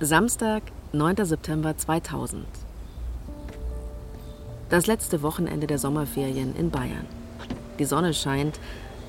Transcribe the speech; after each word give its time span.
Samstag, 0.00 0.64
9. 0.92 1.24
September 1.24 1.76
2000. 1.76 2.44
Das 4.68 4.88
letzte 4.88 5.22
Wochenende 5.22 5.68
der 5.68 5.78
Sommerferien 5.78 6.56
in 6.56 6.72
Bayern. 6.72 7.06
Die 7.78 7.84
Sonne 7.84 8.12
scheint, 8.12 8.58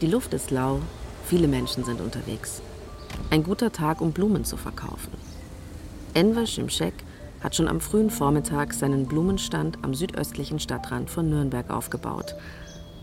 die 0.01 0.05
Luft 0.05 0.35
ist 0.35 0.51
lau, 0.51 0.81
viele 1.25 1.47
Menschen 1.47 1.83
sind 1.83 2.01
unterwegs. 2.01 2.61
Ein 3.31 3.41
guter 3.41 3.71
Tag, 3.71 3.99
um 3.99 4.11
Blumen 4.11 4.45
zu 4.45 4.57
verkaufen. 4.57 5.11
Enver 6.13 6.45
Şimşek 6.45 6.93
hat 7.41 7.55
schon 7.55 7.67
am 7.67 7.81
frühen 7.81 8.11
Vormittag 8.11 8.71
seinen 8.71 9.07
Blumenstand 9.07 9.79
am 9.81 9.95
südöstlichen 9.95 10.59
Stadtrand 10.59 11.09
von 11.09 11.27
Nürnberg 11.27 11.71
aufgebaut. 11.71 12.35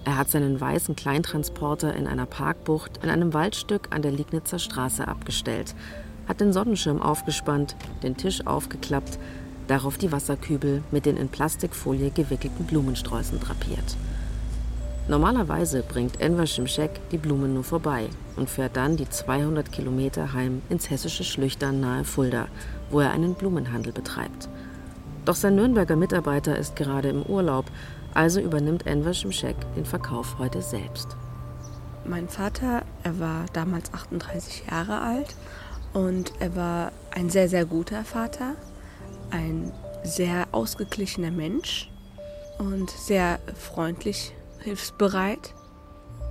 Er 0.04 0.16
hat 0.16 0.30
seinen 0.30 0.60
weißen 0.60 0.94
Kleintransporter 0.94 1.94
in 1.96 2.06
einer 2.06 2.26
Parkbucht 2.26 3.00
in 3.02 3.10
einem 3.10 3.34
Waldstück 3.34 3.88
an 3.90 4.02
der 4.02 4.12
Liegnitzer 4.12 4.60
Straße 4.60 5.08
abgestellt– 5.08 5.74
hat 6.28 6.40
den 6.40 6.52
Sonnenschirm 6.52 7.00
aufgespannt, 7.00 7.76
den 8.02 8.16
Tisch 8.16 8.46
aufgeklappt, 8.46 9.18
darauf 9.68 9.98
die 9.98 10.12
Wasserkübel 10.12 10.82
mit 10.90 11.06
den 11.06 11.16
in 11.16 11.28
Plastikfolie 11.28 12.10
gewickelten 12.10 12.66
Blumensträußen 12.66 13.40
drapiert. 13.40 13.96
Normalerweise 15.08 15.82
bringt 15.82 16.20
Enver 16.20 16.46
Şimşek 16.46 17.10
die 17.10 17.18
Blumen 17.18 17.54
nur 17.54 17.64
vorbei 17.64 18.08
und 18.36 18.48
fährt 18.48 18.76
dann 18.76 18.96
die 18.96 19.08
200 19.08 19.72
Kilometer 19.72 20.32
heim 20.32 20.62
ins 20.68 20.90
hessische 20.90 21.24
Schlüchtern 21.24 21.80
nahe 21.80 22.04
Fulda, 22.04 22.46
wo 22.90 23.00
er 23.00 23.10
einen 23.10 23.34
Blumenhandel 23.34 23.92
betreibt. 23.92 24.48
Doch 25.24 25.34
sein 25.34 25.56
Nürnberger 25.56 25.96
Mitarbeiter 25.96 26.56
ist 26.56 26.76
gerade 26.76 27.08
im 27.08 27.22
Urlaub, 27.22 27.66
also 28.14 28.40
übernimmt 28.40 28.86
Enver 28.86 29.12
Şimşek 29.12 29.56
den 29.74 29.84
Verkauf 29.84 30.38
heute 30.38 30.62
selbst. 30.62 31.16
Mein 32.04 32.28
Vater, 32.28 32.82
er 33.02 33.18
war 33.18 33.46
damals 33.52 33.92
38 33.92 34.64
Jahre 34.70 35.00
alt 35.00 35.34
und 35.92 36.32
er 36.40 36.56
war 36.56 36.92
ein 37.10 37.30
sehr, 37.30 37.48
sehr 37.48 37.64
guter 37.64 38.04
Vater, 38.04 38.54
ein 39.30 39.72
sehr 40.04 40.46
ausgeglichener 40.52 41.30
Mensch 41.30 41.90
und 42.58 42.90
sehr 42.90 43.38
freundlich, 43.54 44.32
hilfsbereit. 44.60 45.54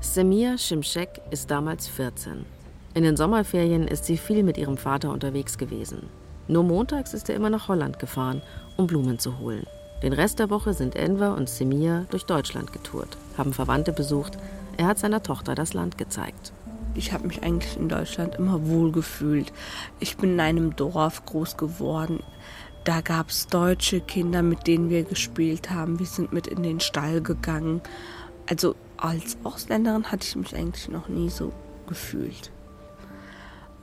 Semir 0.02 0.58
Şimşek 0.58 1.22
ist 1.32 1.52
damals 1.52 1.88
14. 1.88 2.46
In 2.94 3.04
den 3.04 3.16
Sommerferien 3.16 3.88
ist 3.88 4.06
sie 4.06 4.18
viel 4.18 4.44
mit 4.44 4.58
ihrem 4.58 4.78
Vater 4.78 5.12
unterwegs 5.12 5.58
gewesen. 5.58 6.10
Nur 6.48 6.64
montags 6.64 7.14
ist 7.14 7.30
er 7.30 7.36
immer 7.36 7.50
nach 7.50 7.68
Holland 7.68 8.00
gefahren, 8.00 8.42
um 8.78 8.88
Blumen 8.88 9.20
zu 9.20 9.40
holen. 9.40 9.66
Den 10.02 10.14
Rest 10.14 10.40
der 10.40 10.50
Woche 10.50 10.74
sind 10.74 10.96
Enver 10.96 11.36
und 11.36 11.48
Semir 11.48 12.08
durch 12.10 12.26
Deutschland 12.26 12.74
getourt, 12.74 13.18
haben 13.38 13.54
Verwandte 13.54 13.94
besucht. 13.94 14.38
Er 14.78 14.88
hat 14.88 14.98
seiner 14.98 15.22
Tochter 15.22 15.54
das 15.54 15.74
Land 15.74 15.98
gezeigt 16.00 16.52
ich 16.96 17.14
habe 17.14 17.28
mich 17.28 17.44
eigentlich 17.44 17.78
in 17.78 17.90
Deutschland 17.90 18.36
immer 18.36 18.68
wohl 18.68 18.92
gefühlt. 18.92 19.52
Ich 20.00 20.18
bin 20.18 20.34
in 20.34 20.40
einem 20.40 20.76
Dorf 20.76 21.26
groß 21.26 21.58
geworden. 21.58 22.22
Da 22.84 23.02
gab 23.02 23.30
es 23.30 23.48
deutsche 23.48 24.02
Kinder, 24.02 24.42
mit 24.42 24.66
denen 24.66 24.90
wir 24.90 25.04
gespielt 25.04 25.70
haben. 25.70 26.00
Wir 26.00 26.08
sind 26.08 26.34
mit 26.34 26.48
in 26.48 26.64
den 26.64 26.80
Stall 26.80 27.22
gegangen. 27.22 27.82
Also 28.50 28.76
als 28.98 29.38
Ausländerin 29.44 30.12
hatte 30.12 30.26
ich 30.28 30.36
mich 30.36 30.56
eigentlich 30.56 30.90
noch 30.90 31.08
nie 31.08 31.30
so 31.30 31.54
gefühlt. 31.88 32.52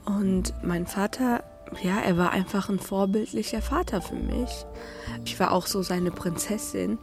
Und 0.05 0.53
mein 0.63 0.85
Vater, 0.85 1.43
ja, 1.81 1.99
er 1.99 2.17
war 2.17 2.31
einfach 2.31 2.67
ein 2.67 2.79
vorbildlicher 2.79 3.61
Vater 3.61 4.01
für 4.01 4.15
mich. 4.15 4.65
Ich 5.23 5.39
war 5.39 5.53
auch 5.53 5.65
so 5.65 5.81
seine 5.81 6.11
Prinzessin. 6.11 6.97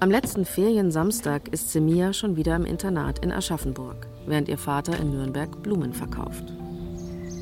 Am 0.00 0.10
letzten 0.10 0.44
Feriensamstag 0.44 1.48
ist 1.48 1.70
Semia 1.70 2.12
schon 2.12 2.36
wieder 2.36 2.56
im 2.56 2.64
Internat 2.64 3.18
in 3.20 3.32
Aschaffenburg, 3.32 4.07
während 4.28 4.48
ihr 4.48 4.58
Vater 4.58 4.98
in 4.98 5.10
Nürnberg 5.10 5.62
Blumen 5.62 5.92
verkauft. 5.92 6.44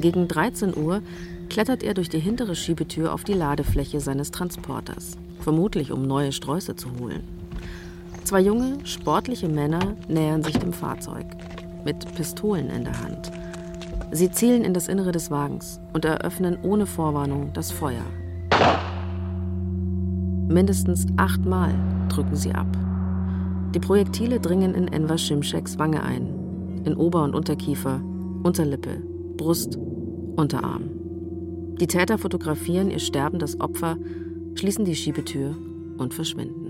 Gegen 0.00 0.28
13 0.28 0.76
Uhr 0.76 1.02
klettert 1.48 1.82
er 1.82 1.94
durch 1.94 2.08
die 2.08 2.18
hintere 2.18 2.54
Schiebetür 2.54 3.12
auf 3.12 3.24
die 3.24 3.34
Ladefläche 3.34 4.00
seines 4.00 4.30
Transporters, 4.30 5.16
vermutlich 5.40 5.92
um 5.92 6.06
neue 6.06 6.32
Sträuße 6.32 6.76
zu 6.76 6.88
holen. 6.98 7.22
Zwei 8.24 8.40
junge, 8.40 8.78
sportliche 8.84 9.48
Männer 9.48 9.96
nähern 10.08 10.42
sich 10.42 10.58
dem 10.58 10.72
Fahrzeug, 10.72 11.26
mit 11.84 12.12
Pistolen 12.14 12.70
in 12.70 12.84
der 12.84 13.00
Hand. 13.00 13.30
Sie 14.10 14.30
zielen 14.30 14.64
in 14.64 14.74
das 14.74 14.88
Innere 14.88 15.12
des 15.12 15.30
Wagens 15.30 15.80
und 15.92 16.04
eröffnen 16.04 16.58
ohne 16.62 16.86
Vorwarnung 16.86 17.52
das 17.52 17.70
Feuer. 17.70 18.04
Mindestens 20.48 21.06
achtmal 21.16 21.74
drücken 22.08 22.36
sie 22.36 22.52
ab. 22.52 22.68
Die 23.74 23.80
Projektile 23.80 24.40
dringen 24.40 24.74
in 24.74 24.88
Enver 24.88 25.18
Şimşeks 25.18 25.78
Wange 25.78 26.02
ein, 26.02 26.35
in 26.86 26.96
Ober- 26.96 27.24
und 27.24 27.34
Unterkiefer, 27.34 28.00
Unterlippe, 28.42 29.02
Brust, 29.36 29.76
Unterarm. 30.36 30.90
Die 31.80 31.86
Täter 31.86 32.16
fotografieren 32.16 32.90
ihr 32.90 32.98
sterbendes 32.98 33.60
Opfer, 33.60 33.98
schließen 34.54 34.84
die 34.84 34.96
Schiebetür 34.96 35.56
und 35.98 36.14
verschwinden. 36.14 36.62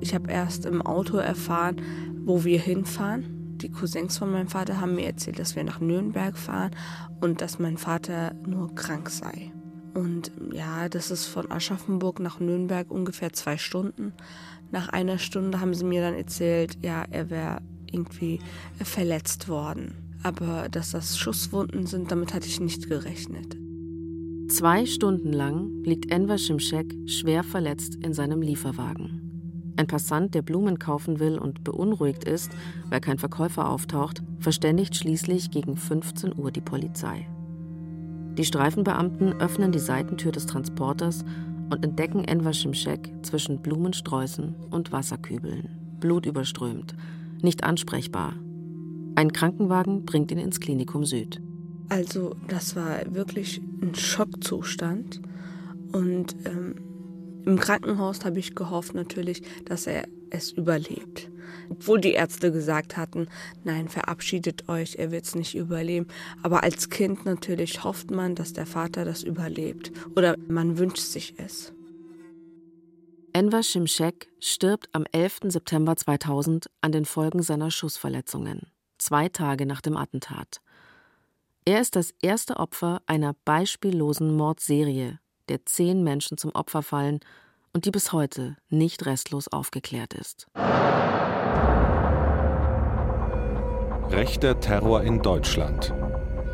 Ich 0.00 0.14
habe 0.14 0.30
erst 0.30 0.66
im 0.66 0.82
Auto 0.82 1.18
erfahren, 1.18 1.76
wo 2.24 2.44
wir 2.44 2.58
hinfahren 2.58 3.42
die 3.62 3.70
Cousins 3.70 4.18
von 4.18 4.32
meinem 4.32 4.48
Vater 4.48 4.80
haben 4.80 4.96
mir 4.96 5.06
erzählt, 5.06 5.38
dass 5.38 5.54
wir 5.54 5.62
nach 5.62 5.80
Nürnberg 5.80 6.36
fahren 6.36 6.72
und 7.20 7.40
dass 7.40 7.58
mein 7.58 7.76
Vater 7.76 8.34
nur 8.44 8.74
krank 8.74 9.08
sei. 9.08 9.52
Und 9.94 10.32
ja, 10.52 10.88
das 10.88 11.10
ist 11.10 11.26
von 11.26 11.50
Aschaffenburg 11.50 12.20
nach 12.20 12.40
Nürnberg 12.40 12.90
ungefähr 12.90 13.32
zwei 13.32 13.58
Stunden. 13.58 14.12
Nach 14.70 14.88
einer 14.88 15.18
Stunde 15.18 15.60
haben 15.60 15.74
sie 15.74 15.84
mir 15.84 16.00
dann 16.00 16.14
erzählt, 16.14 16.78
ja, 16.82 17.04
er 17.10 17.28
wäre 17.30 17.60
irgendwie 17.90 18.40
verletzt 18.82 19.48
worden. 19.48 19.94
Aber 20.22 20.68
dass 20.70 20.92
das 20.92 21.18
Schusswunden 21.18 21.86
sind, 21.86 22.10
damit 22.10 22.32
hatte 22.32 22.46
ich 22.46 22.60
nicht 22.60 22.88
gerechnet. 22.88 23.56
Zwei 24.48 24.86
Stunden 24.86 25.32
lang 25.32 25.82
liegt 25.82 26.10
Enver 26.10 26.38
Şimşek 26.38 26.94
schwer 27.06 27.42
verletzt 27.42 27.96
in 27.96 28.12
seinem 28.12 28.42
Lieferwagen. 28.42 29.72
Ein 29.76 29.86
Passant, 29.86 30.34
der 30.34 30.42
Blumen 30.42 30.78
kaufen 30.78 31.18
will 31.18 31.38
und 31.38 31.64
beunruhigt 31.64 32.24
ist, 32.24 32.52
weil 32.90 33.00
kein 33.00 33.18
Verkäufer 33.18 33.68
auftaucht, 33.68 34.22
verständigt 34.38 34.94
schließlich 34.94 35.50
gegen 35.50 35.76
15 35.76 36.36
Uhr 36.36 36.50
die 36.50 36.60
Polizei. 36.60 37.26
Die 38.38 38.44
Streifenbeamten 38.44 39.34
öffnen 39.40 39.72
die 39.72 39.78
Seitentür 39.78 40.32
des 40.32 40.46
Transporters 40.46 41.24
und 41.70 41.84
entdecken 41.84 42.24
Enver 42.24 42.52
Şimşek 42.52 43.12
zwischen 43.22 43.60
Blumensträußen 43.62 44.54
und 44.70 44.92
Wasserkübeln, 44.92 45.68
blutüberströmt, 46.00 46.94
nicht 47.42 47.64
ansprechbar. 47.64 48.34
Ein 49.14 49.32
Krankenwagen 49.32 50.04
bringt 50.04 50.30
ihn 50.30 50.38
ins 50.38 50.60
Klinikum 50.60 51.04
Süd. 51.04 51.40
Also 51.88 52.34
das 52.48 52.74
war 52.74 53.14
wirklich 53.14 53.60
ein 53.82 53.94
Schockzustand 53.94 55.20
und 55.92 56.36
ähm 56.44 56.74
im 57.44 57.58
Krankenhaus 57.58 58.24
habe 58.24 58.38
ich 58.38 58.54
gehofft 58.54 58.94
natürlich, 58.94 59.42
dass 59.64 59.88
er 59.88 60.04
es 60.30 60.52
überlebt. 60.52 61.28
Obwohl 61.68 62.00
die 62.00 62.12
Ärzte 62.12 62.52
gesagt 62.52 62.96
hatten, 62.96 63.28
nein, 63.64 63.88
verabschiedet 63.88 64.68
euch, 64.68 64.96
er 64.96 65.10
wird 65.10 65.24
es 65.24 65.34
nicht 65.34 65.54
überleben. 65.54 66.06
Aber 66.42 66.62
als 66.62 66.90
Kind 66.90 67.24
natürlich 67.24 67.84
hofft 67.84 68.10
man, 68.10 68.34
dass 68.34 68.52
der 68.52 68.66
Vater 68.66 69.04
das 69.04 69.22
überlebt. 69.22 69.92
Oder 70.16 70.36
man 70.48 70.78
wünscht 70.78 70.98
sich 70.98 71.34
es. 71.38 71.72
Enver 73.34 73.62
Şimşek 73.62 74.28
stirbt 74.40 74.88
am 74.92 75.06
11. 75.10 75.40
September 75.44 75.96
2000 75.96 76.68
an 76.82 76.92
den 76.92 77.06
Folgen 77.06 77.42
seiner 77.42 77.70
Schussverletzungen, 77.70 78.66
zwei 78.98 79.30
Tage 79.30 79.64
nach 79.64 79.80
dem 79.80 79.96
Attentat. 79.96 80.60
Er 81.64 81.80
ist 81.80 81.96
das 81.96 82.12
erste 82.20 82.58
Opfer 82.58 83.00
einer 83.06 83.34
beispiellosen 83.46 84.36
Mordserie 84.36 85.18
der 85.48 85.64
zehn 85.66 86.02
Menschen 86.02 86.38
zum 86.38 86.50
Opfer 86.54 86.82
fallen 86.82 87.20
und 87.72 87.84
die 87.86 87.90
bis 87.90 88.12
heute 88.12 88.56
nicht 88.68 89.06
restlos 89.06 89.48
aufgeklärt 89.48 90.14
ist. 90.14 90.46
Rechter 94.10 94.60
Terror 94.60 95.02
in 95.02 95.22
Deutschland. 95.22 95.94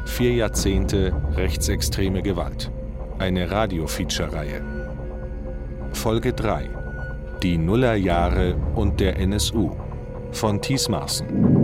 Vier 0.06 0.32
Jahrzehnte 0.32 1.12
rechtsextreme 1.32 2.23
Gewalt. 2.23 2.70
Eine 3.19 3.50
Radio-Feature-Reihe. 3.50 4.62
Folge 5.93 6.32
3. 6.32 6.70
Die 7.43 7.59
Nullerjahre 7.59 8.55
und 8.76 9.00
der 9.00 9.19
NSU. 9.19 9.73
Von 10.31 10.62
Thies 10.62 10.88
Marsen. 10.88 11.57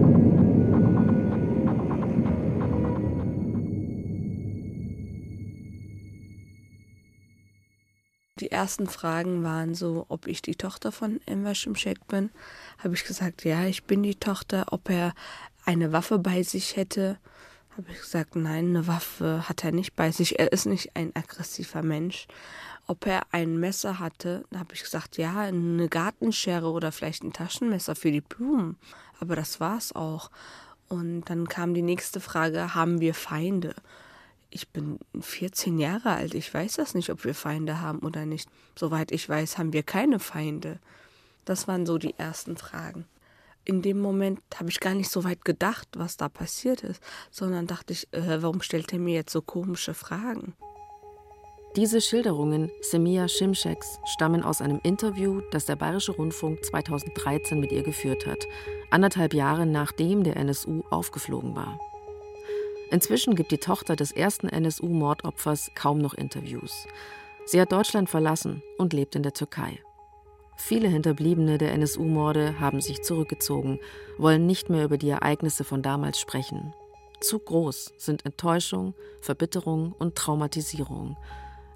Ersten 8.55 8.87
Fragen 8.87 9.43
waren 9.43 9.75
so, 9.75 10.07
ob 10.09 10.27
ich 10.27 10.41
die 10.43 10.55
Tochter 10.55 10.93
von 10.93 11.21
Enver 11.27 11.55
Şimşek 11.55 12.09
bin. 12.09 12.31
Habe 12.79 12.95
ich 12.95 13.05
gesagt, 13.05 13.45
ja, 13.45 13.65
ich 13.67 13.85
bin 13.85 14.03
die 14.03 14.15
Tochter. 14.15 14.67
Ob 14.71 14.89
er 14.89 15.15
eine 15.65 15.93
Waffe 15.93 16.19
bei 16.19 16.43
sich 16.43 16.77
hätte, 16.77 17.19
habe 17.77 17.91
ich 17.91 17.99
gesagt, 17.99 18.37
nein, 18.37 18.67
eine 18.69 18.87
Waffe 18.87 19.49
hat 19.49 19.65
er 19.65 19.73
nicht 19.73 19.95
bei 19.97 20.11
sich. 20.11 20.39
Er 20.39 20.53
ist 20.53 20.67
nicht 20.67 20.95
ein 20.97 21.11
aggressiver 21.15 21.83
Mensch. 21.83 22.27
Ob 22.87 23.07
er 23.07 23.23
ein 23.33 23.59
Messer 23.59 23.99
hatte, 23.99 24.45
habe 24.55 24.75
ich 24.75 24.83
gesagt, 24.83 25.17
ja, 25.17 25.41
eine 25.41 25.89
Gartenschere 25.89 26.71
oder 26.71 26.93
vielleicht 26.93 27.25
ein 27.25 27.33
Taschenmesser 27.33 27.95
für 27.95 28.13
die 28.13 28.21
Blumen. 28.21 28.77
Aber 29.21 29.37
das 29.37 29.59
war's 29.59 29.95
auch. 29.95 30.31
Und 30.89 31.25
dann 31.31 31.49
kam 31.49 31.75
die 31.75 31.83
nächste 31.83 32.21
Frage, 32.21 32.75
haben 32.75 33.01
wir 33.01 33.15
Feinde? 33.15 33.75
Ich 34.57 34.69
bin 34.69 35.01
14 35.21 35.81
Jahre 35.81 36.13
alt, 36.13 36.33
ich 36.33 36.55
weiß 36.55 36.75
das 36.75 36.95
nicht, 36.95 37.11
ob 37.11 37.25
wir 37.25 37.35
Feinde 37.35 37.81
haben 37.81 37.99
oder 37.99 38.25
nicht. 38.25 38.49
Soweit 38.79 39.11
ich 39.11 39.29
weiß, 39.29 39.59
haben 39.59 39.73
wir 39.73 39.83
keine 39.83 40.21
Feinde. 40.21 40.79
Das 41.45 41.67
waren 41.67 41.87
so 41.87 41.99
die 41.99 42.15
ersten 42.19 42.57
Fragen. 42.57 43.05
In 43.65 43.83
dem 43.83 43.99
Moment 43.99 44.39
habe 44.55 44.71
ich 44.71 44.79
gar 44.79 44.95
nicht 44.95 45.11
so 45.11 45.25
weit 45.25 45.45
gedacht, 45.45 45.89
was 45.97 46.17
da 46.17 46.29
passiert 46.29 46.85
ist, 46.85 47.03
sondern 47.33 47.67
dachte 47.67 47.95
ich, 47.95 48.07
äh, 48.13 48.43
warum 48.43 48.63
stellt 48.63 48.93
er 48.93 49.01
mir 49.01 49.15
jetzt 49.15 49.33
so 49.33 49.43
komische 49.43 49.93
Fragen? 49.93 50.55
Diese 51.75 52.01
Schilderungen 52.01 52.71
Semia 52.81 53.27
Schimscheks 53.27 53.99
stammen 54.05 54.45
aus 54.45 54.61
einem 54.61 54.79
Interview, 54.85 55.41
das 55.51 55.67
der 55.67 55.75
Bayerische 55.75 56.13
Rundfunk 56.13 56.65
2013 56.65 57.59
mit 57.59 57.73
ihr 57.73 57.83
geführt 57.83 58.25
hat, 58.25 58.47
anderthalb 58.93 59.35
Jahre 59.35 59.67
nachdem 59.67 60.23
der 60.23 60.37
NSU 60.37 60.85
aufgeflogen 60.91 61.57
war. 61.57 61.81
Inzwischen 62.91 63.35
gibt 63.35 63.51
die 63.51 63.59
Tochter 63.59 63.97
des 63.97 64.13
ersten 64.13 64.49
NSU-Mordopfers 64.49 65.71
kaum 65.75 65.99
noch 65.99 66.15
Interviews. 66.15 66.87
Sie 67.47 67.61
hat 67.61 67.73
Deutschland 67.73 68.09
verlassen 68.09 68.63
und 68.79 68.93
lebt 68.93 69.17
in 69.17 69.23
der 69.23 69.33
Türkei. 69.33 69.81
Viele 70.57 70.89
Hinterbliebene 70.89 71.59
der 71.59 71.73
NSU-Morde 71.73 72.61
haben 72.61 72.81
sich 72.81 73.03
zurückgezogen, 73.03 73.81
wollen 74.19 74.47
nicht 74.47 74.71
mehr 74.71 74.85
über 74.85 74.99
die 74.99 75.11
Ereignisse 75.11 75.65
von 75.65 75.83
damals 75.83 76.21
sprechen. 76.21 76.73
Zu 77.21 77.39
groß 77.39 77.95
sind 77.97 78.25
Enttäuschung, 78.25 78.95
Verbitterung 79.21 79.93
und 79.99 80.15
Traumatisierung 80.15 81.17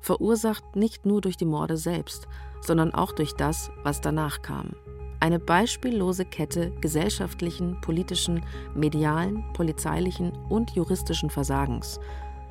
verursacht 0.00 0.76
nicht 0.76 1.06
nur 1.06 1.20
durch 1.20 1.36
die 1.36 1.44
Morde 1.44 1.76
selbst, 1.76 2.28
sondern 2.60 2.94
auch 2.94 3.12
durch 3.12 3.34
das, 3.34 3.70
was 3.82 4.00
danach 4.00 4.42
kam. 4.42 4.74
Eine 5.20 5.40
beispiellose 5.40 6.24
Kette 6.24 6.72
gesellschaftlichen, 6.80 7.80
politischen, 7.80 8.44
medialen, 8.74 9.44
polizeilichen 9.52 10.32
und 10.48 10.70
juristischen 10.70 11.28
Versagens, 11.28 11.98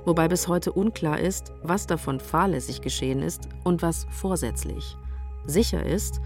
wobei 0.06 0.28
bis 0.28 0.48
heute 0.48 0.74
unklar 0.74 1.19
ist, 1.19 1.54
was 1.64 1.88
davon 1.88 2.19
fahrlässig 2.19 2.81
geschehen 2.81 3.22
ist 3.22 3.48
und 3.64 3.81
was 3.81 4.06
vorsätzlich. 4.10 4.98
Sicher 5.46 5.86
ist, 5.86 6.19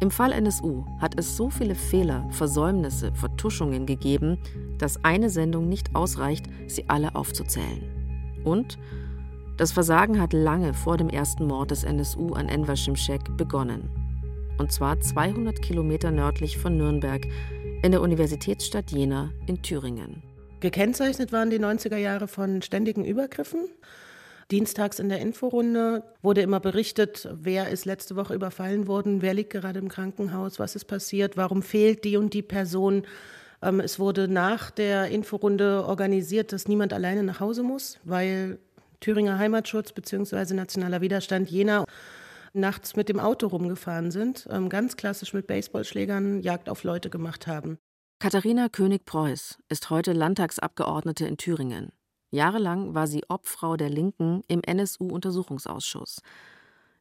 im 0.00 0.10
Fall 0.12 0.32
NSU 0.32 0.84
hat 1.00 1.18
es 1.18 1.36
so 1.36 1.50
viele 1.50 1.74
Fehler, 1.74 2.24
Versäumnisse, 2.30 3.12
Vertuschungen 3.14 3.84
gegeben, 3.84 4.38
dass 4.78 5.04
eine 5.04 5.28
Sendung 5.28 5.68
nicht 5.68 5.94
ausreicht, 5.94 6.46
sie 6.68 6.88
alle 6.88 7.14
aufzuzählen. 7.16 7.82
Und 8.44 8.78
das 9.56 9.72
Versagen 9.72 10.20
hat 10.20 10.32
lange 10.32 10.72
vor 10.72 10.96
dem 10.96 11.08
ersten 11.08 11.46
Mord 11.46 11.72
des 11.72 11.82
NSU 11.82 12.32
an 12.34 12.48
Enver 12.48 12.76
Şimşek 12.76 13.36
begonnen. 13.36 14.07
Und 14.58 14.72
zwar 14.72 15.00
200 15.00 15.62
Kilometer 15.62 16.10
nördlich 16.10 16.58
von 16.58 16.76
Nürnberg 16.76 17.26
in 17.82 17.92
der 17.92 18.00
Universitätsstadt 18.00 18.90
Jena 18.90 19.30
in 19.46 19.62
Thüringen. 19.62 20.22
Gekennzeichnet 20.58 21.30
waren 21.30 21.50
die 21.50 21.60
90er 21.60 21.96
Jahre 21.96 22.26
von 22.26 22.60
ständigen 22.62 23.04
Übergriffen. 23.04 23.68
Dienstags 24.50 24.98
in 24.98 25.08
der 25.08 25.20
Inforunde 25.20 26.02
wurde 26.22 26.40
immer 26.40 26.58
berichtet, 26.58 27.28
wer 27.32 27.68
ist 27.68 27.84
letzte 27.84 28.16
Woche 28.16 28.34
überfallen 28.34 28.88
worden, 28.88 29.22
wer 29.22 29.34
liegt 29.34 29.50
gerade 29.50 29.78
im 29.78 29.88
Krankenhaus, 29.88 30.58
was 30.58 30.74
ist 30.74 30.86
passiert, 30.86 31.36
warum 31.36 31.62
fehlt 31.62 32.04
die 32.04 32.16
und 32.16 32.34
die 32.34 32.42
Person. 32.42 33.02
Ähm, 33.62 33.78
es 33.78 34.00
wurde 34.00 34.26
nach 34.26 34.70
der 34.70 35.08
Inforunde 35.08 35.84
organisiert, 35.84 36.52
dass 36.52 36.66
niemand 36.66 36.92
alleine 36.92 37.22
nach 37.22 37.38
Hause 37.38 37.62
muss, 37.62 38.00
weil 38.04 38.58
Thüringer 39.00 39.38
Heimatschutz 39.38 39.92
bzw. 39.92 40.54
Nationaler 40.54 41.00
Widerstand 41.00 41.48
Jena 41.48 41.84
nachts 42.52 42.96
mit 42.96 43.08
dem 43.08 43.20
Auto 43.20 43.46
rumgefahren 43.46 44.10
sind, 44.10 44.46
ähm, 44.50 44.68
ganz 44.68 44.96
klassisch 44.96 45.32
mit 45.32 45.46
Baseballschlägern 45.46 46.40
Jagd 46.40 46.68
auf 46.68 46.84
Leute 46.84 47.10
gemacht 47.10 47.46
haben. 47.46 47.78
Katharina 48.20 48.68
König-Preuß 48.68 49.58
ist 49.68 49.90
heute 49.90 50.12
Landtagsabgeordnete 50.12 51.26
in 51.26 51.36
Thüringen. 51.36 51.92
Jahrelang 52.30 52.94
war 52.94 53.06
sie 53.06 53.22
Obfrau 53.28 53.76
der 53.76 53.88
Linken 53.88 54.42
im 54.48 54.60
NSU-Untersuchungsausschuss. 54.62 56.20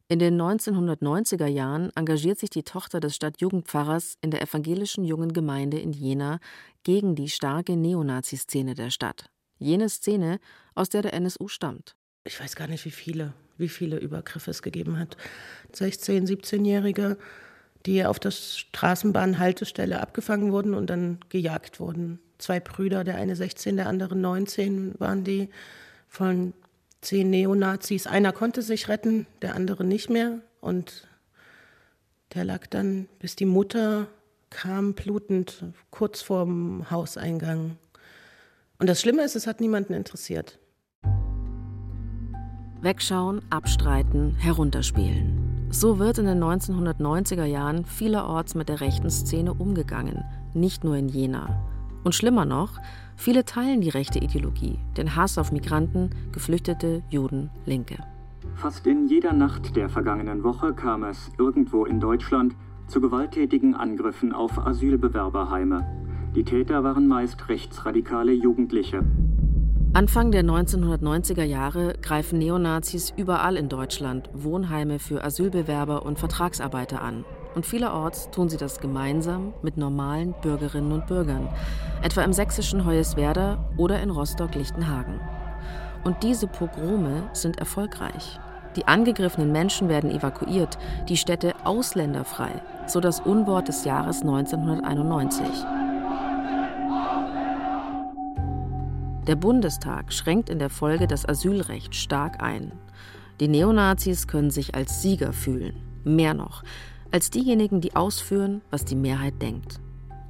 In 0.09 0.19
den 0.19 0.39
1990er 0.39 1.47
Jahren 1.47 1.91
engagiert 1.95 2.39
sich 2.39 2.50
die 2.50 2.63
Tochter 2.63 3.01
des 3.01 3.13
Stadtjugendpfarrers 3.15 4.17
in 4.21 4.31
der 4.31 4.41
evangelischen 4.41 5.03
jungen 5.03 5.33
Gemeinde 5.33 5.79
in 5.79 5.91
Jena 5.91 6.39
gegen 6.83 7.15
die 7.15 7.27
starke 7.27 7.75
Neonazi-Szene 7.75 8.73
der 8.73 8.89
Stadt. 8.89 9.29
Jene 9.57 9.89
Szene, 9.89 10.39
aus 10.75 10.88
der 10.88 11.01
der 11.01 11.13
NSU 11.13 11.50
stammt. 11.50 11.96
Ich 12.27 12.39
weiß 12.39 12.56
gar 12.56 12.68
nicht, 12.68 12.85
wie 12.85 12.91
viele, 12.91 13.33
wie 13.57 13.69
viele 13.69 13.97
Übergriffe 13.97 14.51
es 14.51 14.62
gegeben 14.62 15.00
hat. 15.00 15.18
16-, 15.74 16.27
17-Jährige, 16.27 17.18
die 17.85 18.06
auf 18.06 18.19
der 18.19 18.31
Straßenbahnhaltestelle 18.31 20.00
abgefangen 20.00 20.51
wurden 20.51 20.74
und 20.74 20.89
dann 20.89 21.19
gejagt 21.29 21.79
wurden. 21.79 22.19
Zwei 22.38 22.59
Brüder, 22.59 23.03
der 23.03 23.15
eine 23.15 23.35
16, 23.35 23.77
der 23.77 23.88
andere 23.88 24.15
19, 24.15 25.00
waren 25.00 25.24
die 25.24 25.50
von 26.07 26.53
zehn 27.01 27.29
Neonazis. 27.29 28.07
Einer 28.07 28.33
konnte 28.33 28.62
sich 28.62 28.89
retten, 28.89 29.25
der 29.41 29.56
andere 29.56 29.83
nicht 29.83 30.09
mehr. 30.09 30.39
Und 30.59 31.07
der 32.33 32.44
lag 32.44 32.68
dann, 32.68 33.07
bis 33.19 33.35
die 33.35 33.45
Mutter 33.45 34.07
kam, 34.50 34.94
blutend 34.94 35.63
kurz 35.89 36.21
vorm 36.21 36.91
Hauseingang 36.91 37.77
und 38.79 38.88
das 38.88 39.01
Schlimme 39.01 39.24
ist, 39.24 39.35
es 39.35 39.47
hat 39.47 39.59
niemanden 39.59 39.94
interessiert. 39.94 40.59
Wegschauen, 42.81 43.41
abstreiten, 43.50 44.35
herunterspielen. 44.38 45.68
So 45.71 45.97
wird 45.97 46.19
in 46.19 46.25
den 46.25 46.44
1990er 46.44 47.45
Jahren 47.45 47.85
vielerorts 47.85 48.53
mit 48.53 48.69
der 48.69 48.81
rechten 48.81 49.09
Szene 49.09 49.53
umgegangen, 49.53 50.24
nicht 50.53 50.83
nur 50.83 50.95
in 50.95 51.09
Jena. 51.09 51.59
Und 52.03 52.13
schlimmer 52.13 52.45
noch, 52.45 52.77
viele 53.15 53.45
teilen 53.45 53.81
die 53.81 53.89
rechte 53.89 54.19
Ideologie, 54.19 54.79
den 54.95 55.15
Hass 55.15 55.38
auf 55.38 55.51
Migranten, 55.51 56.12
Geflüchtete, 56.31 57.01
Juden, 57.09 57.50
Linke. 57.65 57.97
Fast 58.56 58.85
in 58.85 59.07
jeder 59.07 59.33
Nacht 59.33 59.75
der 59.75 59.89
vergangenen 59.89 60.44
Woche 60.44 60.74
kam 60.74 61.03
es 61.03 61.31
irgendwo 61.38 61.85
in 61.85 62.00
Deutschland 62.00 62.56
zu 62.88 63.01
gewalttätigen 63.01 63.74
Angriffen 63.75 64.33
auf 64.33 64.57
Asylbewerberheime. 64.57 65.85
Die 66.35 66.44
Täter 66.44 66.83
waren 66.83 67.07
meist 67.07 67.50
rechtsradikale 67.50 68.33
Jugendliche. 68.33 69.03
Anfang 69.97 70.31
der 70.31 70.44
1990er 70.44 71.41
Jahre 71.41 71.94
greifen 72.03 72.38
Neonazis 72.38 73.11
überall 73.17 73.57
in 73.57 73.67
Deutschland 73.67 74.29
Wohnheime 74.31 74.99
für 74.99 75.23
Asylbewerber 75.23 76.05
und 76.05 76.19
Vertragsarbeiter 76.19 77.01
an. 77.01 77.25
Und 77.55 77.65
vielerorts 77.65 78.29
tun 78.29 78.48
sie 78.48 78.57
das 78.57 78.79
gemeinsam 78.79 79.55
mit 79.63 79.75
normalen 79.75 80.36
Bürgerinnen 80.43 80.91
und 80.91 81.07
Bürgern, 81.07 81.50
etwa 82.03 82.22
im 82.22 82.31
sächsischen 82.31 82.86
Hoyerswerda 82.86 83.72
oder 83.75 84.00
in 84.00 84.12
Rostock-Lichtenhagen. 84.12 85.19
Und 86.03 86.22
diese 86.22 86.45
Pogrome 86.45 87.31
sind 87.33 87.57
erfolgreich. 87.57 88.39
Die 88.75 88.88
angegriffenen 88.88 89.51
Menschen 89.51 89.89
werden 89.89 90.12
evakuiert, 90.12 90.77
die 91.10 91.17
Städte 91.17 91.55
ausländerfrei, 91.63 92.62
so 92.86 93.00
das 93.00 93.19
Unwort 93.19 93.67
des 93.67 93.83
Jahres 93.83 94.22
1991. 94.22 95.48
Der 99.27 99.36
Bundestag 99.36 100.13
schränkt 100.13 100.50
in 100.50 100.57
der 100.57 100.69
Folge 100.69 101.05
das 101.05 101.27
Asylrecht 101.27 101.93
stark 101.96 102.41
ein. 102.41 102.72
Die 103.41 103.50
Neonazis 103.50 104.25
können 104.25 104.51
sich 104.51 104.74
als 104.74 105.01
Sieger 105.01 105.34
fühlen. 105.34 105.75
Mehr 106.05 106.34
noch, 106.34 106.63
als 107.12 107.29
diejenigen, 107.29 107.81
die 107.81 107.93
ausführen, 107.93 108.62
was 108.72 108.86
die 108.86 108.96
Mehrheit 108.96 109.41
denkt. 109.41 109.81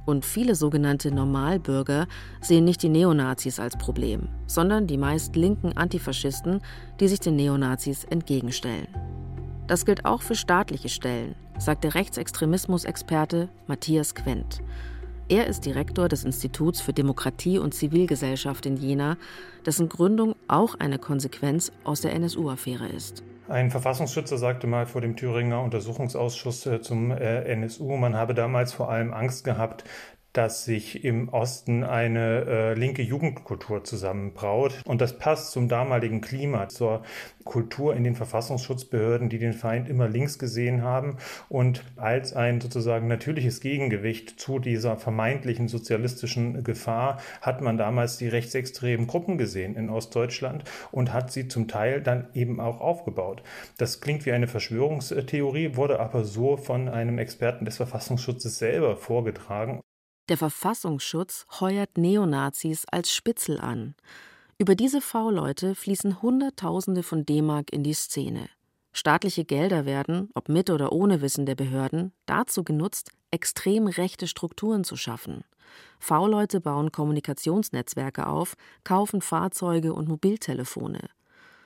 Und 0.04 0.24
viele 0.24 0.56
sogenannte 0.56 1.12
Normalbürger 1.12 2.08
sehen 2.40 2.64
nicht 2.64 2.82
die 2.82 2.88
Neonazis 2.88 3.60
als 3.60 3.76
Problem, 3.76 4.28
sondern 4.48 4.88
die 4.88 4.98
meist 4.98 5.36
linken 5.36 5.76
Antifaschisten, 5.76 6.60
die 6.98 7.06
sich 7.06 7.20
den 7.20 7.36
Neonazis 7.36 8.02
entgegenstellen. 8.02 8.88
Das 9.68 9.84
gilt 9.84 10.06
auch 10.06 10.22
für 10.22 10.34
staatliche 10.34 10.88
Stellen, 10.88 11.36
sagt 11.58 11.84
der 11.84 11.94
Rechtsextremismusexperte 11.94 13.48
Matthias 13.68 14.16
Quent. 14.16 14.60
Er 15.30 15.46
ist 15.46 15.66
Direktor 15.66 16.08
des 16.08 16.24
Instituts 16.24 16.80
für 16.80 16.94
Demokratie 16.94 17.58
und 17.58 17.74
Zivilgesellschaft 17.74 18.64
in 18.64 18.78
Jena, 18.78 19.18
dessen 19.66 19.90
Gründung 19.90 20.34
auch 20.48 20.74
eine 20.76 20.98
Konsequenz 20.98 21.70
aus 21.84 22.00
der 22.00 22.14
NSU-Affäre 22.14 22.86
ist. 22.88 23.22
Ein 23.46 23.70
Verfassungsschützer 23.70 24.38
sagte 24.38 24.66
mal 24.66 24.86
vor 24.86 25.02
dem 25.02 25.16
Thüringer 25.16 25.60
Untersuchungsausschuss 25.62 26.64
äh, 26.64 26.80
zum 26.80 27.10
äh, 27.10 27.42
NSU, 27.42 27.96
man 27.98 28.16
habe 28.16 28.32
damals 28.32 28.72
vor 28.72 28.90
allem 28.90 29.12
Angst 29.12 29.44
gehabt, 29.44 29.84
dass 30.38 30.64
sich 30.64 31.04
im 31.04 31.30
Osten 31.30 31.82
eine 31.82 32.44
äh, 32.46 32.74
linke 32.74 33.02
Jugendkultur 33.02 33.82
zusammenbraut. 33.82 34.80
Und 34.84 35.00
das 35.00 35.18
passt 35.18 35.50
zum 35.50 35.68
damaligen 35.68 36.20
Klima, 36.20 36.68
zur 36.68 37.02
Kultur 37.42 37.96
in 37.96 38.04
den 38.04 38.14
Verfassungsschutzbehörden, 38.14 39.30
die 39.30 39.40
den 39.40 39.52
Feind 39.52 39.88
immer 39.88 40.06
links 40.06 40.38
gesehen 40.38 40.82
haben. 40.82 41.16
Und 41.48 41.82
als 41.96 42.34
ein 42.34 42.60
sozusagen 42.60 43.08
natürliches 43.08 43.60
Gegengewicht 43.60 44.38
zu 44.38 44.60
dieser 44.60 44.96
vermeintlichen 44.96 45.66
sozialistischen 45.66 46.62
Gefahr 46.62 47.20
hat 47.40 47.60
man 47.60 47.76
damals 47.76 48.16
die 48.18 48.28
rechtsextremen 48.28 49.08
Gruppen 49.08 49.38
gesehen 49.38 49.74
in 49.74 49.90
Ostdeutschland 49.90 50.62
und 50.92 51.12
hat 51.12 51.32
sie 51.32 51.48
zum 51.48 51.66
Teil 51.66 52.00
dann 52.00 52.28
eben 52.32 52.60
auch 52.60 52.80
aufgebaut. 52.80 53.42
Das 53.76 54.00
klingt 54.00 54.24
wie 54.24 54.30
eine 54.30 54.46
Verschwörungstheorie, 54.46 55.74
wurde 55.74 55.98
aber 55.98 56.22
so 56.22 56.56
von 56.56 56.88
einem 56.88 57.18
Experten 57.18 57.64
des 57.64 57.78
Verfassungsschutzes 57.78 58.60
selber 58.60 58.96
vorgetragen. 58.96 59.80
Der 60.28 60.36
Verfassungsschutz 60.36 61.46
heuert 61.60 61.96
Neonazis 61.96 62.84
als 62.90 63.10
Spitzel 63.10 63.58
an. 63.58 63.94
Über 64.58 64.74
diese 64.74 65.00
V-Leute 65.00 65.74
fließen 65.74 66.20
Hunderttausende 66.20 67.02
von 67.02 67.24
D-Mark 67.24 67.72
in 67.72 67.82
die 67.82 67.94
Szene. 67.94 68.50
Staatliche 68.92 69.44
Gelder 69.44 69.86
werden, 69.86 70.28
ob 70.34 70.50
mit 70.50 70.68
oder 70.68 70.92
ohne 70.92 71.22
Wissen 71.22 71.46
der 71.46 71.54
Behörden, 71.54 72.12
dazu 72.26 72.62
genutzt, 72.62 73.10
extrem 73.30 73.86
rechte 73.86 74.26
Strukturen 74.26 74.84
zu 74.84 74.96
schaffen. 74.96 75.44
V-Leute 75.98 76.60
bauen 76.60 76.92
Kommunikationsnetzwerke 76.92 78.26
auf, 78.26 78.54
kaufen 78.84 79.22
Fahrzeuge 79.22 79.94
und 79.94 80.08
Mobiltelefone. 80.08 81.08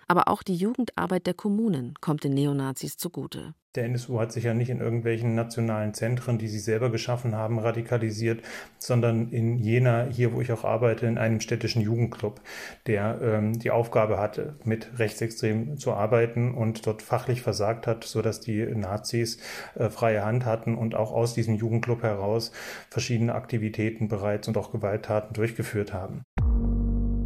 Aber 0.09 0.29
auch 0.29 0.43
die 0.43 0.57
Jugendarbeit 0.57 1.27
der 1.27 1.35
Kommunen 1.35 1.95
kommt 2.01 2.25
den 2.25 2.35
Neonazis 2.35 2.97
zugute. 2.97 3.55
Der 3.75 3.87
NSU 3.87 4.21
hat 4.21 4.33
sich 4.33 4.45
ja 4.45 4.53
nicht 4.53 4.69
in 4.69 4.81
irgendwelchen 4.81 5.35
nationalen 5.35 5.95
Zentren, 5.95 6.37
die 6.37 6.49
sie 6.49 6.59
selber 6.59 6.91
geschaffen 6.91 7.35
haben, 7.35 7.59
radikalisiert, 7.59 8.43
sondern 8.77 9.31
in 9.31 9.57
Jena, 9.57 10.09
hier 10.11 10.35
wo 10.35 10.43
ich 10.43 10.53
auch 10.53 10.65
arbeite, 10.65 11.07
in 11.07 11.17
einem 11.17 11.41
städtischen 11.41 11.81
Jugendclub, 11.81 12.43
der 12.87 13.19
ähm, 13.23 13.59
die 13.59 13.71
Aufgabe 13.71 14.19
hatte, 14.19 14.57
mit 14.65 14.99
Rechtsextremen 14.99 15.79
zu 15.79 15.93
arbeiten 15.95 16.53
und 16.53 16.87
dort 16.87 17.01
fachlich 17.01 17.41
versagt 17.41 17.87
hat, 17.87 18.05
sodass 18.05 18.41
die 18.41 18.63
Nazis 18.67 19.39
äh, 19.75 19.89
freie 19.89 20.23
Hand 20.23 20.45
hatten 20.45 20.77
und 20.77 20.95
auch 20.95 21.11
aus 21.11 21.33
diesem 21.33 21.55
Jugendclub 21.55 22.03
heraus 22.03 22.53
verschiedene 22.91 23.35
Aktivitäten 23.35 24.09
bereits 24.09 24.49
und 24.49 24.59
auch 24.59 24.71
Gewalttaten 24.71 25.33
durchgeführt 25.33 25.95
haben. 25.95 26.25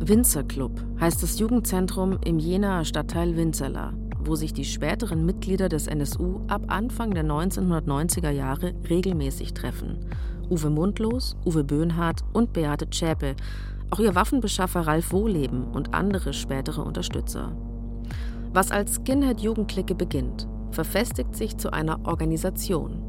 Winzerclub 0.09 0.71
heißt 1.01 1.21
das 1.21 1.41
Jugendzentrum 1.41 2.21
im 2.25 2.39
Jenaer 2.39 2.85
Stadtteil 2.85 3.37
Winzerla, 3.37 3.93
wo 4.21 4.37
sich 4.37 4.53
die 4.53 4.65
späteren 4.65 5.27
Mitglieder 5.27 5.69
des 5.69 5.89
NSU 5.89 6.43
ab 6.47 6.63
Anfang 6.69 7.13
der 7.13 7.25
1990er 7.25 8.31
Jahre 8.31 8.73
regelmäßig 8.89 9.53
treffen. 9.53 9.99
Uwe 10.49 10.71
Mundlos, 10.71 11.37
Uwe 11.45 11.65
Böhnhardt 11.65 12.21
und 12.33 12.53
Beate 12.53 12.89
Zschäpe, 12.89 13.35
auch 13.91 13.99
ihr 13.99 14.15
Waffenbeschaffer 14.15 14.83
Ralf 14.83 15.11
Wohleben 15.11 15.65
und 15.65 15.93
andere 15.93 16.33
spätere 16.35 16.83
Unterstützer. 16.83 17.57
Was 18.53 18.71
als 18.71 19.01
Skinhead-Jugendklicke 19.01 19.97
beginnt, 19.97 20.47
verfestigt 20.71 21.35
sich 21.35 21.57
zu 21.57 21.73
einer 21.73 22.07
Organisation. 22.07 23.09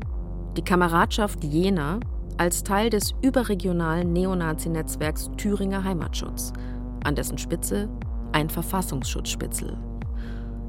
Die 0.58 0.64
Kameradschaft 0.64 1.44
Jena 1.44 2.00
als 2.40 2.64
Teil 2.64 2.90
des 2.90 3.14
überregionalen 3.22 4.14
Neonazi-Netzwerks 4.14 5.30
Thüringer 5.38 5.84
Heimatschutz– 5.84 6.54
an 7.08 7.16
dessen 7.16 7.38
Spitze 7.38 7.90
ein 8.34 8.50
Verfassungsschutzspitzel. 8.50 9.78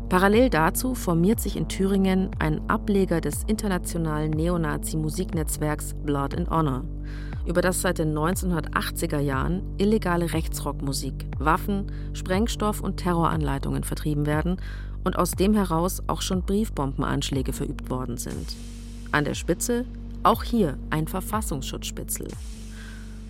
Parallel 0.08 0.48
dazu 0.48 0.94
formiert 0.94 1.40
sich 1.40 1.56
in 1.56 1.68
Thüringen 1.68 2.30
ein 2.38 2.66
Ableger 2.70 3.20
des 3.20 3.42
internationalen 3.44 4.30
Neonazi-Musiknetzwerks 4.30 5.94
Blood 6.04 6.34
and 6.34 6.48
Honor, 6.48 6.84
über 7.44 7.60
das 7.60 7.82
seit 7.82 7.98
den 7.98 8.16
1980er 8.16 9.18
Jahren 9.18 9.62
illegale 9.76 10.32
Rechtsrockmusik, 10.32 11.26
Waffen, 11.38 11.92
Sprengstoff 12.14 12.80
und 12.80 12.96
Terroranleitungen 12.96 13.84
vertrieben 13.84 14.24
werden 14.24 14.56
und 15.04 15.18
aus 15.18 15.32
dem 15.32 15.54
heraus 15.54 16.02
auch 16.06 16.22
schon 16.22 16.42
Briefbombenanschläge 16.42 17.52
verübt 17.52 17.90
worden 17.90 18.16
sind. 18.16 18.56
An 19.12 19.24
der 19.24 19.34
Spitze 19.34 19.84
auch 20.22 20.42
hier 20.42 20.78
ein 20.90 21.06
Verfassungsschutzspitzel. 21.06 22.28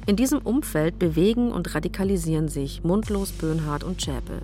In 0.09 0.17
diesem 0.17 0.39
Umfeld 0.39 0.99
bewegen 0.99 1.53
und 1.53 1.75
radikalisieren 1.75 2.49
sich 2.49 2.83
Mundlos, 2.83 3.31
Böhnhardt 3.31 3.85
und 3.85 4.01
Schäpe. 4.01 4.41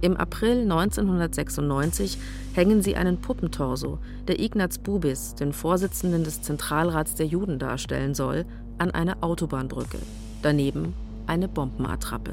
Im 0.00 0.16
April 0.16 0.62
1996 0.62 2.18
hängen 2.54 2.82
sie 2.82 2.96
einen 2.96 3.20
Puppentorso, 3.20 4.00
der 4.26 4.40
Ignaz 4.40 4.78
Bubis, 4.78 5.36
den 5.36 5.52
Vorsitzenden 5.52 6.24
des 6.24 6.42
Zentralrats 6.42 7.14
der 7.14 7.26
Juden 7.26 7.60
darstellen 7.60 8.16
soll, 8.16 8.44
an 8.78 8.90
eine 8.90 9.22
Autobahnbrücke. 9.22 9.98
Daneben 10.42 10.92
eine 11.28 11.46
Bombenattrappe. 11.46 12.32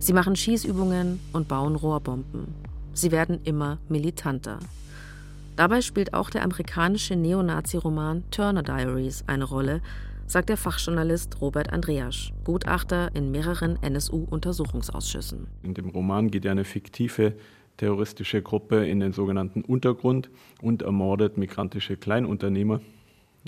Sie 0.00 0.12
machen 0.12 0.34
Schießübungen 0.34 1.20
und 1.32 1.46
bauen 1.46 1.76
Rohrbomben. 1.76 2.52
Sie 2.94 3.12
werden 3.12 3.42
immer 3.44 3.78
militanter. 3.88 4.58
Dabei 5.54 5.82
spielt 5.82 6.14
auch 6.14 6.30
der 6.30 6.42
amerikanische 6.42 7.14
Neonazi-Roman 7.14 8.24
Turner 8.32 8.64
Diaries 8.64 9.22
eine 9.28 9.44
Rolle, 9.44 9.82
sagt 10.30 10.48
der 10.48 10.56
Fachjournalist 10.56 11.40
Robert 11.40 11.72
Andreasch, 11.72 12.32
Gutachter 12.44 13.10
in 13.16 13.32
mehreren 13.32 13.82
NSU-Untersuchungsausschüssen. 13.82 15.48
In 15.64 15.74
dem 15.74 15.88
Roman 15.88 16.30
geht 16.30 16.46
eine 16.46 16.64
fiktive 16.64 17.34
terroristische 17.78 18.40
Gruppe 18.40 18.86
in 18.86 19.00
den 19.00 19.12
sogenannten 19.12 19.62
Untergrund 19.62 20.30
und 20.62 20.82
ermordet 20.82 21.36
migrantische 21.36 21.96
Kleinunternehmer 21.96 22.80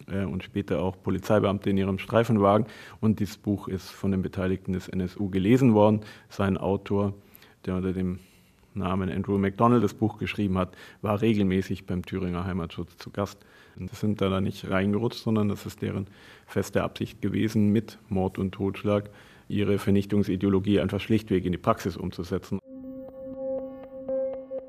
äh, 0.08 0.24
und 0.24 0.42
später 0.42 0.82
auch 0.82 1.00
Polizeibeamte 1.00 1.70
in 1.70 1.76
ihrem 1.76 2.00
Streifenwagen. 2.00 2.66
Und 3.00 3.20
dieses 3.20 3.36
Buch 3.36 3.68
ist 3.68 3.88
von 3.88 4.10
den 4.10 4.22
Beteiligten 4.22 4.72
des 4.72 4.88
NSU 4.88 5.30
gelesen 5.30 5.74
worden. 5.74 6.00
Sein 6.30 6.56
Autor, 6.56 7.14
der 7.64 7.76
unter 7.76 7.92
dem 7.92 8.18
Namen 8.74 9.08
Andrew 9.08 9.38
MacDonald 9.38 9.84
das 9.84 9.94
Buch 9.94 10.18
geschrieben 10.18 10.58
hat, 10.58 10.76
war 11.00 11.20
regelmäßig 11.20 11.86
beim 11.86 12.04
Thüringer 12.04 12.44
Heimatschutz 12.44 12.96
zu 12.96 13.10
Gast. 13.10 13.38
Das 13.76 14.00
sind 14.00 14.20
da 14.20 14.40
nicht 14.40 14.68
reingerutscht, 14.68 15.22
sondern 15.22 15.48
das 15.48 15.66
ist 15.66 15.82
deren 15.82 16.06
feste 16.52 16.82
Absicht 16.82 17.20
gewesen, 17.20 17.70
mit 17.70 17.98
Mord 18.08 18.38
und 18.38 18.52
Totschlag 18.52 19.10
ihre 19.48 19.78
Vernichtungsideologie 19.78 20.80
einfach 20.80 21.00
schlichtweg 21.00 21.44
in 21.44 21.52
die 21.52 21.58
Praxis 21.58 21.96
umzusetzen. 21.96 22.58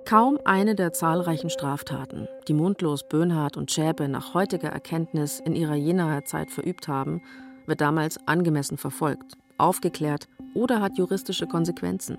Kaum 0.06 0.38
eine 0.44 0.76
der 0.76 0.92
zahlreichen 0.92 1.50
Straftaten, 1.50 2.28
die 2.48 2.54
Mundlos, 2.54 3.08
Böhnhardt 3.08 3.56
und 3.56 3.72
Schäpe 3.72 4.08
nach 4.10 4.34
heutiger 4.34 4.70
Erkenntnis 4.70 5.40
in 5.40 5.56
ihrer 5.56 5.76
Jenaer 5.76 6.26
Zeit 6.26 6.52
verübt 6.52 6.88
haben, 6.88 7.22
wird 7.66 7.82
damals 7.82 8.20
angemessen 8.28 8.78
verfolgt, 8.78 9.34
aufgeklärt 9.58 10.28
oder 10.54 10.82
hat 10.82 10.98
juristische 10.98 11.48
Konsequenzen. 11.48 12.18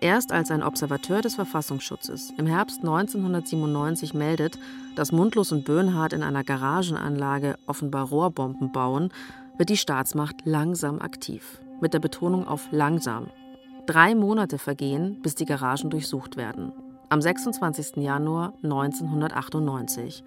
Erst 0.00 0.30
als 0.30 0.52
ein 0.52 0.62
Observateur 0.62 1.22
des 1.22 1.34
Verfassungsschutzes 1.34 2.32
im 2.36 2.46
Herbst 2.46 2.80
1997 2.80 4.14
meldet, 4.14 4.56
dass 4.94 5.10
Mundlos 5.10 5.50
und 5.50 5.64
Böhnhardt 5.64 6.12
in 6.12 6.22
einer 6.22 6.44
Garagenanlage 6.44 7.56
offenbar 7.66 8.06
Rohrbomben 8.06 8.70
bauen, 8.70 9.10
wird 9.56 9.70
die 9.70 9.76
Staatsmacht 9.76 10.36
langsam 10.44 11.00
aktiv. 11.00 11.60
Mit 11.80 11.94
der 11.94 11.98
Betonung 11.98 12.46
auf 12.46 12.68
langsam. 12.70 13.26
Drei 13.86 14.14
Monate 14.14 14.58
vergehen, 14.58 15.20
bis 15.20 15.34
die 15.34 15.46
Garagen 15.46 15.90
durchsucht 15.90 16.36
werden. 16.36 16.72
Am 17.08 17.20
26. 17.20 17.96
Januar 17.96 18.52
1998. 18.62 20.22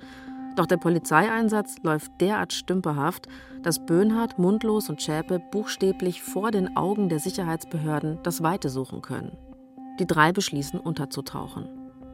Doch 0.57 0.65
der 0.65 0.77
Polizeieinsatz 0.77 1.77
läuft 1.83 2.11
derart 2.19 2.51
stümperhaft, 2.51 3.29
dass 3.63 3.85
Böhnhardt, 3.85 4.37
Mundlos 4.37 4.89
und 4.89 5.01
Schäpe 5.01 5.39
buchstäblich 5.39 6.21
vor 6.21 6.51
den 6.51 6.75
Augen 6.75 7.07
der 7.07 7.19
Sicherheitsbehörden 7.19 8.19
das 8.23 8.43
Weite 8.43 8.67
suchen 8.67 9.01
können. 9.01 9.37
Die 10.01 10.07
drei 10.07 10.31
beschließen, 10.31 10.79
unterzutauchen. 10.79 11.69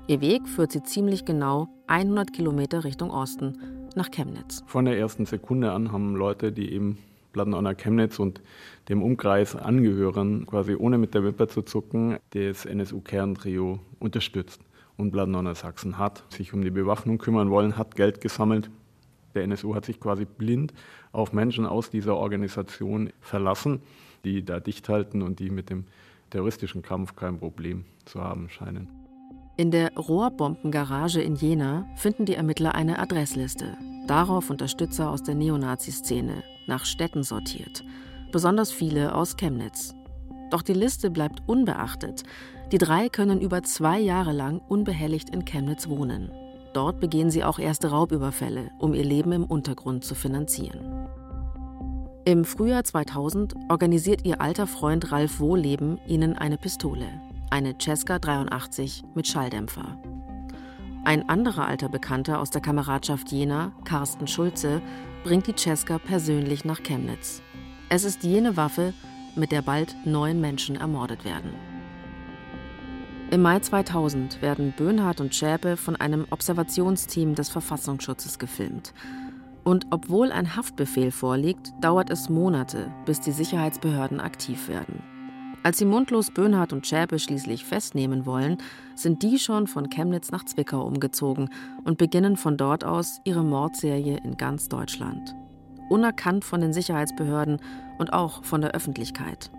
Ihr 0.07 0.19
Weg 0.19 0.45
führt 0.49 0.73
sie 0.73 0.83
ziemlich 0.83 1.23
genau 1.23 1.69
100 1.87 2.33
Kilometer 2.33 2.83
Richtung 2.83 3.11
Osten, 3.11 3.57
nach 3.95 4.11
Chemnitz. 4.11 4.61
Von 4.65 4.83
der 4.83 4.99
ersten 4.99 5.25
Sekunde 5.25 5.71
an 5.71 5.93
haben 5.93 6.13
Leute, 6.13 6.51
die 6.51 6.73
eben 6.73 6.97
Plattenauer 7.31 7.75
Chemnitz 7.75 8.19
und 8.19 8.41
dem 8.89 9.01
Umkreis 9.01 9.55
angehören, 9.55 10.45
quasi 10.45 10.75
ohne 10.75 10.97
mit 10.97 11.13
der 11.13 11.23
Wimper 11.23 11.47
zu 11.47 11.61
zucken, 11.61 12.17
das 12.31 12.65
NSU-Kerntrio 12.65 13.79
unterstützt. 13.99 14.59
Und 14.97 15.11
Plattenauer 15.11 15.55
Sachsen 15.55 15.97
hat 15.97 16.25
sich 16.27 16.51
um 16.51 16.63
die 16.63 16.71
Bewaffnung 16.71 17.19
kümmern 17.19 17.49
wollen, 17.51 17.77
hat 17.77 17.95
Geld 17.95 18.19
gesammelt. 18.19 18.69
Der 19.33 19.43
NSU 19.43 19.75
hat 19.75 19.85
sich 19.85 20.01
quasi 20.01 20.25
blind 20.25 20.73
auf 21.13 21.31
Menschen 21.31 21.65
aus 21.65 21.89
dieser 21.89 22.17
Organisation 22.17 23.11
verlassen, 23.21 23.79
die 24.25 24.43
da 24.43 24.59
dicht 24.59 24.89
halten 24.89 25.21
und 25.21 25.39
die 25.39 25.49
mit 25.49 25.69
dem 25.69 25.85
terroristischen 26.29 26.81
Kampf 26.81 27.15
kein 27.15 27.39
Problem 27.39 27.85
zu 28.05 28.21
haben 28.21 28.49
scheinen. 28.49 28.89
In 29.57 29.71
der 29.71 29.93
Rohrbombengarage 29.95 31.21
in 31.21 31.35
Jena 31.35 31.87
finden 31.95 32.25
die 32.25 32.35
Ermittler 32.35 32.75
eine 32.75 32.99
Adressliste. 32.99 33.75
Darauf 34.05 34.49
Unterstützer 34.49 35.09
aus 35.09 35.23
der 35.23 35.35
Neonazi-Szene, 35.35 36.43
nach 36.67 36.85
Städten 36.85 37.23
sortiert. 37.23 37.83
Besonders 38.31 38.71
viele 38.71 39.15
aus 39.15 39.35
Chemnitz. 39.35 39.95
Doch 40.51 40.61
die 40.61 40.73
Liste 40.73 41.09
bleibt 41.09 41.41
unbeachtet. 41.47 42.23
Die 42.71 42.77
drei 42.77 43.09
können 43.09 43.41
über 43.41 43.63
zwei 43.63 43.99
Jahre 43.99 44.31
lang 44.31 44.59
unbehelligt 44.59 45.29
in 45.29 45.43
Chemnitz 45.43 45.89
wohnen. 45.89 46.31
Dort 46.73 46.99
begehen 46.99 47.31
sie 47.31 47.43
auch 47.43 47.59
erste 47.59 47.89
Raubüberfälle, 47.89 48.69
um 48.77 48.93
ihr 48.93 49.03
Leben 49.03 49.31
im 49.31 49.43
Untergrund 49.43 50.05
zu 50.05 50.13
finanzieren. 50.13 51.07
Im 52.27 52.43
Frühjahr 52.43 52.83
2000 52.83 53.55
organisiert 53.69 54.25
ihr 54.25 54.41
alter 54.41 54.67
Freund 54.67 55.13
Ralf 55.13 55.39
Wohleben 55.39 55.97
ihnen 56.07 56.37
eine 56.37 56.57
Pistole, 56.57 57.05
eine 57.51 57.77
Cesca 57.79 58.19
83 58.19 59.05
mit 59.15 59.27
Schalldämpfer. 59.27 59.97
Ein 61.05 61.29
anderer 61.29 61.65
alter 61.65 61.87
Bekannter 61.87 62.41
aus 62.41 62.49
der 62.49 62.59
Kameradschaft 62.59 63.31
Jena, 63.31 63.71
Carsten 63.85 64.27
Schulze, 64.27 64.81
bringt 65.23 65.47
die 65.47 65.55
Cesca 65.55 65.99
persönlich 65.99 66.65
nach 66.65 66.83
Chemnitz. 66.83 67.41
Es 67.87 68.03
ist 68.03 68.23
jene 68.23 68.57
Waffe, 68.57 68.93
mit 69.37 69.53
der 69.53 69.61
bald 69.61 69.95
neun 70.03 70.41
Menschen 70.41 70.75
ermordet 70.75 71.23
werden. 71.23 71.53
Im 73.31 73.41
Mai 73.41 73.61
2000 73.61 74.41
werden 74.41 74.73
Böhnhardt 74.75 75.21
und 75.21 75.33
Schäpe 75.33 75.77
von 75.77 75.95
einem 75.95 76.25
Observationsteam 76.29 77.35
des 77.35 77.47
Verfassungsschutzes 77.47 78.37
gefilmt. 78.37 78.93
Und 79.67 79.87
obwohl 79.89 80.31
ein 80.31 80.55
Haftbefehl 80.55 81.11
vorliegt, 81.11 81.73
dauert 81.81 82.09
es 82.09 82.29
Monate, 82.29 82.89
bis 83.05 83.19
die 83.19 83.33
Sicherheitsbehörden 83.33 84.21
aktiv 84.21 84.69
werden. 84.69 85.03
Als 85.61 85.77
sie 85.77 85.83
Mundlos, 85.83 86.31
Böhnhardt 86.31 86.71
und 86.71 86.87
Schäpe 86.87 87.19
schließlich 87.19 87.65
festnehmen 87.65 88.25
wollen, 88.25 88.59
sind 88.95 89.23
die 89.23 89.37
schon 89.37 89.67
von 89.67 89.89
Chemnitz 89.89 90.31
nach 90.31 90.45
Zwickau 90.45 90.87
umgezogen 90.87 91.49
und 91.83 91.97
beginnen 91.97 92.37
von 92.37 92.55
dort 92.55 92.85
aus 92.85 93.19
ihre 93.25 93.43
Mordserie 93.43 94.21
in 94.23 94.37
ganz 94.37 94.69
Deutschland. 94.69 95.35
Unerkannt 95.89 96.45
von 96.45 96.61
den 96.61 96.71
Sicherheitsbehörden 96.71 97.59
und 97.97 98.13
auch 98.13 98.45
von 98.45 98.61
der 98.61 98.71
Öffentlichkeit. 98.71 99.51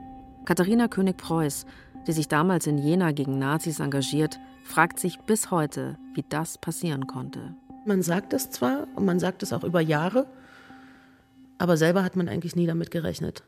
Katharina 0.46 0.88
König-Preuß, 0.88 1.66
die 2.06 2.12
sich 2.12 2.28
damals 2.28 2.66
in 2.66 2.78
Jena 2.78 3.12
gegen 3.12 3.38
Nazis 3.38 3.78
engagiert, 3.78 4.40
fragt 4.64 5.00
sich 5.00 5.18
bis 5.18 5.50
heute, 5.50 5.98
wie 6.14 6.24
das 6.26 6.56
passieren 6.56 7.06
konnte. 7.06 7.56
Man 7.88 8.02
sagt 8.02 8.32
es 8.32 8.50
zwar 8.50 8.86
und 8.94 9.04
man 9.04 9.18
sagt 9.18 9.42
es 9.42 9.52
auch 9.52 9.64
über 9.64 9.80
Jahre, 9.80 10.26
aber 11.58 11.76
selber 11.76 12.04
hat 12.04 12.14
man 12.14 12.28
eigentlich 12.28 12.54
nie 12.54 12.66
damit 12.66 12.92
gerechnet 12.92 13.42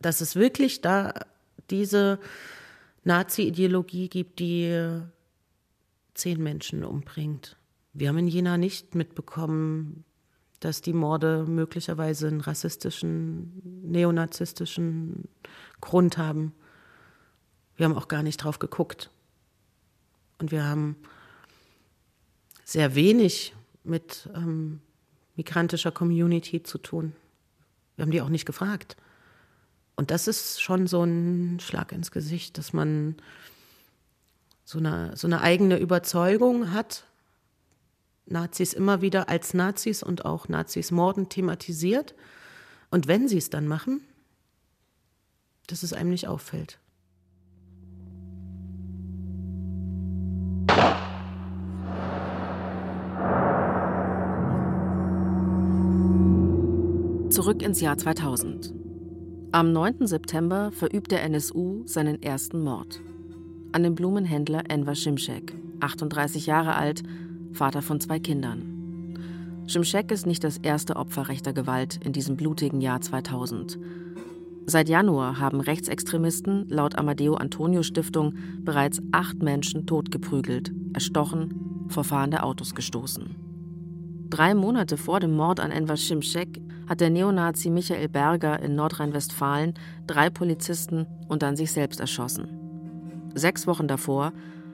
dass 0.00 0.20
es 0.20 0.36
wirklich 0.36 0.80
da 0.80 1.14
diese 1.70 2.18
Nazi-Ideologie 3.04 4.08
gibt, 4.08 4.38
die 4.38 5.00
zehn 6.14 6.42
Menschen 6.42 6.84
umbringt. 6.84 7.56
Wir 7.92 8.08
haben 8.08 8.18
in 8.18 8.28
Jena 8.28 8.58
nicht 8.58 8.94
mitbekommen, 8.94 10.04
dass 10.60 10.82
die 10.82 10.92
Morde 10.92 11.44
möglicherweise 11.46 12.28
einen 12.28 12.40
rassistischen, 12.40 13.60
neonazistischen 13.82 15.28
Grund 15.80 16.18
haben. 16.18 16.52
Wir 17.76 17.84
haben 17.84 17.96
auch 17.96 18.08
gar 18.08 18.22
nicht 18.22 18.38
drauf 18.38 18.58
geguckt. 18.58 19.10
Und 20.38 20.50
wir 20.50 20.64
haben 20.64 20.96
sehr 22.68 22.94
wenig 22.94 23.54
mit 23.82 24.28
ähm, 24.34 24.80
migrantischer 25.36 25.90
Community 25.90 26.62
zu 26.62 26.76
tun. 26.76 27.14
Wir 27.96 28.02
haben 28.02 28.10
die 28.10 28.20
auch 28.20 28.28
nicht 28.28 28.44
gefragt. 28.44 28.98
Und 29.96 30.10
das 30.10 30.28
ist 30.28 30.60
schon 30.60 30.86
so 30.86 31.02
ein 31.02 31.60
Schlag 31.60 31.92
ins 31.92 32.10
Gesicht, 32.10 32.58
dass 32.58 32.74
man 32.74 33.16
so 34.66 34.78
eine, 34.80 35.16
so 35.16 35.26
eine 35.26 35.40
eigene 35.40 35.78
Überzeugung 35.78 36.70
hat, 36.70 37.04
Nazis 38.26 38.74
immer 38.74 39.00
wieder 39.00 39.30
als 39.30 39.54
Nazis 39.54 40.02
und 40.02 40.26
auch 40.26 40.48
Nazis 40.48 40.90
morden 40.90 41.30
thematisiert. 41.30 42.14
Und 42.90 43.06
wenn 43.06 43.28
sie 43.28 43.38
es 43.38 43.48
dann 43.48 43.66
machen, 43.66 44.02
dass 45.68 45.82
es 45.82 45.94
einem 45.94 46.10
nicht 46.10 46.28
auffällt. 46.28 46.78
Zurück 57.38 57.62
ins 57.62 57.80
Jahr 57.80 57.96
2000. 57.96 58.74
Am 59.52 59.72
9. 59.72 60.08
September 60.08 60.72
verübt 60.72 61.12
der 61.12 61.22
NSU 61.22 61.86
seinen 61.86 62.20
ersten 62.20 62.64
Mord. 62.64 63.00
An 63.70 63.84
den 63.84 63.94
Blumenhändler 63.94 64.68
Enver 64.68 64.96
Şimşek, 64.96 65.54
38 65.78 66.46
Jahre 66.46 66.74
alt, 66.74 67.04
Vater 67.52 67.80
von 67.80 68.00
zwei 68.00 68.18
Kindern. 68.18 68.64
Şimşek 69.68 70.10
ist 70.10 70.26
nicht 70.26 70.42
das 70.42 70.58
erste 70.64 70.96
Opfer 70.96 71.28
rechter 71.28 71.52
Gewalt 71.52 72.00
in 72.04 72.12
diesem 72.12 72.36
blutigen 72.36 72.80
Jahr 72.80 73.00
2000. 73.00 73.78
Seit 74.66 74.88
Januar 74.88 75.38
haben 75.38 75.60
Rechtsextremisten 75.60 76.68
laut 76.68 76.98
Amadeo 76.98 77.34
Antonio 77.34 77.84
Stiftung 77.84 78.34
bereits 78.64 79.00
acht 79.12 79.44
Menschen 79.44 79.86
totgeprügelt, 79.86 80.72
erstochen, 80.92 81.86
vor 81.86 82.02
fahrende 82.02 82.42
Autos 82.42 82.74
gestoßen. 82.74 83.36
Drei 84.28 84.56
Monate 84.56 84.96
vor 84.96 85.20
dem 85.20 85.36
Mord 85.36 85.60
an 85.60 85.70
Enver 85.70 85.96
Şimşek 85.96 86.60
hat 86.88 87.00
der 87.00 87.10
Neonazi 87.10 87.70
Michael 87.70 88.08
Berger 88.08 88.60
in 88.60 88.74
Nordrhein-Westfalen 88.74 89.74
drei 90.06 90.30
Polizisten 90.30 91.06
und 91.28 91.42
dann 91.42 91.56
sich 91.56 91.72
selbst 91.72 92.00
erschossen. 92.00 92.48
Sechs 93.34 93.66
Wochen 93.66 93.88
davor 93.88 94.32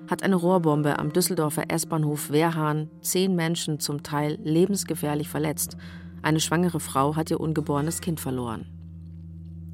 hat 0.08 0.22
eine 0.22 0.36
Rohrbombe 0.36 0.98
am 0.98 1.12
Düsseldorfer 1.12 1.64
S-Bahnhof 1.68 2.30
Wehrhahn 2.30 2.90
zehn 3.00 3.34
Menschen 3.34 3.80
zum 3.80 4.02
Teil 4.02 4.38
lebensgefährlich 4.42 5.28
verletzt. 5.28 5.76
Eine 6.22 6.40
schwangere 6.40 6.80
Frau 6.80 7.16
hat 7.16 7.30
ihr 7.30 7.40
ungeborenes 7.40 8.00
Kind 8.00 8.20
verloren. 8.20 8.66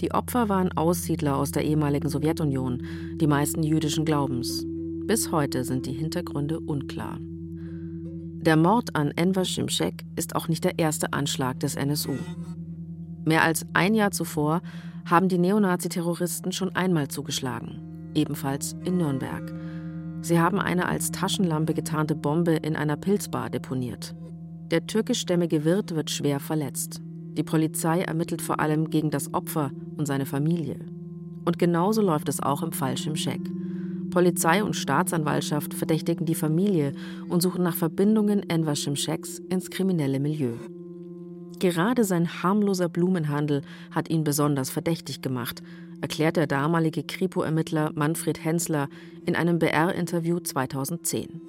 Die 0.01 0.13
Opfer 0.13 0.49
waren 0.49 0.73
Aussiedler 0.73 1.37
aus 1.37 1.53
der 1.53 1.65
ehemaligen 1.65 2.09
Sowjetunion, 2.09 2.83
die 3.17 3.27
meisten 3.27 3.63
jüdischen 3.63 4.05
Glaubens. 4.05 4.65
Bis 5.07 5.31
heute 5.31 5.65
sind 5.65 5.87
die 5.87 5.93
Hintergründe 5.93 6.59
unklar. 6.59 7.19
Der 8.43 8.57
Mord 8.57 8.97
an 8.97 9.11
Enver 9.17 9.45
Şimşek 9.45 10.07
ist 10.17 10.35
auch 10.35 10.49
nicht 10.49 10.65
der 10.65 10.79
erste 10.79 11.13
Anschlag 11.13 11.61
des 11.61 11.75
NSU. 11.75 12.15
Mehr 13.27 13.45
als 13.45 13.67
ein 13.75 13.95
Jahr 13.95 14.13
zuvor 14.13 14.63
haben 15.05 15.29
die 15.29 15.37
Neonazi-Terroristen 15.37 16.51
schon 16.51 16.75
einmal 16.75 17.09
zugeschlagen, 17.09 18.11
ebenfalls 18.15 18.77
in 18.87 18.97
Nürnberg. 18.97 19.53
Sie 20.23 20.41
haben 20.41 20.59
eine 20.59 20.89
als 20.89 21.11
Taschenlampe 21.13 21.75
getarnte 21.75 22.15
Bombe 22.15 22.53
in 22.53 22.77
einer 22.77 22.97
Pilzbar 22.97 23.51
deponiert. 23.51 24.15
Der 24.71 24.87
türkischstämmige 24.87 25.67
Wirt 25.67 25.95
wird 25.95 26.11
schwer 26.11 26.41
verletzt. 26.41 27.03
Die 27.37 27.43
Polizei 27.43 28.01
ermittelt 28.01 28.41
vor 28.41 28.59
allem 28.59 28.89
gegen 28.89 29.11
das 29.11 29.35
Opfer 29.35 29.71
und 29.99 30.07
seine 30.07 30.25
Familie. 30.25 30.79
Und 31.45 31.59
genauso 31.59 32.01
läuft 32.01 32.31
es 32.31 32.41
auch 32.41 32.63
im 32.63 32.73
Fall 32.73 32.97
Şimşek. 32.97 33.60
Polizei 34.11 34.63
und 34.63 34.75
Staatsanwaltschaft 34.75 35.75
verdächtigen 35.75 36.27
die 36.27 36.35
Familie 36.35 36.93
und 37.29 37.41
suchen 37.41 37.63
nach 37.63 37.77
Verbindungen 37.77 38.49
Enver 38.49 38.77
Şimşeks 38.77 39.39
ins 39.49 39.71
kriminelle 39.71 40.21
Milieu. 40.21 40.55
Gerade 41.59 42.05
sein 42.05 42.43
harmloser 42.43 42.89
Blumenhandel 42.89 43.63
hat 43.91 44.09
ihn 44.09 44.25
besonders 44.25 44.71
verdächtig 44.71 45.21
gemacht, 45.21 45.63
erklärt 46.01 46.37
der 46.37 46.47
damalige 46.47 47.03
Kripo-Ermittler 47.03 47.93
Manfred 47.95 48.43
Hensler 48.45 48.89
in 49.27 49.37
einem 49.37 49.59
BR-Interview 49.59 50.41
2010. 50.41 51.41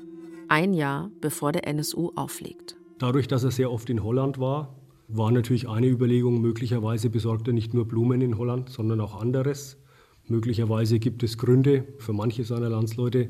Ein 0.50 0.74
Jahr 0.74 1.10
bevor 1.22 1.54
der 1.54 1.66
NSU 1.68 2.12
auflegt. 2.16 2.76
Dadurch, 3.00 3.28
dass 3.28 3.44
er 3.44 3.52
sehr 3.52 3.72
oft 3.72 3.90
in 3.90 4.04
Holland 4.04 4.38
war, 4.38 4.76
war 5.08 5.32
natürlich 5.32 5.68
eine 5.68 5.88
Überlegung, 5.88 6.42
möglicherweise 6.42 7.10
besorgt 7.10 7.48
er 7.48 7.54
nicht 7.54 7.74
nur 7.74 7.88
Blumen 7.88 8.22
in 8.22 8.38
Holland, 8.38 8.70
sondern 8.70 9.02
auch 9.02 9.20
anderes. 9.20 9.78
Möglicherweise 10.28 11.00
gibt 11.00 11.24
es 11.24 11.38
Gründe 11.38 11.86
für 11.98 12.14
manche 12.14 12.44
seiner 12.44 12.70
Landsleute 12.70 13.30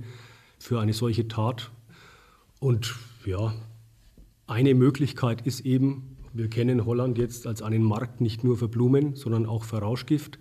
für 0.60 0.80
eine 0.80 0.94
solche 0.94 1.28
Tat. 1.28 1.72
Und 2.60 2.96
ja, 3.26 3.54
eine 4.48 4.76
Möglichkeit 4.76 5.46
ist 5.48 5.62
eben, 5.62 6.18
wir 6.34 6.50
kennen 6.50 6.86
Holland 6.86 7.18
jetzt 7.18 7.48
als 7.48 7.62
einen 7.62 7.84
Markt 7.84 8.22
nicht 8.22 8.44
nur 8.44 8.58
für 8.58 8.68
Blumen, 8.68 9.16
sondern 9.16 9.46
auch 9.46 9.64
für 9.64 9.80
Rauschgift. 9.80 10.40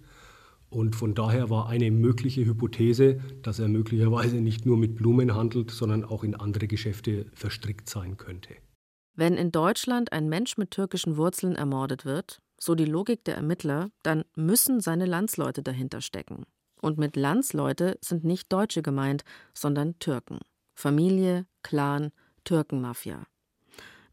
Und 0.68 0.94
von 0.94 1.14
daher 1.14 1.50
war 1.50 1.68
eine 1.68 1.90
mögliche 1.90 2.44
Hypothese, 2.44 3.20
dass 3.42 3.58
er 3.58 3.68
möglicherweise 3.68 4.36
nicht 4.36 4.66
nur 4.66 4.76
mit 4.76 4.94
Blumen 4.94 5.34
handelt, 5.34 5.70
sondern 5.70 6.04
auch 6.04 6.22
in 6.22 6.36
andere 6.36 6.68
Geschäfte 6.68 7.26
verstrickt 7.32 7.88
sein 7.88 8.16
könnte. 8.16 8.54
Wenn 9.16 9.34
in 9.34 9.50
Deutschland 9.50 10.12
ein 10.12 10.28
Mensch 10.28 10.56
mit 10.56 10.70
türkischen 10.70 11.16
Wurzeln 11.16 11.56
ermordet 11.56 12.04
wird, 12.04 12.40
so 12.60 12.76
die 12.76 12.84
Logik 12.84 13.24
der 13.24 13.34
Ermittler, 13.34 13.90
dann 14.04 14.24
müssen 14.36 14.80
seine 14.80 15.06
Landsleute 15.06 15.62
dahinter 15.62 16.00
stecken. 16.00 16.44
Und 16.80 16.98
mit 16.98 17.16
Landsleute 17.16 17.98
sind 18.00 18.22
nicht 18.22 18.52
Deutsche 18.52 18.82
gemeint, 18.82 19.24
sondern 19.54 19.98
Türken. 19.98 20.38
Familie, 20.74 21.46
Clan, 21.62 22.12
Türkenmafia. 22.44 23.26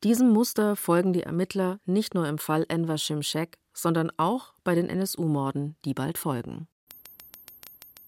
Diesem 0.03 0.29
Muster 0.29 0.75
folgen 0.75 1.13
die 1.13 1.23
Ermittler 1.23 1.79
nicht 1.85 2.13
nur 2.13 2.27
im 2.27 2.37
Fall 2.37 2.65
Enver 2.69 2.97
Şimşek, 2.97 3.57
sondern 3.73 4.11
auch 4.17 4.53
bei 4.63 4.75
den 4.75 4.89
NSU-Morden, 4.89 5.75
die 5.85 5.93
bald 5.93 6.17
folgen. 6.17 6.67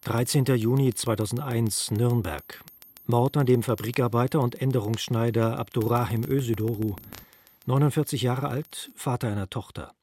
13. 0.01 0.45
Juni 0.45 0.93
2001 0.93 1.91
Nürnberg. 1.91 2.63
Mord 3.05 3.37
an 3.37 3.45
dem 3.45 3.63
Fabrikarbeiter 3.63 4.39
und 4.39 4.61
Änderungsschneider 4.61 5.57
Abdurrahim 5.57 6.23
Özüdoru, 6.23 6.95
49 7.65 8.21
Jahre 8.21 8.49
alt, 8.49 8.91
Vater 8.95 9.29
einer 9.29 9.49
Tochter. 9.49 9.93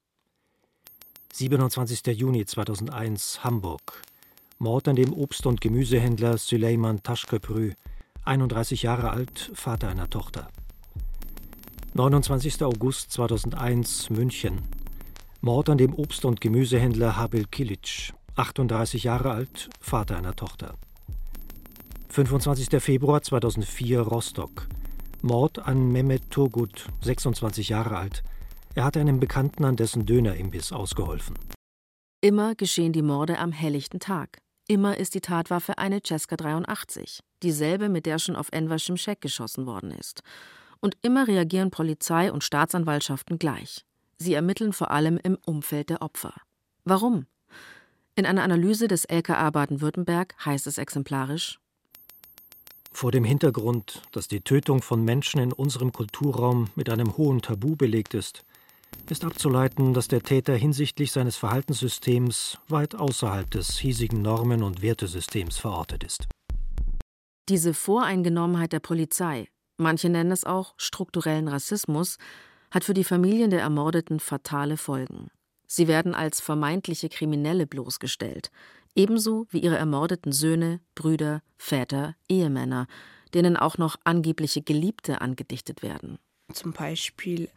27. 1.37 2.19
Juni 2.19 2.47
2001 2.47 3.45
Hamburg. 3.45 4.01
Mord 4.59 4.89
an 4.89 4.97
dem 4.97 5.13
Obst- 5.13 5.45
und 5.45 5.61
Gemüsehändler 5.61 6.39
Süleyman 6.39 7.03
Taschköprü, 7.03 7.75
31 8.25 8.85
Jahre 8.85 9.11
alt, 9.11 9.51
Vater 9.53 9.89
einer 9.91 10.09
Tochter. 10.09 10.49
29. 11.93 12.63
August 12.63 13.13
2001 13.13 14.09
München. 14.09 14.63
Mord 15.43 15.69
an 15.69 15.77
dem 15.77 15.93
Obst- 15.93 16.25
und 16.25 16.41
Gemüsehändler 16.41 17.19
Habil 17.19 17.45
Kilic, 17.45 18.15
38 18.37 19.05
Jahre 19.05 19.33
alt, 19.33 19.69
Vater 19.79 20.17
einer 20.17 20.37
Tochter. 20.37 20.73
25. 22.09 22.81
Februar 22.81 23.21
2004 23.21 24.01
Rostock. 24.01 24.69
Mord 25.21 25.59
an 25.59 25.93
Mehmet 25.93 26.31
Turgut, 26.31 26.87
26 27.03 27.69
Jahre 27.69 27.99
alt, 27.99 28.23
er 28.77 28.85
hatte 28.85 29.01
einem 29.01 29.19
Bekannten 29.19 29.65
an 29.65 29.77
dessen 29.77 30.05
Dönerimbiss 30.05 30.71
ausgeholfen. 30.71 31.35
Immer 32.21 32.55
geschehen 32.55 32.93
die 32.93 33.03
Morde 33.03 33.39
am 33.39 33.51
helllichten 33.51 34.01
Tag. 34.01 34.39
Immer 34.69 34.99
ist 34.99 35.15
die 35.15 35.21
Tatwaffe 35.21 35.79
eine 35.79 36.01
Cesca 36.07 36.37
83, 36.37 37.21
dieselbe, 37.43 37.89
mit 37.89 38.05
der 38.05 38.19
schon 38.19 38.37
auf 38.37 38.49
Enver 38.53 38.79
Şimşek 38.79 39.21
geschossen 39.23 39.65
worden 39.65 39.93
ist. 39.93 40.23
Und 40.81 40.97
immer 41.01 41.27
reagieren 41.27 41.71
Polizei 41.71 42.31
und 42.31 42.45
Staatsanwaltschaften 42.45 43.39
gleich. 43.39 43.87
Sie 44.19 44.35
ermitteln 44.35 44.75
vor 44.75 44.91
allem 44.91 45.19
im 45.23 45.39
Umfeld 45.47 45.89
der 45.89 46.03
Opfer. 46.03 46.35
Warum? 46.85 47.27
In 48.15 48.27
einer 48.27 48.43
Analyse 48.43 48.89
des 48.89 49.05
LKA 49.07 49.51
Baden-Württemberg 49.51 50.35
heißt 50.45 50.67
es 50.67 50.77
exemplarisch: 50.77 51.59
Vor 52.93 53.11
dem 53.11 53.25
Hintergrund, 53.25 54.03
dass 54.13 54.29
die 54.29 54.41
Tötung 54.43 54.83
von 54.83 55.03
Menschen 55.03 55.41
in 55.41 55.53
unserem 55.53 55.93
Kulturraum 55.93 56.69
mit 56.75 56.91
einem 56.91 57.17
hohen 57.17 57.41
Tabu 57.41 57.77
belegt 57.77 58.13
ist, 58.13 58.45
ist 59.11 59.25
abzuleiten, 59.25 59.95
dass 59.95 60.09
der 60.09 60.23
Täter 60.23 60.55
hinsichtlich 60.55 61.13
seines 61.13 61.37
Verhaltenssystems 61.37 62.59
weit 62.69 62.95
außerhalb 62.95 63.51
des 63.51 63.79
hiesigen 63.79 64.23
Normen- 64.23 64.63
und 64.63 64.83
Wertesystems 64.83 65.59
verortet 65.59 66.05
ist. 66.05 66.27
Diese 67.49 67.75
Voreingenommenheit 67.75 68.73
der 68.73 68.81
Polizei, 68.81 69.49
manche 69.77 70.09
nennen 70.09 70.33
es 70.33 70.45
auch 70.45 70.75
strukturellen 70.77 71.47
Rassismus, 71.47 72.17
hat 72.73 72.83
für 72.83 72.95
die 72.95 73.05
Familien 73.05 73.51
der 73.51 73.61
Ermordeten 73.61 74.19
fatale 74.19 74.77
Folgen. 74.77 75.31
Sie 75.69 75.87
werden 75.87 76.15
als 76.15 76.41
vermeintliche 76.41 77.09
Kriminelle 77.09 77.67
bloßgestellt, 77.67 78.51
ebenso 78.95 79.47
wie 79.51 79.61
ihre 79.61 79.77
ermordeten 79.77 80.33
Söhne, 80.33 80.81
Brüder, 80.95 81.43
Väter, 81.57 82.17
Ehemänner, 82.29 82.87
denen 83.35 83.57
auch 83.57 83.79
noch 83.79 83.97
angebliche 84.05 84.63
Geliebte 84.63 85.21
angedichtet 85.21 85.83
werden. 85.83 86.19
Zum 86.53 86.73
Beispiel, 86.73 87.49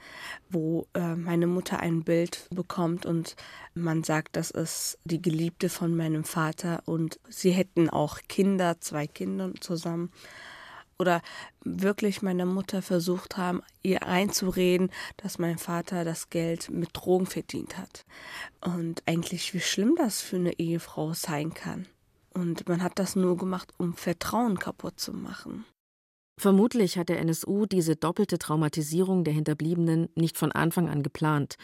wo 0.49 0.87
äh, 0.95 1.15
meine 1.15 1.45
Mutter 1.45 1.79
ein 1.79 2.03
Bild 2.03 2.47
bekommt 2.49 3.05
und 3.05 3.35
man 3.75 4.03
sagt, 4.03 4.35
das 4.35 4.49
ist 4.49 4.97
die 5.03 5.21
Geliebte 5.21 5.69
von 5.69 5.95
meinem 5.95 6.23
Vater 6.23 6.81
und 6.85 7.19
sie 7.29 7.51
hätten 7.51 7.89
auch 7.89 8.17
Kinder, 8.27 8.81
zwei 8.81 9.05
Kinder 9.05 9.51
zusammen 9.59 10.11
oder 10.99 11.21
wirklich 11.63 12.21
meiner 12.21 12.45
Mutter 12.45 12.81
versucht 12.81 13.37
haben, 13.37 13.61
ihr 13.81 14.05
einzureden, 14.05 14.91
dass 15.17 15.39
mein 15.39 15.57
Vater 15.57 16.03
das 16.03 16.29
Geld 16.29 16.69
mit 16.69 16.89
Drogen 16.93 17.25
verdient 17.25 17.77
hat. 17.77 18.05
Und 18.59 19.01
eigentlich, 19.05 19.53
wie 19.53 19.61
schlimm 19.61 19.95
das 19.97 20.21
für 20.21 20.35
eine 20.35 20.59
Ehefrau 20.59 21.13
sein 21.13 21.53
kann. 21.53 21.87
Und 22.33 22.67
man 22.67 22.83
hat 22.83 22.99
das 22.99 23.15
nur 23.15 23.37
gemacht, 23.37 23.73
um 23.77 23.93
Vertrauen 23.93 24.59
kaputt 24.59 24.99
zu 24.99 25.13
machen. 25.13 25.65
Vermutlich 26.39 26.97
hat 26.97 27.09
der 27.09 27.19
NSU 27.19 27.65
diese 27.65 27.97
doppelte 27.97 28.37
Traumatisierung 28.37 29.25
der 29.25 29.33
Hinterbliebenen 29.33 30.07
nicht 30.15 30.37
von 30.37 30.53
Anfang 30.53 30.87
an 30.87 31.03
geplant. 31.03 31.57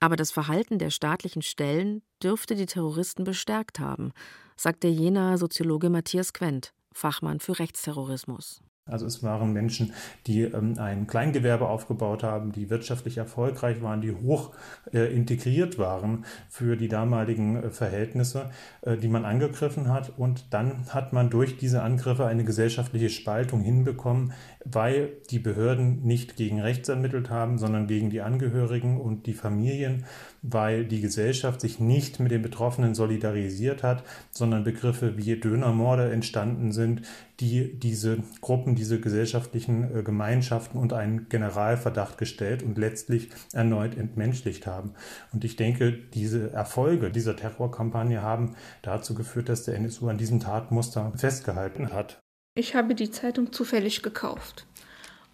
Aber 0.00 0.16
das 0.16 0.30
Verhalten 0.30 0.78
der 0.78 0.88
staatlichen 0.88 1.42
Stellen 1.42 2.00
dürfte 2.22 2.54
die 2.54 2.64
Terroristen 2.64 3.24
bestärkt 3.24 3.78
haben, 3.78 4.12
sagt 4.56 4.84
der 4.84 4.90
Jenaer 4.90 5.36
Soziologe 5.36 5.90
Matthias 5.90 6.32
Quent, 6.32 6.72
Fachmann 6.94 7.40
für 7.40 7.58
Rechtsterrorismus. 7.58 8.62
Also 8.88 9.04
es 9.04 9.24
waren 9.24 9.52
Menschen, 9.52 9.92
die 10.28 10.42
ähm, 10.42 10.74
ein 10.78 11.08
Kleingewerbe 11.08 11.68
aufgebaut 11.68 12.22
haben, 12.22 12.52
die 12.52 12.70
wirtschaftlich 12.70 13.18
erfolgreich 13.18 13.82
waren, 13.82 14.00
die 14.00 14.12
hoch 14.12 14.52
äh, 14.92 15.12
integriert 15.12 15.76
waren 15.76 16.24
für 16.48 16.76
die 16.76 16.86
damaligen 16.86 17.56
äh, 17.56 17.70
Verhältnisse, 17.70 18.50
äh, 18.82 18.96
die 18.96 19.08
man 19.08 19.24
angegriffen 19.24 19.88
hat. 19.92 20.12
Und 20.16 20.54
dann 20.54 20.86
hat 20.90 21.12
man 21.12 21.30
durch 21.30 21.56
diese 21.56 21.82
Angriffe 21.82 22.26
eine 22.26 22.44
gesellschaftliche 22.44 23.10
Spaltung 23.10 23.60
hinbekommen, 23.60 24.32
weil 24.64 25.14
die 25.30 25.40
Behörden 25.40 26.02
nicht 26.04 26.36
gegen 26.36 26.60
rechts 26.60 26.88
ermittelt 26.88 27.28
haben, 27.28 27.58
sondern 27.58 27.88
gegen 27.88 28.10
die 28.10 28.20
Angehörigen 28.20 29.00
und 29.00 29.26
die 29.26 29.34
Familien, 29.34 30.04
weil 30.48 30.84
die 30.84 31.00
Gesellschaft 31.00 31.60
sich 31.60 31.80
nicht 31.80 32.20
mit 32.20 32.30
den 32.30 32.42
Betroffenen 32.42 32.94
solidarisiert 32.94 33.82
hat, 33.82 34.04
sondern 34.30 34.64
Begriffe 34.64 35.16
wie 35.16 35.36
Dönermorde 35.36 36.10
entstanden 36.12 36.72
sind, 36.72 37.02
die 37.40 37.78
diese 37.78 38.18
Gruppen, 38.40 38.74
diese 38.74 39.00
gesellschaftlichen 39.00 39.94
äh, 39.94 40.02
Gemeinschaften 40.02 40.78
unter 40.78 40.96
einen 40.96 41.28
Generalverdacht 41.28 42.16
gestellt 42.18 42.62
und 42.62 42.78
letztlich 42.78 43.30
erneut 43.52 43.96
entmenschlicht 43.96 44.66
haben. 44.66 44.94
Und 45.32 45.44
ich 45.44 45.56
denke, 45.56 45.92
diese 45.92 46.52
Erfolge 46.52 47.10
dieser 47.10 47.36
Terrorkampagne 47.36 48.22
haben 48.22 48.56
dazu 48.82 49.14
geführt, 49.14 49.48
dass 49.48 49.64
der 49.64 49.74
NSU 49.74 50.08
an 50.08 50.18
diesem 50.18 50.40
Tatmuster 50.40 51.12
festgehalten 51.16 51.92
hat. 51.92 52.18
Ich 52.54 52.74
habe 52.74 52.94
die 52.94 53.10
Zeitung 53.10 53.52
zufällig 53.52 54.02
gekauft. 54.02 54.66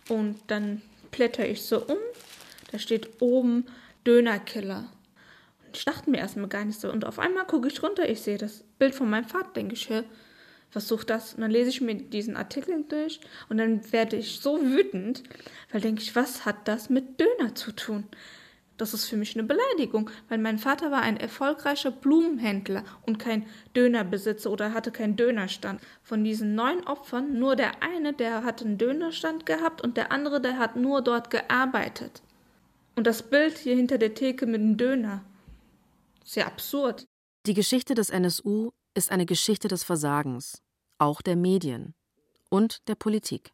Und 0.08 0.38
dann 0.48 0.82
blätter 1.12 1.46
ich 1.46 1.62
so 1.62 1.86
um. 1.86 1.98
Da 2.72 2.78
steht 2.78 3.22
oben 3.22 3.66
Dönerkiller. 4.04 4.88
Ich 5.74 5.84
dachte 5.84 6.10
mir 6.10 6.18
erstmal 6.18 6.48
gar 6.48 6.64
nicht 6.64 6.80
so. 6.80 6.90
Und 6.90 7.04
auf 7.04 7.18
einmal 7.18 7.46
gucke 7.46 7.68
ich 7.68 7.82
runter, 7.82 8.08
ich 8.08 8.20
sehe 8.20 8.38
das 8.38 8.64
Bild 8.78 8.94
von 8.94 9.08
meinem 9.10 9.24
Vater, 9.24 9.50
denke 9.54 9.74
ich, 9.74 9.88
was 10.72 10.88
sucht 10.88 11.10
das? 11.10 11.34
Und 11.34 11.42
dann 11.42 11.50
lese 11.50 11.70
ich 11.70 11.80
mir 11.80 11.94
diesen 11.94 12.36
Artikel 12.36 12.84
durch 12.88 13.20
und 13.48 13.58
dann 13.58 13.92
werde 13.92 14.16
ich 14.16 14.40
so 14.40 14.60
wütend, 14.62 15.22
weil 15.70 15.80
denke 15.80 16.02
ich, 16.02 16.16
was 16.16 16.44
hat 16.44 16.66
das 16.66 16.88
mit 16.88 17.20
Döner 17.20 17.54
zu 17.54 17.72
tun? 17.72 18.04
Das 18.78 18.94
ist 18.94 19.04
für 19.04 19.16
mich 19.16 19.36
eine 19.36 19.46
Beleidigung, 19.46 20.10
weil 20.28 20.38
mein 20.38 20.58
Vater 20.58 20.90
war 20.90 21.02
ein 21.02 21.18
erfolgreicher 21.18 21.90
Blumenhändler 21.90 22.84
und 23.06 23.18
kein 23.18 23.46
Dönerbesitzer 23.76 24.50
oder 24.50 24.72
hatte 24.72 24.90
keinen 24.90 25.14
Dönerstand. 25.14 25.80
Von 26.02 26.24
diesen 26.24 26.54
neun 26.54 26.84
Opfern 26.86 27.38
nur 27.38 27.54
der 27.54 27.82
eine, 27.82 28.12
der 28.12 28.44
hat 28.44 28.62
einen 28.62 28.78
Dönerstand 28.78 29.46
gehabt 29.46 29.82
und 29.82 29.96
der 29.96 30.10
andere, 30.10 30.40
der 30.40 30.58
hat 30.58 30.74
nur 30.76 31.02
dort 31.02 31.30
gearbeitet. 31.30 32.22
Und 32.96 33.06
das 33.06 33.22
Bild 33.22 33.58
hier 33.58 33.76
hinter 33.76 33.98
der 33.98 34.14
Theke 34.14 34.46
mit 34.46 34.60
dem 34.60 34.76
Döner. 34.76 35.22
Sehr 36.32 36.46
absurd. 36.46 37.08
Die 37.44 37.52
Geschichte 37.52 37.94
des 37.94 38.08
NSU 38.08 38.70
ist 38.94 39.10
eine 39.10 39.26
Geschichte 39.26 39.68
des 39.68 39.84
Versagens, 39.84 40.62
auch 40.96 41.20
der 41.20 41.36
Medien 41.36 41.92
und 42.48 42.88
der 42.88 42.94
Politik. 42.94 43.52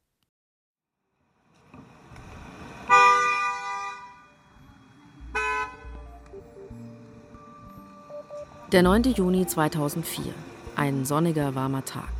Der 8.71 8.85
9. 8.85 9.03
Juni 9.13 9.45
2004, 9.45 10.33
ein 10.77 11.05
sonniger, 11.05 11.57
warmer 11.57 11.85
Tag. 11.85 12.13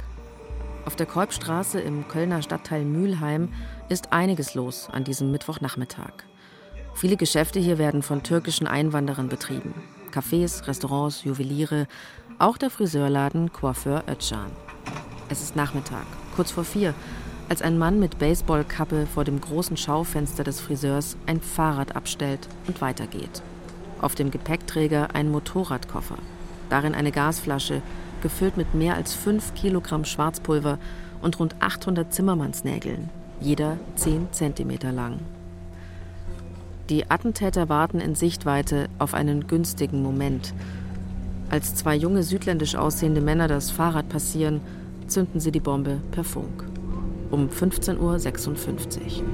Auf 0.85 0.97
der 0.97 1.07
Kolbstraße 1.07 1.81
im 1.81 2.09
Kölner 2.09 2.43
Stadtteil 2.43 2.85
Mülheim 2.85 3.55
ist 3.89 4.13
einiges 4.13 4.55
los 4.55 4.89
an 4.91 5.05
diesem 5.05 5.31
Mittwochnachmittag. 5.31 6.25
Viele 6.97 7.17
Geschäfte 7.17 7.61
hier 7.61 7.79
werden 7.79 8.03
von 8.03 8.25
türkischen 8.25 8.67
Einwanderern 8.67 9.29
betrieben. 9.29 9.73
Cafés, 10.11 10.67
Restaurants, 10.67 11.25
Juweliere, 11.25 11.87
auch 12.39 12.57
der 12.59 12.71
Friseurladen 12.71 13.53
Coiffeur 13.53 14.05
Özcan. 14.09 14.51
Es 15.29 15.43
ist 15.43 15.57
Nachmittag, 15.57 16.07
kurz 16.37 16.51
vor 16.51 16.65
vier, 16.65 16.95
als 17.49 17.63
ein 17.63 17.79
Mann 17.79 17.99
mit 17.99 18.19
Baseballkappe 18.19 19.07
vor 19.07 19.25
dem 19.25 19.41
großen 19.41 19.77
Schaufenster 19.77 20.45
des 20.45 20.61
Friseurs 20.61 21.17
ein 21.27 21.41
Fahrrad 21.41 21.97
abstellt 21.97 22.49
und 22.67 22.81
weitergeht. 22.81 23.43
Auf 24.01 24.15
dem 24.15 24.31
Gepäckträger 24.31 25.15
ein 25.15 25.31
Motorradkoffer, 25.31 26.19
darin 26.71 26.95
eine 26.95 27.13
Gasflasche, 27.13 27.83
gefüllt 28.23 28.57
mit 28.57 28.75
mehr 28.75 28.95
als 28.95 29.15
fünf 29.15 29.55
Kilogramm 29.55 30.05
Schwarzpulver 30.05 30.79
und 31.23 31.39
rund 31.39 31.57
800 31.61 32.13
Zimmermannsnägeln, 32.13 33.11
jeder 33.41 33.79
zehn 33.97 34.29
Zentimeter 34.33 34.93
lang. 34.93 35.21
Die 36.91 37.11
Attentäter 37.11 37.69
warten 37.69 38.01
in 38.01 38.15
Sichtweite 38.15 38.89
auf 38.99 39.13
einen 39.13 39.47
günstigen 39.47 40.03
Moment. 40.03 40.55
Als 41.51 41.75
zwei 41.75 41.95
junge 41.95 42.23
südländisch 42.23 42.77
aussehende 42.77 43.21
Männer 43.21 43.47
das 43.47 43.71
Fahrrad 43.71 44.09
passieren, 44.09 44.63
zünden 45.07 45.39
sie 45.39 45.53
die 45.53 45.61
Bombe 45.61 46.01
per 46.13 46.25
Funk. 46.25 46.65
Um 47.31 47.51
15.56 47.51 47.99
Uhr. 47.99 49.25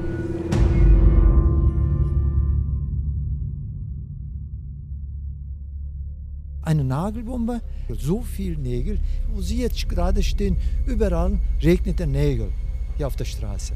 Eine 6.62 6.82
Nagelbombe, 6.82 7.60
so 7.88 8.22
viel 8.22 8.56
Nägel, 8.56 8.98
wo 9.32 9.40
Sie 9.40 9.58
jetzt 9.58 9.88
gerade 9.88 10.24
stehen, 10.24 10.56
überall 10.86 11.38
regnet 11.62 12.00
der 12.00 12.08
Nägel 12.08 12.50
hier 12.96 13.06
auf 13.06 13.14
der 13.14 13.26
Straße. 13.26 13.74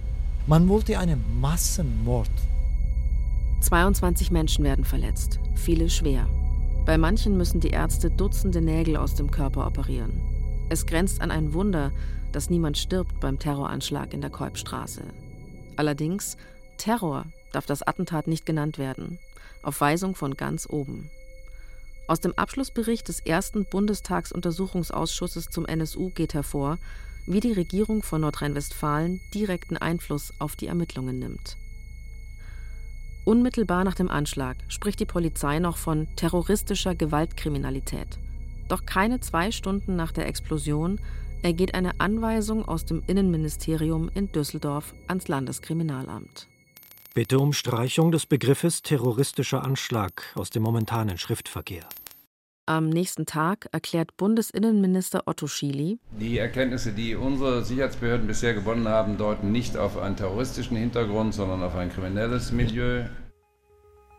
Man 0.49 0.69
wollte 0.69 0.99
einen 0.99 1.23
Massenmord 1.41 2.31
22 3.61 4.31
Menschen 4.31 4.65
werden 4.65 4.85
verletzt, 4.85 5.41
viele 5.55 5.91
schwer. 5.91 6.29
Bei 6.87 6.97
manchen 6.97 7.37
müssen 7.37 7.61
die 7.61 7.71
Ärzte 7.71 8.09
Dutzende 8.09 8.61
Nägel 8.61 8.97
aus 8.97 9.15
dem 9.15 9.31
Körper 9.31 9.67
operieren. 9.67 10.23
Es 10.71 10.87
grenzt 10.87 11.21
an 11.21 11.31
ein 11.31 11.53
Wunder, 11.53 11.93
dass 12.33 12.51
niemand 12.51 12.79
stirbt 12.79 13.21
beim 13.21 13.39
Terroranschlag 13.39 14.15
in 14.15 14.21
der 14.21 14.31
Kolbstraße. 14.31 15.03
Allerdings, 15.77 16.37
Terror 16.77 17.25
darf 17.53 17.67
das 17.67 17.83
Attentat 17.83 18.29
nicht 18.29 18.47
genannt 18.47 18.79
werden, 18.79 19.19
auf 19.63 19.81
Weisung 19.81 20.15
von 20.15 20.35
ganz 20.35 20.69
oben. 20.71 21.11
Aus 22.07 22.21
dem 22.21 22.33
Abschlussbericht 22.39 23.09
des 23.09 23.21
ersten 23.21 23.65
Bundestagsuntersuchungsausschusses 23.67 25.51
zum 25.51 25.67
NSU 25.67 26.11
geht 26.11 26.33
hervor, 26.33 26.79
wie 27.27 27.41
die 27.41 27.53
Regierung 27.53 28.03
von 28.03 28.23
Nordrhein-Westfalen 28.23 29.21
direkten 29.35 29.77
Einfluss 29.77 30.33
auf 30.39 30.57
die 30.57 30.69
Ermittlungen 30.69 31.19
nimmt. 31.19 31.57
Unmittelbar 33.29 33.85
nach 33.85 33.95
dem 33.95 34.09
Anschlag 34.09 34.57
spricht 34.69 35.01
die 35.01 35.05
Polizei 35.05 35.59
noch 35.59 35.77
von 35.77 36.09
terroristischer 36.17 36.95
Gewaltkriminalität. 36.95 38.19
Doch 38.69 38.87
keine 38.87 39.21
zwei 39.21 39.51
Stunden 39.51 39.97
nach 39.97 40.13
der 40.13 40.27
Explosion 40.27 40.99
ergeht 41.43 41.75
eine 41.75 42.01
Anweisung 42.01 42.67
aus 42.67 42.87
dem 42.87 43.03
Innenministerium 43.07 44.11
in 44.15 44.33
Düsseldorf 44.33 44.95
ans 45.09 45.29
Landeskriminalamt. 45.29 46.49
Bitte 47.13 47.39
um 47.39 47.53
Streichung 47.53 48.13
des 48.13 48.25
Begriffes 48.25 48.81
terroristischer 48.81 49.63
Anschlag 49.63 50.23
aus 50.35 50.49
dem 50.49 50.63
momentanen 50.63 51.19
Schriftverkehr. 51.19 51.87
Am 52.69 52.91
nächsten 52.91 53.25
Tag 53.25 53.67
erklärt 53.73 54.19
Bundesinnenminister 54.19 55.23
Otto 55.25 55.47
Schily, 55.47 56.01
die 56.21 56.37
Erkenntnisse, 56.37 56.93
die 56.93 57.17
unsere 57.17 57.65
Sicherheitsbehörden 57.65 58.27
bisher 58.27 58.53
gewonnen 58.53 58.87
haben, 58.87 59.17
deuten 59.17 59.53
nicht 59.53 59.79
auf 59.79 59.97
einen 59.97 60.17
terroristischen 60.17 60.77
Hintergrund, 60.77 61.33
sondern 61.33 61.63
auf 61.63 61.75
ein 61.75 61.91
kriminelles 61.91 62.53
Milieu. 62.53 63.05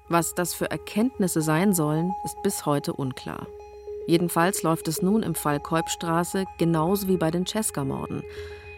Was 0.08 0.34
das 0.34 0.56
für 0.56 0.72
Erkenntnisse 0.72 1.44
sein 1.44 1.76
sollen, 1.76 2.12
ist 2.26 2.42
bis 2.42 2.66
heute 2.66 2.94
unklar. 2.94 3.46
Jedenfalls 4.08 4.64
läuft 4.64 4.88
es 4.88 5.04
nun 5.04 5.22
im 5.22 5.36
Fall 5.36 5.60
Kolbstraße 5.60 6.46
genauso 6.58 7.08
wie 7.08 7.18
bei 7.18 7.30
den 7.30 7.46
Cesca-Morden. 7.46 8.24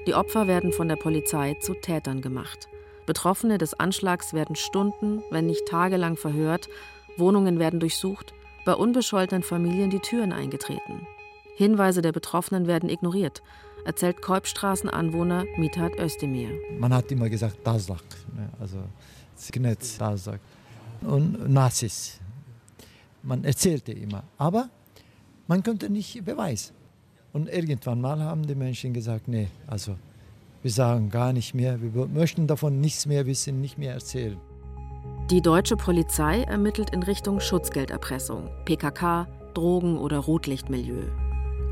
Die 0.05 0.15
Opfer 0.15 0.49
werden 0.49 0.73
von 0.73 0.89
der 0.89 0.97
Polizei 0.97 1.53
zu 1.61 1.75
Tätern 1.75 2.19
gemacht. 2.19 2.67
Betroffene 3.05 3.57
des 3.57 3.73
Anschlags 3.73 4.33
werden 4.33 4.57
Stunden, 4.57 5.23
wenn 5.29 5.45
nicht 5.45 5.65
tagelang 5.65 6.17
verhört, 6.17 6.67
Wohnungen 7.15 7.57
werden 7.57 7.79
durchsucht, 7.79 8.33
bei 8.65 8.73
unbescholtenen 8.73 9.43
Familien 9.43 9.89
die 9.89 9.99
Türen 9.99 10.31
eingetreten. 10.31 11.07
Hinweise 11.55 12.01
der 12.01 12.11
Betroffenen 12.11 12.67
werden 12.67 12.89
ignoriert, 12.89 13.41
erzählt 13.85 14.21
Kolbstraßenanwohner 14.21 15.45
Mithat 15.57 15.99
Özdemir. 15.99 16.49
Man 16.79 16.93
hat 16.93 17.11
immer 17.11 17.29
gesagt, 17.29 17.57
Dasak, 17.63 18.03
ne? 18.35 18.49
also 18.59 18.77
Sknet, 19.37 19.99
Dasak. 19.99 20.39
Und 21.01 21.49
Nazis. 21.49 22.19
Man 23.23 23.43
erzählte 23.43 23.91
immer. 23.91 24.23
Aber 24.37 24.69
man 25.47 25.63
konnte 25.63 25.89
nicht 25.89 26.23
beweisen. 26.23 26.75
Und 27.33 27.49
irgendwann 27.49 28.01
mal 28.01 28.19
haben 28.19 28.45
die 28.45 28.55
Menschen 28.55 28.93
gesagt, 28.93 29.27
nee, 29.27 29.47
also 29.65 29.95
wir 30.61 30.71
sagen 30.71 31.09
gar 31.09 31.33
nicht 31.33 31.53
mehr, 31.53 31.81
wir 31.81 32.07
möchten 32.07 32.45
davon 32.45 32.81
nichts 32.81 33.05
mehr 33.05 33.25
wissen, 33.25 33.61
nicht 33.61 33.77
mehr 33.77 33.93
erzählen. 33.93 34.37
Die 35.31 35.41
deutsche 35.41 35.77
Polizei 35.77 36.43
ermittelt 36.43 36.89
in 36.89 37.03
Richtung 37.03 37.39
Schutzgelderpressung, 37.39 38.49
PKK, 38.65 39.29
Drogen- 39.53 39.97
oder 39.97 40.17
Rotlichtmilieu. 40.17 41.03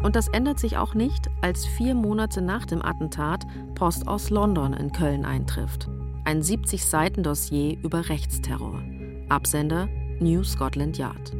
Und 0.01 0.15
das 0.15 0.29
ändert 0.29 0.59
sich 0.59 0.77
auch 0.77 0.93
nicht, 0.93 1.29
als 1.41 1.65
vier 1.65 1.93
Monate 1.93 2.41
nach 2.41 2.65
dem 2.65 2.81
Attentat 2.81 3.45
Post 3.75 4.07
aus 4.07 4.29
London 4.29 4.71
in 4.71 4.93
Köln 4.93 5.25
eintrifft. 5.25 5.89
Ein 6.23 6.41
70-Seiten-Dossier 6.41 7.77
über 7.83 8.07
Rechtsterror. 8.07 8.81
Absender 9.27 9.89
New 10.21 10.41
Scotland 10.45 10.97
Yard. 10.97 11.33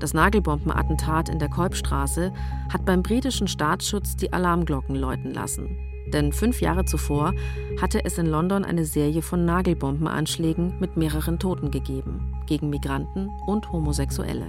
Das 0.00 0.12
Nagelbombenattentat 0.12 1.30
in 1.30 1.38
der 1.38 1.48
Kolbstraße 1.48 2.34
hat 2.70 2.84
beim 2.84 3.02
britischen 3.02 3.48
Staatsschutz 3.48 4.14
die 4.16 4.30
Alarmglocken 4.30 4.94
läuten 4.94 5.32
lassen. 5.32 5.93
Denn 6.14 6.32
fünf 6.32 6.60
Jahre 6.60 6.84
zuvor 6.84 7.34
hatte 7.82 8.04
es 8.04 8.18
in 8.18 8.26
London 8.26 8.64
eine 8.64 8.84
Serie 8.84 9.20
von 9.20 9.44
Nagelbombenanschlägen 9.44 10.78
mit 10.78 10.96
mehreren 10.96 11.40
Toten 11.40 11.72
gegeben, 11.72 12.32
gegen 12.46 12.70
Migranten 12.70 13.28
und 13.46 13.72
Homosexuelle. 13.72 14.46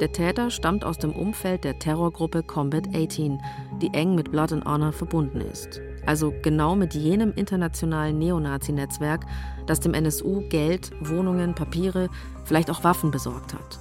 Der 0.00 0.12
Täter 0.12 0.50
stammt 0.50 0.84
aus 0.84 0.96
dem 0.96 1.12
Umfeld 1.12 1.64
der 1.64 1.80
Terrorgruppe 1.80 2.44
Combat 2.44 2.86
18, 2.94 3.42
die 3.82 3.92
eng 3.92 4.14
mit 4.14 4.30
Blood 4.30 4.52
and 4.52 4.64
Honor 4.64 4.92
verbunden 4.92 5.40
ist. 5.40 5.80
Also 6.06 6.32
genau 6.40 6.76
mit 6.76 6.94
jenem 6.94 7.32
internationalen 7.34 8.18
Neonazi-Netzwerk, 8.18 9.26
das 9.66 9.80
dem 9.80 9.92
NSU 9.92 10.48
Geld, 10.48 10.92
Wohnungen, 11.00 11.54
Papiere, 11.54 12.08
vielleicht 12.44 12.70
auch 12.70 12.84
Waffen 12.84 13.10
besorgt 13.10 13.54
hat. 13.54 13.80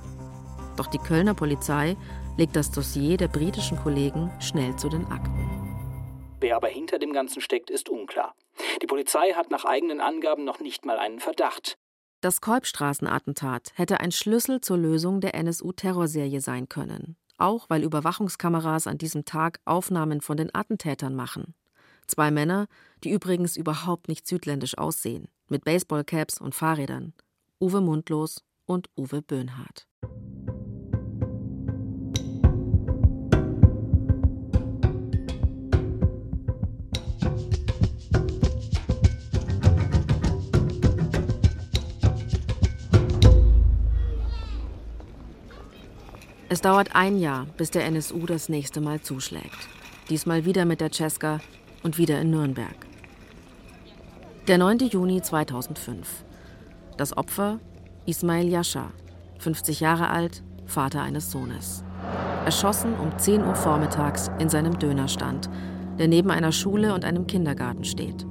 Doch 0.75 0.87
die 0.87 0.97
Kölner 0.97 1.35
Polizei 1.35 1.95
legt 2.35 2.55
das 2.55 2.71
Dossier 2.71 3.15
der 3.15 3.27
britischen 3.27 3.77
Kollegen 3.77 4.31
schnell 4.39 4.75
zu 4.75 4.89
den 4.89 5.05
Akten. 5.11 5.58
Wer 6.39 6.55
aber 6.55 6.69
hinter 6.69 6.99
dem 6.99 7.11
Ganzen 7.11 7.41
steckt, 7.41 7.69
ist 7.69 7.89
unklar. 7.89 8.33
Die 8.81 8.87
Polizei 8.87 9.33
hat 9.33 9.51
nach 9.51 9.65
eigenen 9.65 9.99
Angaben 9.99 10.45
noch 10.45 10.59
nicht 10.59 10.85
mal 10.85 10.97
einen 10.97 11.19
Verdacht. 11.19 11.77
Das 12.21 12.41
Kolbstraßenattentat 12.41 13.71
hätte 13.75 13.99
ein 13.99 14.11
Schlüssel 14.11 14.61
zur 14.61 14.77
Lösung 14.77 15.21
der 15.21 15.35
NSU-Terrorserie 15.35 16.41
sein 16.41 16.67
können. 16.67 17.17
Auch 17.37 17.69
weil 17.69 17.83
Überwachungskameras 17.83 18.87
an 18.87 18.97
diesem 18.97 19.23
Tag 19.25 19.59
Aufnahmen 19.65 20.19
von 20.21 20.35
den 20.35 20.53
Attentätern 20.53 21.15
machen. 21.15 21.55
Zwei 22.07 22.31
Männer, 22.31 22.67
die 23.03 23.11
übrigens 23.11 23.55
überhaupt 23.55 24.07
nicht 24.07 24.27
südländisch 24.27 24.77
aussehen, 24.77 25.29
mit 25.47 25.63
Baseballcaps 25.63 26.41
und 26.41 26.55
Fahrrädern. 26.55 27.13
Uwe 27.61 27.81
Mundlos 27.81 28.43
und 28.65 28.89
Uwe 28.97 29.21
Böhnhardt. 29.21 29.87
Es 46.51 46.61
dauert 46.61 46.95
ein 46.95 47.19
Jahr, 47.19 47.45
bis 47.57 47.69
der 47.69 47.85
NSU 47.85 48.25
das 48.25 48.49
nächste 48.49 48.81
Mal 48.81 49.01
zuschlägt. 49.01 49.69
Diesmal 50.09 50.45
wieder 50.45 50.65
mit 50.65 50.81
der 50.81 50.91
Cesca 50.91 51.41
und 51.83 51.99
wieder 51.99 52.19
in 52.19 52.31
Nürnberg. 52.31 52.75
Der 54.47 54.57
9. 54.57 54.79
Juni 54.79 55.21
2005. 55.21 56.25
Das 56.97 57.15
Opfer 57.15 57.59
Ismail 58.07 58.49
Yasha, 58.49 58.91
50 59.37 59.79
Jahre 59.79 60.09
alt, 60.09 60.41
Vater 60.65 61.03
eines 61.03 61.29
Sohnes. 61.29 61.83
Erschossen 62.45 62.95
um 62.95 63.15
10 63.15 63.43
Uhr 63.43 63.53
vormittags 63.53 64.31
in 64.39 64.49
seinem 64.49 64.79
Dönerstand, 64.79 65.51
der 65.99 66.07
neben 66.07 66.31
einer 66.31 66.51
Schule 66.51 66.95
und 66.95 67.05
einem 67.05 67.27
Kindergarten 67.27 67.83
steht. 67.83 68.25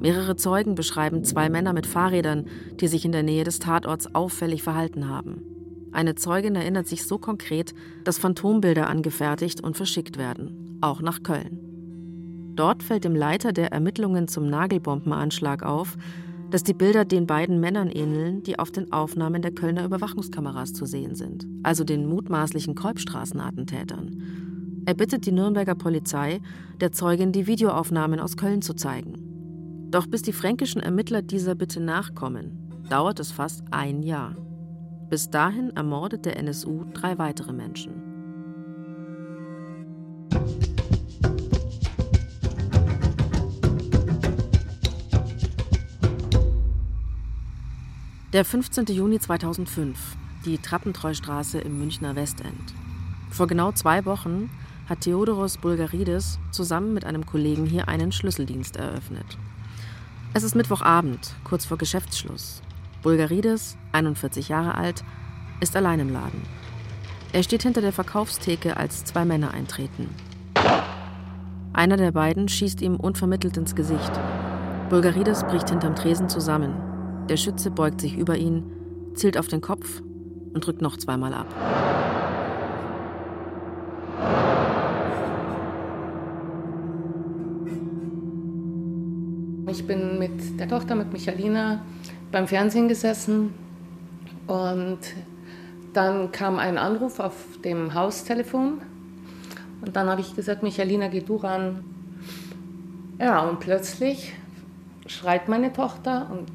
Mehrere 0.00 0.36
Zeugen 0.36 0.74
beschreiben 0.74 1.22
zwei 1.22 1.50
Männer 1.50 1.74
mit 1.74 1.86
Fahrrädern, 1.86 2.46
die 2.80 2.88
sich 2.88 3.04
in 3.04 3.12
der 3.12 3.22
Nähe 3.22 3.44
des 3.44 3.58
Tatorts 3.58 4.14
auffällig 4.14 4.62
verhalten 4.62 5.10
haben. 5.10 5.61
Eine 5.92 6.14
Zeugin 6.14 6.56
erinnert 6.56 6.88
sich 6.88 7.04
so 7.04 7.18
konkret, 7.18 7.74
dass 8.04 8.18
Phantombilder 8.18 8.88
angefertigt 8.88 9.62
und 9.62 9.76
verschickt 9.76 10.18
werden, 10.18 10.78
auch 10.80 11.02
nach 11.02 11.22
Köln. 11.22 12.52
Dort 12.56 12.82
fällt 12.82 13.04
dem 13.04 13.14
Leiter 13.14 13.52
der 13.52 13.72
Ermittlungen 13.72 14.28
zum 14.28 14.48
Nagelbombenanschlag 14.48 15.62
auf, 15.62 15.96
dass 16.50 16.62
die 16.62 16.74
Bilder 16.74 17.06
den 17.06 17.26
beiden 17.26 17.60
Männern 17.60 17.88
ähneln, 17.88 18.42
die 18.42 18.58
auf 18.58 18.70
den 18.70 18.92
Aufnahmen 18.92 19.40
der 19.40 19.52
Kölner 19.52 19.84
Überwachungskameras 19.84 20.74
zu 20.74 20.84
sehen 20.84 21.14
sind, 21.14 21.46
also 21.62 21.82
den 21.82 22.06
mutmaßlichen 22.06 22.74
Kolbstraßenattentätern. 22.74 24.82
Er 24.84 24.94
bittet 24.94 25.24
die 25.24 25.32
Nürnberger 25.32 25.74
Polizei, 25.74 26.40
der 26.80 26.92
Zeugin 26.92 27.32
die 27.32 27.46
Videoaufnahmen 27.46 28.20
aus 28.20 28.36
Köln 28.36 28.60
zu 28.60 28.74
zeigen. 28.74 29.88
Doch 29.90 30.06
bis 30.06 30.22
die 30.22 30.32
fränkischen 30.32 30.82
Ermittler 30.82 31.22
dieser 31.22 31.54
Bitte 31.54 31.80
nachkommen, 31.80 32.70
dauert 32.90 33.20
es 33.20 33.30
fast 33.30 33.62
ein 33.70 34.02
Jahr. 34.02 34.36
Bis 35.12 35.28
dahin 35.28 35.76
ermordet 35.76 36.24
der 36.24 36.38
NSU 36.38 36.86
drei 36.94 37.18
weitere 37.18 37.52
Menschen. 37.52 37.92
Der 48.32 48.46
15. 48.46 48.86
Juni 48.86 49.18
2005, 49.18 50.16
die 50.46 50.56
Trappentreustraße 50.56 51.58
im 51.58 51.78
Münchner 51.78 52.16
Westend. 52.16 52.72
Vor 53.28 53.46
genau 53.46 53.72
zwei 53.72 54.06
Wochen 54.06 54.48
hat 54.88 55.02
Theodoros 55.02 55.58
Bulgaridis 55.58 56.38
zusammen 56.52 56.94
mit 56.94 57.04
einem 57.04 57.26
Kollegen 57.26 57.66
hier 57.66 57.86
einen 57.88 58.12
Schlüsseldienst 58.12 58.76
eröffnet. 58.76 59.36
Es 60.32 60.42
ist 60.42 60.54
Mittwochabend, 60.54 61.34
kurz 61.44 61.66
vor 61.66 61.76
Geschäftsschluss. 61.76 62.62
Bulgarides, 63.02 63.76
41 63.90 64.48
Jahre 64.48 64.76
alt, 64.76 65.02
ist 65.60 65.74
allein 65.74 65.98
im 65.98 66.12
Laden. 66.12 66.42
Er 67.32 67.42
steht 67.42 67.64
hinter 67.64 67.80
der 67.80 67.92
Verkaufstheke, 67.92 68.76
als 68.76 69.04
zwei 69.04 69.24
Männer 69.24 69.52
eintreten. 69.52 70.08
Einer 71.72 71.96
der 71.96 72.12
beiden 72.12 72.48
schießt 72.48 72.80
ihm 72.80 72.94
unvermittelt 72.94 73.56
ins 73.56 73.74
Gesicht. 73.74 74.12
Bulgarides 74.88 75.42
bricht 75.42 75.70
hinterm 75.70 75.96
Tresen 75.96 76.28
zusammen. 76.28 77.26
Der 77.28 77.36
Schütze 77.36 77.72
beugt 77.72 78.00
sich 78.00 78.16
über 78.16 78.36
ihn, 78.36 78.62
zielt 79.14 79.36
auf 79.36 79.48
den 79.48 79.62
Kopf 79.62 80.00
und 80.54 80.64
drückt 80.64 80.80
noch 80.80 80.96
zweimal 80.96 81.34
ab. 81.34 81.46
Ich 89.68 89.86
bin 89.86 90.18
mit 90.18 90.60
der 90.60 90.68
Tochter, 90.68 90.94
mit 90.94 91.12
Michalina, 91.12 91.80
beim 92.32 92.48
Fernsehen 92.48 92.88
gesessen 92.88 93.52
und 94.46 94.98
dann 95.92 96.32
kam 96.32 96.58
ein 96.58 96.78
Anruf 96.78 97.20
auf 97.20 97.34
dem 97.62 97.92
Haustelefon 97.92 98.80
und 99.82 99.94
dann 99.94 100.08
habe 100.08 100.22
ich 100.22 100.34
gesagt, 100.34 100.62
Michalina, 100.62 101.08
geh 101.08 101.20
du 101.20 101.36
ran. 101.36 101.84
Ja, 103.20 103.40
und 103.42 103.60
plötzlich 103.60 104.32
schreit 105.06 105.48
meine 105.48 105.72
Tochter 105.72 106.28
und 106.32 106.48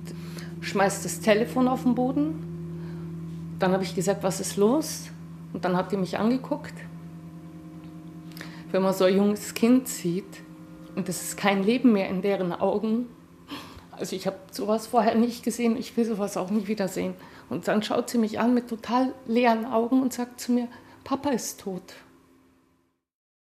schmeißt 0.62 1.06
das 1.06 1.20
Telefon 1.20 1.68
auf 1.68 1.84
den 1.84 1.94
Boden. 1.94 3.56
Dann 3.60 3.72
habe 3.72 3.84
ich 3.84 3.94
gesagt, 3.94 4.24
was 4.24 4.40
ist 4.40 4.58
los? 4.58 5.10
Und 5.54 5.64
dann 5.64 5.78
hat 5.78 5.92
die 5.92 5.98
mich 5.98 6.18
angeguckt. 6.18 6.74
Wenn 8.72 8.82
man 8.82 8.94
so 8.94 9.06
ein 9.06 9.16
junges 9.16 9.54
Kind 9.54 9.88
sieht 9.88 10.42
und 10.96 11.08
es 11.08 11.22
ist 11.22 11.38
kein 11.38 11.64
Leben 11.64 11.94
mehr 11.94 12.10
in 12.10 12.22
deren 12.22 12.52
Augen, 12.52 13.06
Also 13.98 14.16
ich 14.16 14.28
habe 14.28 14.38
sowas 14.52 14.88
vorher 14.88 15.16
nicht 15.16 15.44
gesehen, 15.44 15.76
ich 15.78 15.98
will 15.98 16.06
sowas 16.06 16.38
auch 16.38 16.50
nie 16.50 16.68
wiedersehen. 16.68 17.16
Und 17.50 17.68
dann 17.68 17.82
schaut 17.82 18.10
sie 18.10 18.18
mich 18.18 18.40
an 18.40 18.54
mit 18.54 18.70
total 18.70 19.14
leeren 19.26 19.66
Augen 19.66 20.02
und 20.02 20.14
sagt 20.14 20.40
zu 20.40 20.52
mir, 20.52 20.68
Papa 21.04 21.30
ist 21.30 21.62
tot. 21.62 21.96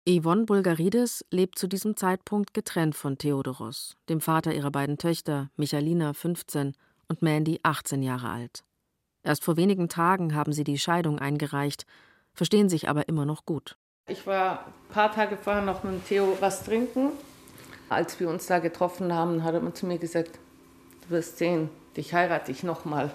Yvonne 0.09 0.47
Bulgaridis 0.47 1.25
lebt 1.31 1.59
zu 1.59 1.69
diesem 1.69 1.97
Zeitpunkt 1.97 2.55
getrennt 2.55 2.97
von 2.97 3.19
Theodoros, 3.19 3.95
dem 4.09 4.21
Vater 4.21 4.53
ihrer 4.53 4.73
beiden 4.73 4.99
Töchter, 4.99 5.51
Michalina 5.57 6.13
15 6.13 6.75
und 7.07 7.23
Mandy 7.23 7.61
18 7.63 8.03
Jahre 8.03 8.31
alt. 8.31 8.65
Erst 9.23 9.45
vor 9.45 9.57
wenigen 9.57 9.89
Tagen 9.89 10.35
haben 10.35 10.53
sie 10.53 10.65
die 10.65 10.79
Scheidung 10.79 11.21
eingereicht, 11.21 11.87
verstehen 12.35 12.69
sich 12.69 12.89
aber 12.89 13.09
immer 13.09 13.27
noch 13.27 13.47
gut. 13.47 13.77
Ich 14.09 14.27
war 14.27 14.67
ein 14.67 14.93
paar 14.93 15.13
Tage 15.13 15.37
vorher 15.37 15.63
noch 15.63 15.85
mit 15.85 16.05
Theo 16.07 16.37
was 16.41 16.65
trinken. 16.65 17.13
Als 17.93 18.19
wir 18.21 18.29
uns 18.29 18.47
da 18.47 18.59
getroffen 18.59 19.13
haben, 19.13 19.45
hat 19.45 19.55
er 19.55 19.75
zu 19.75 19.87
mir 19.87 19.99
gesagt, 19.99 20.39
du 21.03 21.11
wirst 21.11 21.39
sehen, 21.39 21.69
dich 21.97 22.15
heirate 22.15 22.51
ich 22.51 22.63
nochmal. 22.63 23.11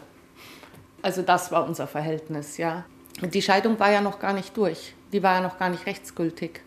Also 1.01 1.21
das 1.21 1.51
war 1.51 1.67
unser 1.67 1.87
Verhältnis, 1.87 2.57
ja. 2.57 2.85
Die 3.21 3.41
Scheidung 3.41 3.79
war 3.79 3.91
ja 3.91 4.01
noch 4.01 4.19
gar 4.19 4.33
nicht 4.33 4.55
durch. 4.55 4.93
Die 5.11 5.23
war 5.23 5.35
ja 5.35 5.41
noch 5.41 5.57
gar 5.57 5.69
nicht 5.69 5.85
rechtsgültig. 5.85 6.61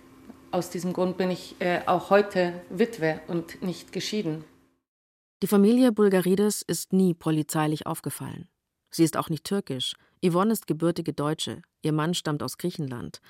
Aus 0.51 0.71
diesem 0.71 0.93
Grund 0.93 1.17
bin 1.17 1.31
ich 1.31 1.55
äh, 1.61 1.81
auch 1.87 2.11
heute 2.11 2.55
Witwe 2.71 3.21
und 3.29 3.63
nicht 3.63 3.93
geschieden. 3.93 4.45
Die 5.43 5.47
Familie 5.47 5.93
Bulgarides 5.93 6.63
ist 6.63 6.93
nie 6.93 7.15
polizeilich 7.15 7.87
aufgefallen. 7.87 8.49
Sie 8.91 9.05
ist 9.05 9.17
auch 9.17 9.29
nicht 9.31 9.45
türkisch. 9.45 9.95
Yvonne 10.25 10.53
ist 10.53 10.67
gebürtige 10.67 11.13
Deutsche. 11.13 11.63
Ihr 11.83 11.93
Mann 11.93 12.15
stammt 12.15 12.43
aus 12.43 12.59
Griechenland. 12.59 13.21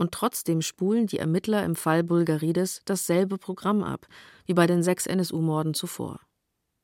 Und 0.00 0.12
trotzdem 0.12 0.62
spulen 0.62 1.06
die 1.06 1.18
Ermittler 1.18 1.62
im 1.62 1.76
Fall 1.76 2.02
Bulgarides 2.02 2.80
dasselbe 2.86 3.36
Programm 3.36 3.82
ab 3.82 4.06
wie 4.46 4.54
bei 4.54 4.66
den 4.66 4.82
sechs 4.82 5.06
NSU-Morden 5.06 5.74
zuvor. 5.74 6.20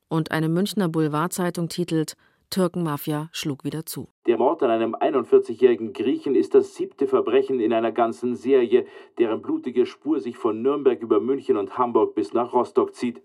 Und 0.07 0.29
eine 0.29 0.49
Münchner 0.49 0.87
Boulevardzeitung 0.87 1.67
titelt 1.67 2.15
Türkenmafia 2.51 3.29
schlug 3.31 3.63
wieder 3.63 3.87
zu. 3.87 4.07
Der 4.27 4.37
Mord 4.37 4.61
an 4.61 4.69
einem 4.69 4.93
41-jährigen 4.93 5.93
Griechen 5.93 6.35
ist 6.35 6.53
das 6.53 6.75
siebte 6.75 7.07
Verbrechen 7.07 7.59
in 7.59 7.73
einer 7.73 7.91
ganzen 7.91 8.35
Serie, 8.35 8.85
deren 9.17 9.41
blutige 9.41 9.87
Spur 9.87 10.19
sich 10.19 10.37
von 10.37 10.61
Nürnberg 10.61 11.01
über 11.01 11.19
München 11.19 11.57
und 11.57 11.75
Hamburg 11.75 12.13
bis 12.13 12.33
nach 12.33 12.53
Rostock 12.53 12.93
zieht. 12.93 13.19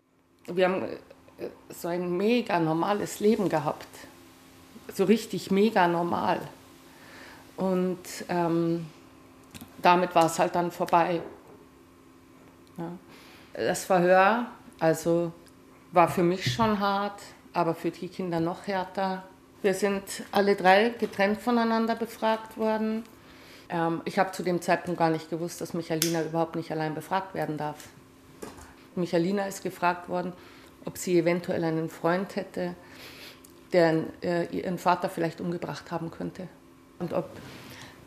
Wir 0.46 0.70
haben 0.70 0.84
äh, 0.84 1.48
so 1.68 1.88
ein 1.88 2.16
mega 2.16 2.58
normales 2.58 3.20
Leben 3.20 3.50
gehabt. 3.50 3.88
So 4.90 5.04
richtig 5.04 5.50
mega 5.50 5.86
normal. 5.86 6.40
Und 7.58 7.98
ähm, 8.30 8.86
damit 9.82 10.14
war 10.14 10.26
es 10.26 10.38
halt 10.38 10.54
dann 10.54 10.70
vorbei. 10.70 11.20
Ja. 12.78 12.92
Das 13.54 13.84
Verhör, 13.84 14.46
also 14.78 15.32
war 15.92 16.08
für 16.08 16.22
mich 16.22 16.54
schon 16.54 16.80
hart 16.80 17.20
aber 17.52 17.74
für 17.74 17.90
die 17.90 18.08
Kinder 18.08 18.40
noch 18.40 18.66
härter. 18.66 19.22
Wir 19.62 19.74
sind 19.74 20.02
alle 20.32 20.56
drei 20.56 20.90
getrennt 20.90 21.40
voneinander 21.40 21.94
befragt 21.94 22.56
worden. 22.56 23.04
Ähm, 23.68 24.02
ich 24.04 24.18
habe 24.18 24.32
zu 24.32 24.42
dem 24.42 24.60
Zeitpunkt 24.60 24.98
gar 24.98 25.10
nicht 25.10 25.30
gewusst, 25.30 25.60
dass 25.60 25.74
Michalina 25.74 26.22
überhaupt 26.22 26.56
nicht 26.56 26.70
allein 26.70 26.94
befragt 26.94 27.34
werden 27.34 27.56
darf. 27.56 27.88
Michalina 28.94 29.46
ist 29.46 29.62
gefragt 29.62 30.08
worden, 30.08 30.32
ob 30.84 30.98
sie 30.98 31.18
eventuell 31.18 31.64
einen 31.64 31.88
Freund 31.88 32.36
hätte, 32.36 32.74
der 33.72 34.04
äh, 34.22 34.46
ihren 34.46 34.78
Vater 34.78 35.08
vielleicht 35.08 35.40
umgebracht 35.40 35.90
haben 35.90 36.10
könnte. 36.10 36.48
Und 36.98 37.12
ob 37.12 37.30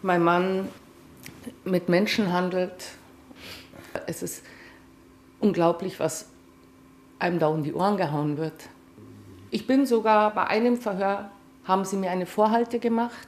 mein 0.01 0.23
Mann 0.23 0.69
mit 1.63 1.89
Menschen 1.89 2.31
handelt. 2.31 2.73
Es 4.07 4.23
ist 4.23 4.43
unglaublich, 5.39 5.99
was 5.99 6.27
einem 7.19 7.39
da 7.39 7.47
um 7.47 7.63
die 7.63 7.73
Ohren 7.73 7.97
gehauen 7.97 8.37
wird. 8.37 8.69
Ich 9.51 9.67
bin 9.67 9.85
sogar 9.85 10.33
bei 10.33 10.47
einem 10.47 10.77
Verhör, 10.77 11.31
haben 11.63 11.85
sie 11.85 11.97
mir 11.97 12.11
eine 12.11 12.25
Vorhalte 12.25 12.79
gemacht 12.79 13.27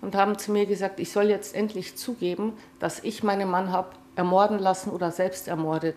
und 0.00 0.14
haben 0.14 0.38
zu 0.38 0.52
mir 0.52 0.66
gesagt, 0.66 1.00
ich 1.00 1.10
soll 1.10 1.24
jetzt 1.24 1.54
endlich 1.54 1.96
zugeben, 1.96 2.52
dass 2.78 3.02
ich 3.02 3.22
meinen 3.22 3.50
Mann 3.50 3.72
habe 3.72 3.90
ermorden 4.14 4.58
lassen 4.58 4.90
oder 4.90 5.10
selbst 5.10 5.48
ermordet 5.48 5.96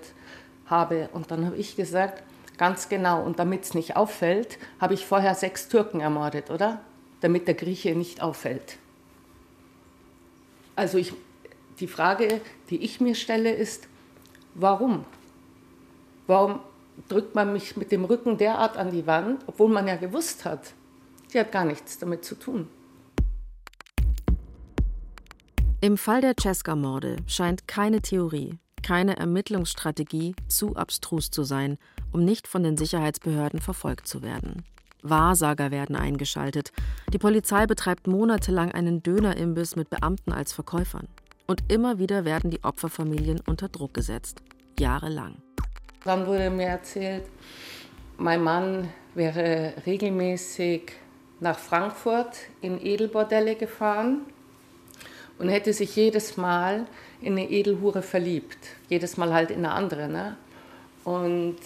habe. 0.65 1.09
Und 1.13 1.31
dann 1.31 1.45
habe 1.45 1.55
ich 1.55 1.75
gesagt, 1.75 2.23
ganz 2.57 2.89
genau, 2.89 3.23
und 3.23 3.39
damit 3.39 3.63
es 3.63 3.73
nicht 3.73 3.95
auffällt, 3.95 4.57
habe 4.79 4.93
ich 4.93 5.05
vorher 5.05 5.35
sechs 5.35 5.69
Türken 5.69 6.01
ermordet, 6.01 6.49
oder? 6.49 6.81
Damit 7.21 7.47
der 7.47 7.55
Grieche 7.55 7.95
nicht 7.95 8.21
auffällt. 8.21 8.77
Also 10.75 10.97
ich, 10.97 11.13
die 11.79 11.87
Frage, 11.87 12.41
die 12.69 12.83
ich 12.83 13.01
mir 13.01 13.15
stelle, 13.15 13.51
ist, 13.51 13.87
warum? 14.53 15.05
Warum 16.27 16.59
drückt 17.07 17.35
man 17.35 17.53
mich 17.53 17.77
mit 17.77 17.91
dem 17.91 18.05
Rücken 18.05 18.37
derart 18.37 18.77
an 18.77 18.91
die 18.91 19.07
Wand, 19.07 19.43
obwohl 19.47 19.69
man 19.69 19.87
ja 19.87 19.95
gewusst 19.95 20.45
hat, 20.45 20.73
sie 21.27 21.39
hat 21.39 21.51
gar 21.51 21.65
nichts 21.65 21.97
damit 21.99 22.25
zu 22.25 22.35
tun. 22.35 22.67
Im 25.81 25.97
Fall 25.97 26.19
der 26.19 26.33
Cesca-Morde 26.37 27.17
scheint 27.25 27.67
keine 27.67 28.01
Theorie, 28.01 28.59
keine 28.83 29.15
Ermittlungsstrategie 29.15 30.35
zu 30.49 30.75
abstrus 30.75 31.31
zu 31.31 31.43
sein, 31.43 31.77
um 32.11 32.25
nicht 32.25 32.49
von 32.49 32.63
den 32.63 32.75
Sicherheitsbehörden 32.75 33.61
verfolgt 33.61 34.07
zu 34.07 34.21
werden. 34.21 34.65
Wahrsager 35.01 35.71
werden 35.71 35.95
eingeschaltet. 35.95 36.73
Die 37.13 37.17
Polizei 37.17 37.65
betreibt 37.65 38.07
monatelang 38.07 38.73
einen 38.73 39.01
Dönerimbiss 39.01 39.77
mit 39.77 39.89
Beamten 39.89 40.33
als 40.33 40.51
Verkäufern. 40.51 41.07
Und 41.49 41.63
immer 41.67 41.97
wieder 41.97 42.25
werden 42.25 42.51
die 42.51 42.63
Opferfamilien 42.63 43.41
unter 43.47 43.69
Druck 43.69 43.95
gesetzt. 43.95 44.43
Jahrelang. 44.79 45.41
Dann 46.03 46.27
wurde 46.27 46.51
mir 46.51 46.67
erzählt, 46.67 47.23
mein 48.17 48.43
Mann 48.43 48.89
wäre 49.15 49.73
regelmäßig 49.83 50.91
nach 51.39 51.57
Frankfurt 51.57 52.37
in 52.61 52.79
Edelbordelle 52.79 53.55
gefahren 53.55 54.27
und 55.39 55.49
hätte 55.49 55.73
sich 55.73 55.95
jedes 55.95 56.37
Mal 56.37 56.85
in 57.19 57.31
eine 57.31 57.49
Edelhure 57.49 58.03
verliebt. 58.03 58.59
Jedes 58.87 59.17
Mal 59.17 59.33
halt 59.33 59.49
in 59.49 59.65
eine 59.65 59.71
andere. 59.71 60.07
Ne? 60.07 60.37
Und 61.03 61.57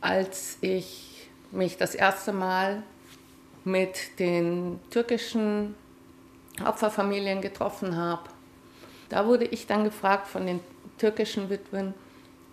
als 0.00 0.56
ich 0.62 1.28
mich 1.50 1.76
das 1.76 1.94
erste 1.94 2.32
Mal 2.32 2.82
mit 3.64 4.18
den 4.18 4.80
türkischen 4.88 5.74
Opferfamilien 6.64 7.42
getroffen 7.42 7.96
habe, 7.96 8.30
da 9.10 9.26
wurde 9.26 9.44
ich 9.44 9.66
dann 9.66 9.84
gefragt 9.84 10.26
von 10.26 10.46
den 10.46 10.60
türkischen 10.96 11.50
Witwen, 11.50 11.94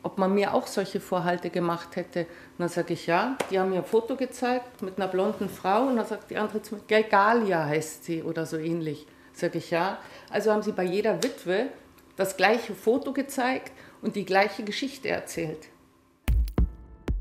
ob 0.03 0.17
man 0.17 0.33
mir 0.33 0.53
auch 0.53 0.67
solche 0.67 0.99
Vorhalte 0.99 1.49
gemacht 1.49 1.95
hätte. 1.95 2.21
Und 2.21 2.59
dann 2.59 2.69
sage 2.69 2.93
ich, 2.93 3.07
ja, 3.07 3.37
die 3.49 3.59
haben 3.59 3.69
mir 3.69 3.77
ein 3.77 3.85
Foto 3.85 4.15
gezeigt 4.15 4.81
mit 4.81 4.97
einer 4.97 5.07
blonden 5.07 5.49
Frau 5.49 5.87
und 5.87 5.97
dann 5.97 6.05
sagt 6.05 6.31
die 6.31 6.37
andere 6.37 6.61
zu 6.61 6.75
mir, 6.75 7.03
Galia 7.03 7.65
heißt 7.65 8.03
sie 8.03 8.23
oder 8.23 8.45
so 8.45 8.57
ähnlich. 8.57 9.05
Sage 9.33 9.59
ich, 9.59 9.71
ja. 9.71 9.99
Also 10.29 10.51
haben 10.51 10.63
sie 10.63 10.71
bei 10.71 10.83
jeder 10.83 11.23
Witwe 11.23 11.67
das 12.15 12.37
gleiche 12.37 12.73
Foto 12.73 13.13
gezeigt 13.13 13.71
und 14.01 14.15
die 14.15 14.25
gleiche 14.25 14.63
Geschichte 14.63 15.09
erzählt. 15.09 15.69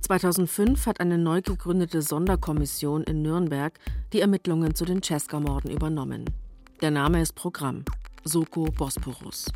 2005 0.00 0.86
hat 0.86 1.00
eine 1.00 1.18
neu 1.18 1.42
gegründete 1.42 2.00
Sonderkommission 2.00 3.02
in 3.02 3.22
Nürnberg 3.22 3.78
die 4.12 4.20
Ermittlungen 4.20 4.74
zu 4.74 4.84
den 4.84 5.02
Cesca-Morden 5.02 5.70
übernommen. 5.70 6.24
Der 6.80 6.92
Name 6.92 7.20
ist 7.20 7.34
Programm, 7.34 7.84
Soko 8.26 8.64
Bosporus. 8.64 9.46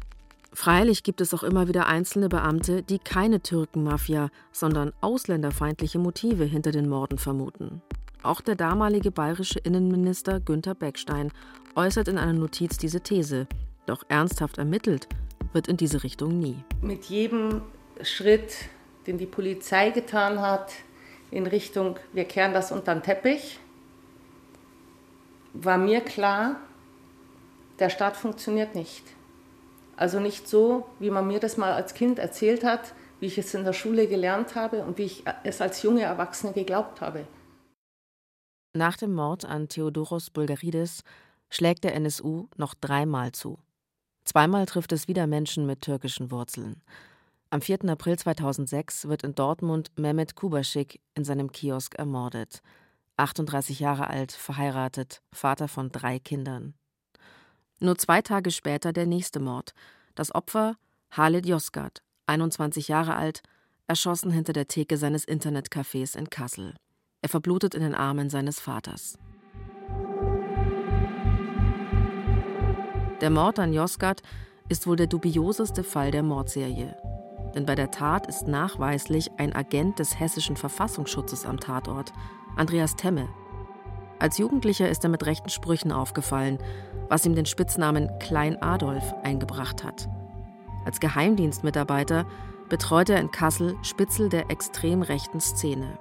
Freilich 0.53 1.03
gibt 1.03 1.21
es 1.21 1.35
auch 1.35 1.43
immer 1.43 1.67
wieder 1.67 1.87
einzelne 1.87 2.29
Beamte, 2.29 2.83
die 2.85 3.01
keine 3.01 3.41
Türkenmafia, 3.41 4.31
sondern 4.53 4.93
ausländerfeindliche 5.01 5.99
Motive 5.99 6.45
hinter 6.45 6.71
den 6.71 6.89
Morden 6.89 7.19
vermuten. 7.19 7.83
Auch 8.23 8.41
der 8.41 8.55
damalige 8.55 9.11
bayerische 9.11 9.59
Innenminister 9.59 10.39
Günther 10.39 10.77
Beckstein 10.77 11.33
äußert 11.75 12.07
in 12.07 12.19
einer 12.19 12.33
Notiz 12.33 12.79
diese 12.79 13.01
These. 13.01 13.49
Doch 13.87 14.05
ernsthaft 14.09 14.59
ermittelt 14.59 15.09
wird 15.53 15.67
in 15.67 15.77
diese 15.77 16.05
Richtung 16.05 16.39
nie. 16.39 16.57
Mit 16.81 17.07
jedem 17.07 17.63
Schritt, 18.03 18.55
den 19.09 19.19
die 19.19 19.27
Polizei 19.27 19.91
getan 19.91 20.41
hat, 20.41 20.73
in 21.33 21.47
Richtung, 21.47 21.99
wir 22.13 22.25
kehren 22.25 22.55
das 22.55 22.71
unter 22.71 22.95
den 22.95 23.03
Teppich, 23.03 23.59
war 25.55 25.79
mir 25.79 26.01
klar, 26.03 26.61
der 27.81 27.91
Staat 27.91 28.17
funktioniert 28.17 28.75
nicht. 28.75 29.05
Also 29.97 30.21
nicht 30.21 30.49
so, 30.49 30.87
wie 30.99 31.11
man 31.11 31.27
mir 31.27 31.41
das 31.41 31.57
mal 31.57 31.73
als 31.73 31.95
Kind 31.95 32.19
erzählt 32.19 32.65
hat, 32.65 32.95
wie 33.21 33.27
ich 33.27 33.39
es 33.39 33.53
in 33.55 33.65
der 33.65 33.73
Schule 33.73 34.07
gelernt 34.07 34.55
habe 34.55 34.83
und 34.83 34.99
wie 34.99 35.05
ich 35.05 35.25
es 35.45 35.61
als 35.61 35.83
junge 35.83 36.03
Erwachsene 36.03 36.53
geglaubt 36.53 37.01
habe. 37.01 37.27
Nach 38.73 38.97
dem 38.97 39.13
Mord 39.13 39.45
an 39.45 39.69
Theodoros 39.69 40.31
Bulgaridis 40.31 41.03
schlägt 41.51 41.85
der 41.85 41.95
NSU 41.95 42.47
noch 42.57 42.75
dreimal 42.75 43.33
zu. 43.33 43.59
Zweimal 44.25 44.67
trifft 44.67 44.93
es 44.93 45.09
wieder 45.09 45.27
Menschen 45.27 45.67
mit 45.67 45.81
türkischen 45.81 46.31
Wurzeln. 46.31 46.83
Am 47.51 47.61
4. 47.61 47.85
April 47.87 48.17
2006 48.17 49.09
wird 49.09 49.25
in 49.25 49.35
Dortmund 49.35 49.91
Mehmet 49.99 50.37
Kubaschik 50.37 51.01
in 51.15 51.25
seinem 51.25 51.51
Kiosk 51.51 51.97
ermordet. 51.97 52.63
38 53.17 53.81
Jahre 53.81 54.07
alt, 54.07 54.33
verheiratet, 54.33 55.21
Vater 55.33 55.67
von 55.67 55.91
drei 55.91 56.21
Kindern. 56.21 56.75
Nur 57.81 57.97
zwei 57.97 58.21
Tage 58.21 58.51
später 58.51 58.93
der 58.93 59.07
nächste 59.07 59.41
Mord. 59.41 59.73
Das 60.15 60.35
Opfer 60.35 60.77
Halid 61.11 61.47
Yozgat, 61.47 62.03
21 62.27 62.89
Jahre 62.89 63.17
alt, 63.17 63.43
erschossen 63.87 64.31
hinter 64.31 64.53
der 64.53 64.69
Theke 64.69 64.99
seines 64.99 65.27
Internetcafés 65.27 66.17
in 66.17 66.29
Kassel. 66.29 66.75
Er 67.23 67.29
verblutet 67.31 67.75
in 67.75 67.83
den 67.83 67.95
Armen 67.95 68.31
seines 68.31 68.61
Vaters. 68.61 69.19
Der 73.21 73.31
Mord 73.31 73.59
an 73.59 73.73
Josgat 73.73 74.23
ist 74.69 74.87
wohl 74.87 74.97
der 74.97 75.07
dubioseste 75.07 75.83
Fall 75.83 76.11
der 76.11 76.23
Mordserie. 76.23 76.97
Denn 77.55 77.67
bei 77.67 77.75
der 77.75 77.91
Tat 77.91 78.27
ist 78.29 78.47
nachweislich 78.47 79.31
ein 79.39 79.55
Agent 79.55 79.99
des 79.99 80.21
hessischen 80.21 80.57
Verfassungsschutzes 80.57 81.45
am 81.45 81.59
Tatort, 81.59 82.13
Andreas 82.57 82.95
Temme. 82.95 83.29
Als 84.21 84.37
Jugendlicher 84.37 84.89
ist 84.89 85.03
er 85.03 85.11
mit 85.11 85.25
rechten 85.25 85.49
Sprüchen 85.49 85.91
aufgefallen, 85.93 86.59
was 87.09 87.25
ihm 87.25 87.35
den 87.35 87.47
Spitznamen 87.47 88.11
Klein 88.19 88.61
Adolf 88.63 89.15
eingebracht 89.23 89.83
hat. 89.83 90.09
Als 90.85 91.01
Geheimdienstmitarbeiter 91.01 92.27
betreut 92.69 93.09
er 93.09 93.19
in 93.19 93.31
Kassel 93.31 93.77
Spitzel 93.83 94.29
der 94.29 94.51
extrem 94.51 95.01
rechten 95.01 95.41
Szene. 95.41 95.99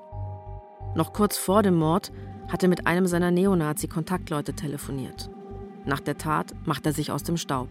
Noch 0.95 1.13
kurz 1.13 1.37
vor 1.37 1.63
dem 1.63 1.75
Mord 1.75 2.11
hat 2.51 2.61
er 2.61 2.69
mit 2.69 2.87
einem 2.87 3.07
seiner 3.07 3.31
Neonazi-Kontaktleute 3.31 4.53
telefoniert. 4.53 5.29
Nach 5.85 6.01
der 6.01 6.17
Tat 6.17 6.53
macht 6.65 6.85
er 6.85 6.91
sich 6.91 7.11
aus 7.11 7.23
dem 7.23 7.37
Staub. 7.37 7.69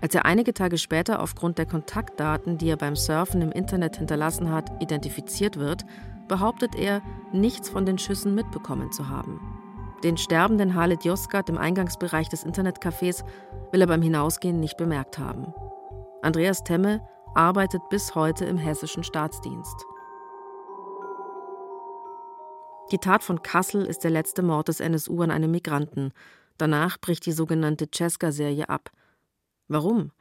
Als 0.00 0.14
er 0.14 0.26
einige 0.26 0.54
Tage 0.54 0.78
später 0.78 1.20
aufgrund 1.20 1.58
der 1.58 1.66
Kontaktdaten, 1.66 2.56
die 2.56 2.68
er 2.68 2.76
beim 2.76 2.94
Surfen 2.94 3.42
im 3.42 3.52
Internet 3.52 3.96
hinterlassen 3.96 4.50
hat, 4.50 4.70
identifiziert 4.80 5.58
wird, 5.58 5.84
behauptet 6.30 6.76
er, 6.76 7.02
nichts 7.32 7.68
von 7.68 7.84
den 7.84 7.98
Schüssen 7.98 8.34
mitbekommen 8.34 8.92
zu 8.92 9.08
haben. 9.08 9.40
Den 10.04 10.16
sterbenden 10.16 10.74
Halit 10.76 11.04
Yozgat 11.04 11.50
im 11.50 11.58
Eingangsbereich 11.58 12.28
des 12.30 12.46
Internetcafés 12.46 13.24
will 13.72 13.82
er 13.82 13.88
beim 13.88 14.00
Hinausgehen 14.00 14.60
nicht 14.60 14.78
bemerkt 14.78 15.18
haben. 15.18 15.52
Andreas 16.22 16.62
Temme 16.64 17.06
arbeitet 17.34 17.82
bis 17.90 18.14
heute 18.14 18.44
im 18.44 18.56
hessischen 18.56 19.02
Staatsdienst. 19.02 19.84
Die 22.92 22.98
Tat 22.98 23.22
von 23.22 23.42
Kassel 23.42 23.84
ist 23.84 24.04
der 24.04 24.10
letzte 24.10 24.42
Mord 24.42 24.68
des 24.68 24.80
NSU 24.80 25.20
an 25.22 25.30
einem 25.30 25.50
Migranten. 25.50 26.12
Danach 26.58 26.98
bricht 26.98 27.26
die 27.26 27.32
sogenannte 27.32 27.88
Cesca-Serie 27.92 28.68
ab. 28.68 28.90
Warum? 29.68 30.12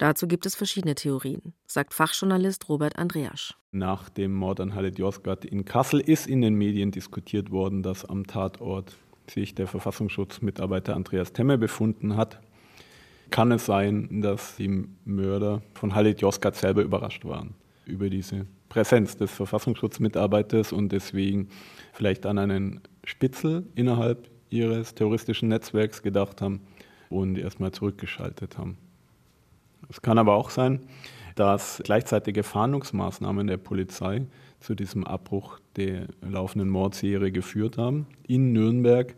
Dazu 0.00 0.26
gibt 0.26 0.46
es 0.46 0.54
verschiedene 0.54 0.94
Theorien, 0.94 1.52
sagt 1.66 1.92
Fachjournalist 1.92 2.70
Robert 2.70 2.98
Andreasch. 2.98 3.54
Nach 3.70 4.08
dem 4.08 4.32
Mord 4.32 4.58
an 4.58 4.74
Halit 4.74 4.98
Yozgat 4.98 5.44
in 5.44 5.66
Kassel 5.66 6.00
ist 6.00 6.26
in 6.26 6.40
den 6.40 6.54
Medien 6.54 6.90
diskutiert 6.90 7.50
worden, 7.50 7.82
dass 7.82 8.06
am 8.06 8.26
Tatort 8.26 8.96
sich 9.28 9.54
der 9.54 9.66
Verfassungsschutzmitarbeiter 9.66 10.96
Andreas 10.96 11.34
Temme 11.34 11.58
befunden 11.58 12.16
hat. 12.16 12.40
Kann 13.28 13.52
es 13.52 13.66
sein, 13.66 14.22
dass 14.22 14.56
die 14.56 14.86
Mörder 15.04 15.60
von 15.74 15.94
Halit 15.94 16.22
Yozgat 16.22 16.56
selber 16.56 16.80
überrascht 16.80 17.26
waren 17.26 17.54
über 17.84 18.08
diese 18.08 18.46
Präsenz 18.70 19.18
des 19.18 19.30
Verfassungsschutzmitarbeiters 19.32 20.72
und 20.72 20.92
deswegen 20.92 21.50
vielleicht 21.92 22.24
an 22.24 22.38
einen 22.38 22.80
Spitzel 23.04 23.66
innerhalb 23.74 24.30
ihres 24.48 24.94
terroristischen 24.94 25.50
Netzwerks 25.50 26.02
gedacht 26.02 26.40
haben 26.40 26.62
und 27.10 27.36
erstmal 27.36 27.72
zurückgeschaltet 27.72 28.56
haben. 28.56 28.78
Es 29.90 30.02
kann 30.02 30.18
aber 30.18 30.34
auch 30.34 30.50
sein, 30.50 30.80
dass 31.34 31.82
gleichzeitige 31.84 32.42
Fahndungsmaßnahmen 32.42 33.46
der 33.46 33.56
Polizei 33.56 34.26
zu 34.60 34.74
diesem 34.74 35.04
Abbruch 35.04 35.58
der 35.76 36.06
laufenden 36.22 36.68
Mordserie 36.68 37.32
geführt 37.32 37.76
haben. 37.76 38.06
In 38.26 38.52
Nürnberg 38.52 39.14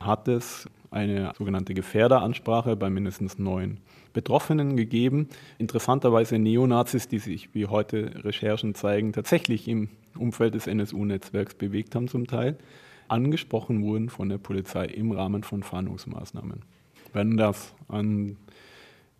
hat 0.00 0.28
es 0.28 0.68
eine 0.90 1.32
sogenannte 1.36 1.74
Gefährderansprache 1.74 2.76
bei 2.76 2.88
mindestens 2.88 3.38
neun 3.38 3.78
Betroffenen 4.12 4.76
gegeben. 4.76 5.28
Interessanterweise 5.58 6.38
Neonazis, 6.38 7.08
die 7.08 7.18
sich, 7.18 7.52
wie 7.52 7.66
heute 7.66 8.24
Recherchen 8.24 8.74
zeigen, 8.74 9.12
tatsächlich 9.12 9.66
im 9.66 9.88
Umfeld 10.16 10.54
des 10.54 10.68
NSU-Netzwerks 10.68 11.54
bewegt 11.54 11.96
haben 11.96 12.06
zum 12.06 12.28
Teil, 12.28 12.56
angesprochen 13.08 13.82
wurden 13.82 14.08
von 14.08 14.28
der 14.28 14.38
Polizei 14.38 14.86
im 14.86 15.10
Rahmen 15.10 15.42
von 15.42 15.64
Fahndungsmaßnahmen. 15.64 16.62
Wenn 17.12 17.36
das 17.36 17.74
an 17.88 18.36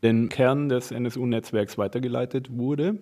den 0.05 0.29
Kern 0.29 0.69
des 0.69 0.91
NSU-Netzwerks 0.91 1.79
weitergeleitet 1.79 2.57
wurde, 2.57 2.99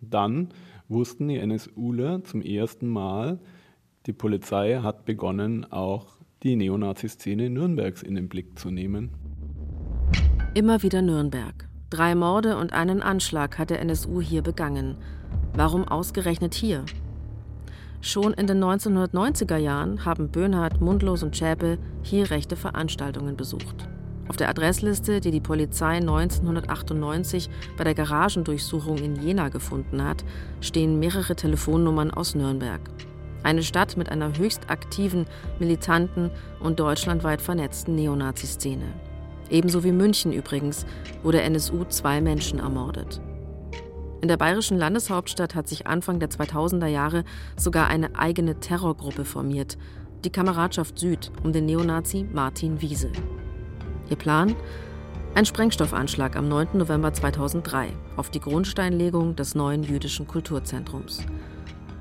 dann 0.00 0.50
wussten 0.88 1.28
die 1.28 1.44
NSUler 1.44 2.22
zum 2.22 2.40
ersten 2.40 2.86
Mal, 2.86 3.40
die 4.06 4.12
Polizei 4.12 4.78
hat 4.82 5.04
begonnen, 5.04 5.70
auch 5.70 6.06
die 6.44 6.54
Neonazi-Szene 6.54 7.50
Nürnbergs 7.50 8.02
in 8.04 8.14
den 8.14 8.28
Blick 8.28 8.56
zu 8.56 8.70
nehmen. 8.70 9.10
Immer 10.54 10.82
wieder 10.84 11.02
Nürnberg. 11.02 11.68
Drei 11.90 12.14
Morde 12.14 12.56
und 12.56 12.72
einen 12.72 13.02
Anschlag 13.02 13.58
hat 13.58 13.70
der 13.70 13.80
NSU 13.80 14.20
hier 14.20 14.42
begangen. 14.42 14.96
Warum 15.54 15.88
ausgerechnet 15.88 16.54
hier? 16.54 16.84
Schon 18.00 18.32
in 18.32 18.46
den 18.46 18.62
1990er 18.62 19.56
Jahren 19.56 20.04
haben 20.04 20.28
Böhnhardt, 20.28 20.80
Mundlos 20.80 21.24
und 21.24 21.36
Schäpe 21.36 21.78
hier 22.02 22.30
rechte 22.30 22.54
Veranstaltungen 22.54 23.36
besucht. 23.36 23.88
Auf 24.28 24.36
der 24.36 24.50
Adressliste, 24.50 25.20
die 25.20 25.30
die 25.30 25.40
Polizei 25.40 25.96
1998 25.96 27.48
bei 27.76 27.84
der 27.84 27.94
Garagendurchsuchung 27.94 28.98
in 28.98 29.16
Jena 29.16 29.48
gefunden 29.48 30.04
hat, 30.04 30.24
stehen 30.60 30.98
mehrere 30.98 31.34
Telefonnummern 31.34 32.10
aus 32.10 32.34
Nürnberg. 32.34 32.80
Eine 33.42 33.62
Stadt 33.62 33.96
mit 33.96 34.10
einer 34.10 34.36
höchst 34.36 34.68
aktiven, 34.68 35.24
militanten 35.58 36.30
und 36.60 36.78
deutschlandweit 36.78 37.40
vernetzten 37.40 37.94
Neonazi-Szene. 37.94 38.84
Ebenso 39.48 39.82
wie 39.82 39.92
München 39.92 40.32
übrigens, 40.32 40.84
wo 41.22 41.30
der 41.30 41.44
NSU 41.44 41.84
zwei 41.84 42.20
Menschen 42.20 42.58
ermordet. 42.58 43.22
In 44.20 44.28
der 44.28 44.36
bayerischen 44.36 44.76
Landeshauptstadt 44.76 45.54
hat 45.54 45.68
sich 45.68 45.86
Anfang 45.86 46.18
der 46.18 46.28
2000er 46.28 46.88
Jahre 46.88 47.24
sogar 47.56 47.86
eine 47.86 48.16
eigene 48.16 48.58
Terrorgruppe 48.60 49.24
formiert, 49.24 49.78
die 50.24 50.30
Kameradschaft 50.30 50.98
Süd 50.98 51.30
um 51.44 51.52
den 51.52 51.66
Neonazi 51.66 52.26
Martin 52.30 52.82
Wiese. 52.82 53.12
Ihr 54.10 54.16
Plan? 54.16 54.56
Ein 55.34 55.44
Sprengstoffanschlag 55.44 56.36
am 56.36 56.48
9. 56.48 56.78
November 56.78 57.12
2003 57.12 57.88
auf 58.16 58.30
die 58.30 58.40
Grundsteinlegung 58.40 59.36
des 59.36 59.54
neuen 59.54 59.82
jüdischen 59.82 60.26
Kulturzentrums. 60.26 61.26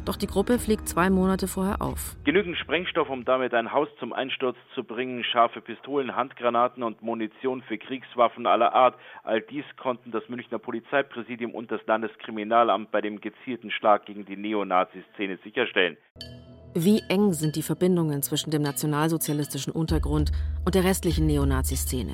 Doch 0.05 0.15
die 0.15 0.27
Gruppe 0.27 0.57
fliegt 0.57 0.87
zwei 0.87 1.09
Monate 1.09 1.49
vorher 1.49 1.81
auf. 1.81 2.15
Genügend 2.23 2.57
Sprengstoff, 2.57 3.09
um 3.09 3.25
damit 3.25 3.53
ein 3.53 3.73
Haus 3.73 3.89
zum 3.99 4.13
Einsturz 4.13 4.55
zu 4.73 4.85
bringen, 4.85 5.21
scharfe 5.25 5.59
Pistolen, 5.59 6.15
Handgranaten 6.15 6.81
und 6.81 7.01
Munition 7.01 7.61
für 7.61 7.77
Kriegswaffen 7.77 8.47
aller 8.47 8.73
Art. 8.73 8.95
All 9.23 9.41
dies 9.41 9.65
konnten 9.75 10.11
das 10.11 10.29
Münchner 10.29 10.59
Polizeipräsidium 10.59 11.53
und 11.53 11.71
das 11.71 11.85
Landeskriminalamt 11.87 12.89
bei 12.89 13.01
dem 13.01 13.19
gezielten 13.19 13.69
Schlag 13.69 14.05
gegen 14.05 14.23
die 14.23 14.37
Neonazi-Szene 14.37 15.39
sicherstellen. 15.43 15.97
Wie 16.79 17.01
eng 17.07 17.33
sind 17.33 17.55
die 17.55 17.63
Verbindungen 17.63 18.21
zwischen 18.21 18.51
dem 18.51 18.61
nationalsozialistischen 18.61 19.73
Untergrund 19.73 20.31
und 20.63 20.75
der 20.75 20.83
restlichen 20.83 21.25
Neonazi-Szene? 21.25 22.13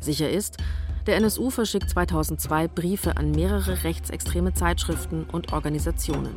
Sicher 0.00 0.28
ist, 0.28 0.58
der 1.06 1.16
NSU 1.16 1.48
verschickt 1.48 1.88
2002 1.88 2.68
Briefe 2.68 3.16
an 3.16 3.30
mehrere 3.30 3.82
rechtsextreme 3.82 4.52
Zeitschriften 4.52 5.24
und 5.24 5.54
Organisationen. 5.54 6.36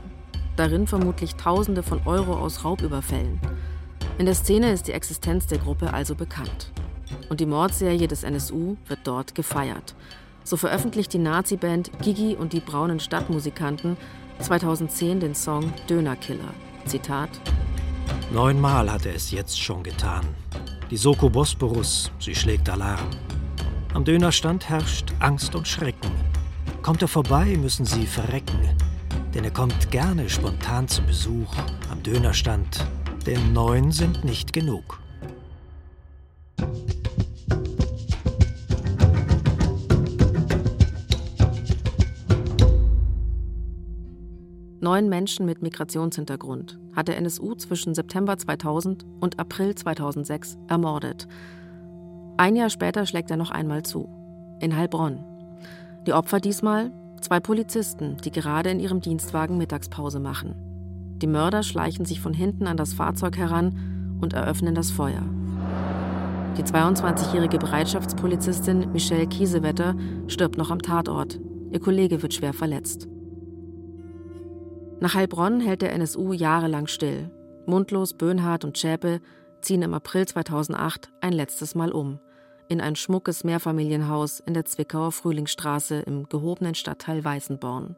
Darin 0.56 0.88
vermutlich 0.88 1.36
Tausende 1.36 1.84
von 1.84 2.08
Euro 2.08 2.34
aus 2.34 2.64
Raubüberfällen. 2.64 3.42
In 4.18 4.26
der 4.26 4.36
Szene 4.36 4.72
ist 4.72 4.88
die 4.88 4.94
Existenz 4.94 5.46
der 5.46 5.58
Gruppe 5.58 5.94
also 5.94 6.16
bekannt. 6.16 6.72
Und 7.28 7.42
die 7.42 7.46
Mordserie 7.46 8.08
des 8.08 8.24
NSU 8.24 8.78
wird 8.88 9.02
dort 9.04 9.36
gefeiert. 9.36 9.96
So 10.46 10.56
veröffentlicht 10.56 11.12
die 11.12 11.20
Nazi-Band 11.20 11.92
Gigi 12.02 12.38
und 12.38 12.54
die 12.54 12.62
braunen 12.62 13.02
Stadtmusikanten 13.02 13.98
2010 14.40 15.20
den 15.20 15.36
Song 15.36 15.74
Dönerkiller. 15.90 16.54
Zitat: 16.86 17.30
Neunmal 18.32 18.92
hat 18.92 19.06
er 19.06 19.16
es 19.16 19.32
jetzt 19.32 19.60
schon 19.60 19.84
getan. 19.84 20.26
Die 20.90 20.98
Soko 20.98 21.30
Bosporus, 21.30 22.12
sie 22.20 22.36
schlägt 22.36 22.70
Alarm. 22.70 23.10
Am 23.94 24.04
Dönerstand 24.04 24.70
herrscht 24.70 25.14
Angst 25.20 25.56
und 25.56 25.68
Schrecken. 25.68 26.12
Kommt 26.82 27.02
er 27.02 27.08
vorbei, 27.08 27.56
müssen 27.58 27.86
sie 27.86 28.06
verrecken. 28.06 28.60
Denn 29.34 29.44
er 29.44 29.52
kommt 29.52 29.92
gerne 29.92 30.30
spontan 30.30 30.88
zu 30.88 31.02
Besuch 31.04 31.54
am 31.90 32.04
Dönerstand. 32.04 32.86
Denn 33.26 33.54
neun 33.54 33.92
sind 33.92 34.24
nicht 34.24 34.52
genug. 34.52 35.00
Neun 44.84 45.08
Menschen 45.08 45.46
mit 45.46 45.62
Migrationshintergrund 45.62 46.78
hat 46.94 47.08
der 47.08 47.16
NSU 47.16 47.56
zwischen 47.56 47.96
September 47.96 48.38
2000 48.38 49.06
und 49.22 49.40
April 49.40 49.74
2006 49.76 50.58
ermordet. 50.68 51.26
Ein 52.36 52.58
Jahr 52.58 52.70
später 52.70 53.06
schlägt 53.06 53.32
er 53.32 53.38
noch 53.38 53.50
einmal 53.50 53.84
zu. 53.84 54.10
In 54.60 54.76
Heilbronn. 54.76 55.24
Die 56.06 56.12
Opfer 56.12 56.42
diesmal 56.42 56.92
zwei 57.22 57.40
Polizisten, 57.40 58.18
die 58.26 58.32
gerade 58.32 58.72
in 58.72 58.82
ihrem 58.82 59.00
Dienstwagen 59.00 59.58
Mittagspause 59.58 60.20
machen. 60.20 60.54
Die 61.22 61.28
Mörder 61.28 61.64
schleichen 61.64 62.04
sich 62.04 62.20
von 62.20 62.34
hinten 62.34 62.68
an 62.68 62.76
das 62.76 62.92
Fahrzeug 62.92 63.38
heran 63.38 64.18
und 64.20 64.34
eröffnen 64.34 64.76
das 64.76 64.92
Feuer. 64.92 65.24
Die 66.58 66.64
22-jährige 66.64 67.58
Bereitschaftspolizistin 67.58 68.92
Michelle 68.92 69.28
Kiesewetter 69.28 69.96
stirbt 70.28 70.58
noch 70.58 70.72
am 70.72 70.82
Tatort. 70.82 71.40
Ihr 71.72 71.80
Kollege 71.80 72.22
wird 72.22 72.34
schwer 72.34 72.52
verletzt. 72.52 73.08
Nach 75.00 75.16
Heilbronn 75.16 75.60
hält 75.60 75.82
der 75.82 75.94
NSU 75.94 76.34
jahrelang 76.34 76.88
still. 76.88 77.30
Mundlos, 77.66 78.14
Böhnhardt 78.14 78.66
und 78.66 78.78
Schäpe 78.78 79.22
ziehen 79.62 79.82
im 79.82 79.94
April 79.94 80.28
2008 80.28 81.12
ein 81.22 81.34
letztes 81.34 81.76
Mal 81.76 81.92
um. 81.92 82.20
In 82.70 82.82
ein 82.82 82.96
schmuckes 82.96 83.44
Mehrfamilienhaus 83.44 84.40
in 84.40 84.54
der 84.54 84.66
Zwickauer 84.66 85.12
Frühlingsstraße 85.12 86.00
im 86.02 86.28
gehobenen 86.30 86.76
Stadtteil 86.76 87.24
Weißenborn. 87.24 87.96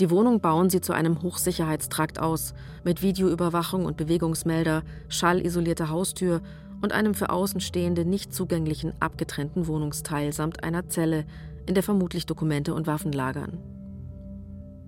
Die 0.00 0.10
Wohnung 0.10 0.40
bauen 0.40 0.70
sie 0.70 0.80
zu 0.80 0.92
einem 0.92 1.22
Hochsicherheitstrakt 1.22 2.18
aus, 2.18 2.54
mit 2.82 3.02
Videoüberwachung 3.02 3.84
und 3.84 3.96
Bewegungsmelder, 3.96 4.82
schallisolierte 5.08 5.90
Haustür 5.90 6.40
und 6.80 6.92
einem 6.92 7.14
für 7.14 7.30
Außenstehende 7.30 8.04
nicht 8.04 8.34
zugänglichen 8.34 8.92
abgetrennten 9.00 9.66
Wohnungsteil 9.66 10.32
samt 10.32 10.64
einer 10.64 10.88
Zelle, 10.88 11.24
in 11.66 11.74
der 11.74 11.82
vermutlich 11.82 12.26
Dokumente 12.26 12.74
und 12.74 12.86
Waffen 12.86 13.12
lagern. 13.12 13.58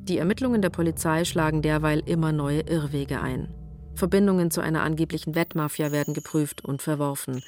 Die 0.05 0.19
Ermittlungen 0.19 0.61
der 0.61 0.69
Polizei 0.69 1.25
schlagen 1.25 1.63
derweil 1.63 2.03
immer 2.05 2.31
neue 2.31 2.61
Irrwege 2.61 3.23
ein. 3.23 3.49
Verbindungen 3.95 4.51
zu 4.51 4.61
einer 4.61 4.83
angeblichen 4.83 5.35
Wettmafia 5.35 5.93
werden 5.93 6.13
geprüft 6.13 6.63
und 6.63 6.83
verworfen. 6.83 7.43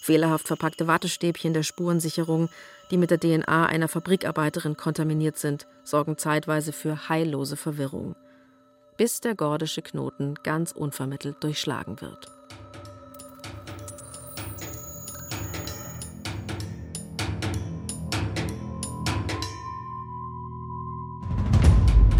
Fehlerhaft 0.00 0.48
verpackte 0.48 0.88
Wattestäbchen 0.88 1.52
der 1.52 1.62
Spurensicherung, 1.62 2.48
die 2.90 2.96
mit 2.96 3.12
der 3.12 3.20
DNA 3.20 3.66
einer 3.66 3.86
Fabrikarbeiterin 3.86 4.76
kontaminiert 4.76 5.38
sind, 5.38 5.68
sorgen 5.84 6.18
zeitweise 6.18 6.72
für 6.72 7.08
heillose 7.08 7.56
Verwirrung, 7.56 8.16
bis 8.96 9.20
der 9.20 9.36
gordische 9.36 9.82
Knoten 9.82 10.34
ganz 10.42 10.72
unvermittelt 10.72 11.36
durchschlagen 11.44 12.00
wird. 12.00 12.39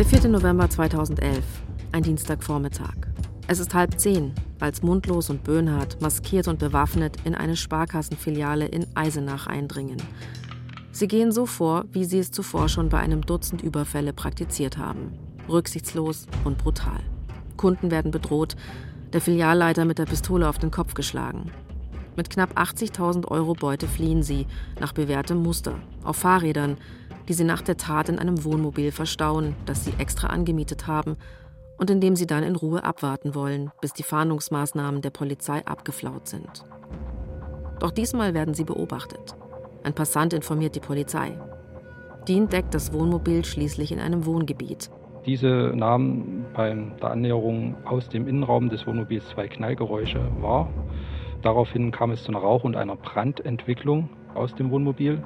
Der 0.00 0.06
4. 0.06 0.30
November 0.30 0.70
2011, 0.70 1.44
ein 1.92 2.02
Dienstagvormittag. 2.02 2.94
Es 3.48 3.58
ist 3.58 3.74
halb 3.74 4.00
zehn, 4.00 4.32
als 4.58 4.82
Mundlos 4.82 5.28
und 5.28 5.44
Böhnhardt, 5.44 6.00
maskiert 6.00 6.48
und 6.48 6.58
bewaffnet, 6.58 7.18
in 7.24 7.34
eine 7.34 7.54
Sparkassenfiliale 7.54 8.64
in 8.64 8.86
Eisenach 8.94 9.46
eindringen. 9.46 9.98
Sie 10.90 11.06
gehen 11.06 11.32
so 11.32 11.44
vor, 11.44 11.84
wie 11.92 12.06
sie 12.06 12.18
es 12.18 12.30
zuvor 12.30 12.70
schon 12.70 12.88
bei 12.88 12.98
einem 12.98 13.20
Dutzend 13.20 13.60
Überfälle 13.60 14.14
praktiziert 14.14 14.78
haben. 14.78 15.12
Rücksichtslos 15.50 16.28
und 16.44 16.56
brutal. 16.56 17.00
Kunden 17.58 17.90
werden 17.90 18.10
bedroht, 18.10 18.56
der 19.12 19.20
Filialleiter 19.20 19.84
mit 19.84 19.98
der 19.98 20.06
Pistole 20.06 20.48
auf 20.48 20.56
den 20.56 20.70
Kopf 20.70 20.94
geschlagen. 20.94 21.50
Mit 22.16 22.30
knapp 22.30 22.58
80.000 22.58 23.28
Euro 23.28 23.52
Beute 23.52 23.86
fliehen 23.86 24.22
sie, 24.22 24.46
nach 24.80 24.94
bewährtem 24.94 25.42
Muster, 25.42 25.74
auf 26.02 26.16
Fahrrädern, 26.16 26.78
die 27.30 27.34
sie 27.34 27.44
nach 27.44 27.62
der 27.62 27.76
Tat 27.76 28.08
in 28.08 28.18
einem 28.18 28.42
Wohnmobil 28.44 28.90
verstauen, 28.90 29.54
das 29.64 29.84
sie 29.84 29.92
extra 29.98 30.26
angemietet 30.26 30.88
haben 30.88 31.16
und 31.78 31.88
in 31.88 32.00
dem 32.00 32.16
sie 32.16 32.26
dann 32.26 32.42
in 32.42 32.56
Ruhe 32.56 32.82
abwarten 32.82 33.36
wollen, 33.36 33.70
bis 33.80 33.92
die 33.92 34.02
Fahndungsmaßnahmen 34.02 35.00
der 35.00 35.10
Polizei 35.10 35.64
abgeflaut 35.64 36.26
sind. 36.26 36.66
Doch 37.78 37.92
diesmal 37.92 38.34
werden 38.34 38.54
sie 38.54 38.64
beobachtet. 38.64 39.36
Ein 39.84 39.94
Passant 39.94 40.32
informiert 40.32 40.74
die 40.74 40.80
Polizei. 40.80 41.38
Die 42.26 42.36
entdeckt 42.36 42.74
das 42.74 42.92
Wohnmobil 42.92 43.44
schließlich 43.44 43.92
in 43.92 44.00
einem 44.00 44.26
Wohngebiet. 44.26 44.90
Diese 45.24 45.72
nahmen 45.72 46.46
bei 46.52 46.74
der 47.00 47.12
Annäherung 47.12 47.76
aus 47.84 48.08
dem 48.08 48.26
Innenraum 48.26 48.70
des 48.70 48.88
Wohnmobils 48.88 49.28
zwei 49.28 49.46
Knallgeräusche 49.46 50.20
wahr. 50.40 50.68
Daraufhin 51.42 51.92
kam 51.92 52.10
es 52.10 52.24
zu 52.24 52.32
einer 52.32 52.40
Rauch- 52.40 52.64
und 52.64 52.74
einer 52.74 52.96
Brandentwicklung 52.96 54.08
aus 54.34 54.52
dem 54.56 54.72
Wohnmobil. 54.72 55.22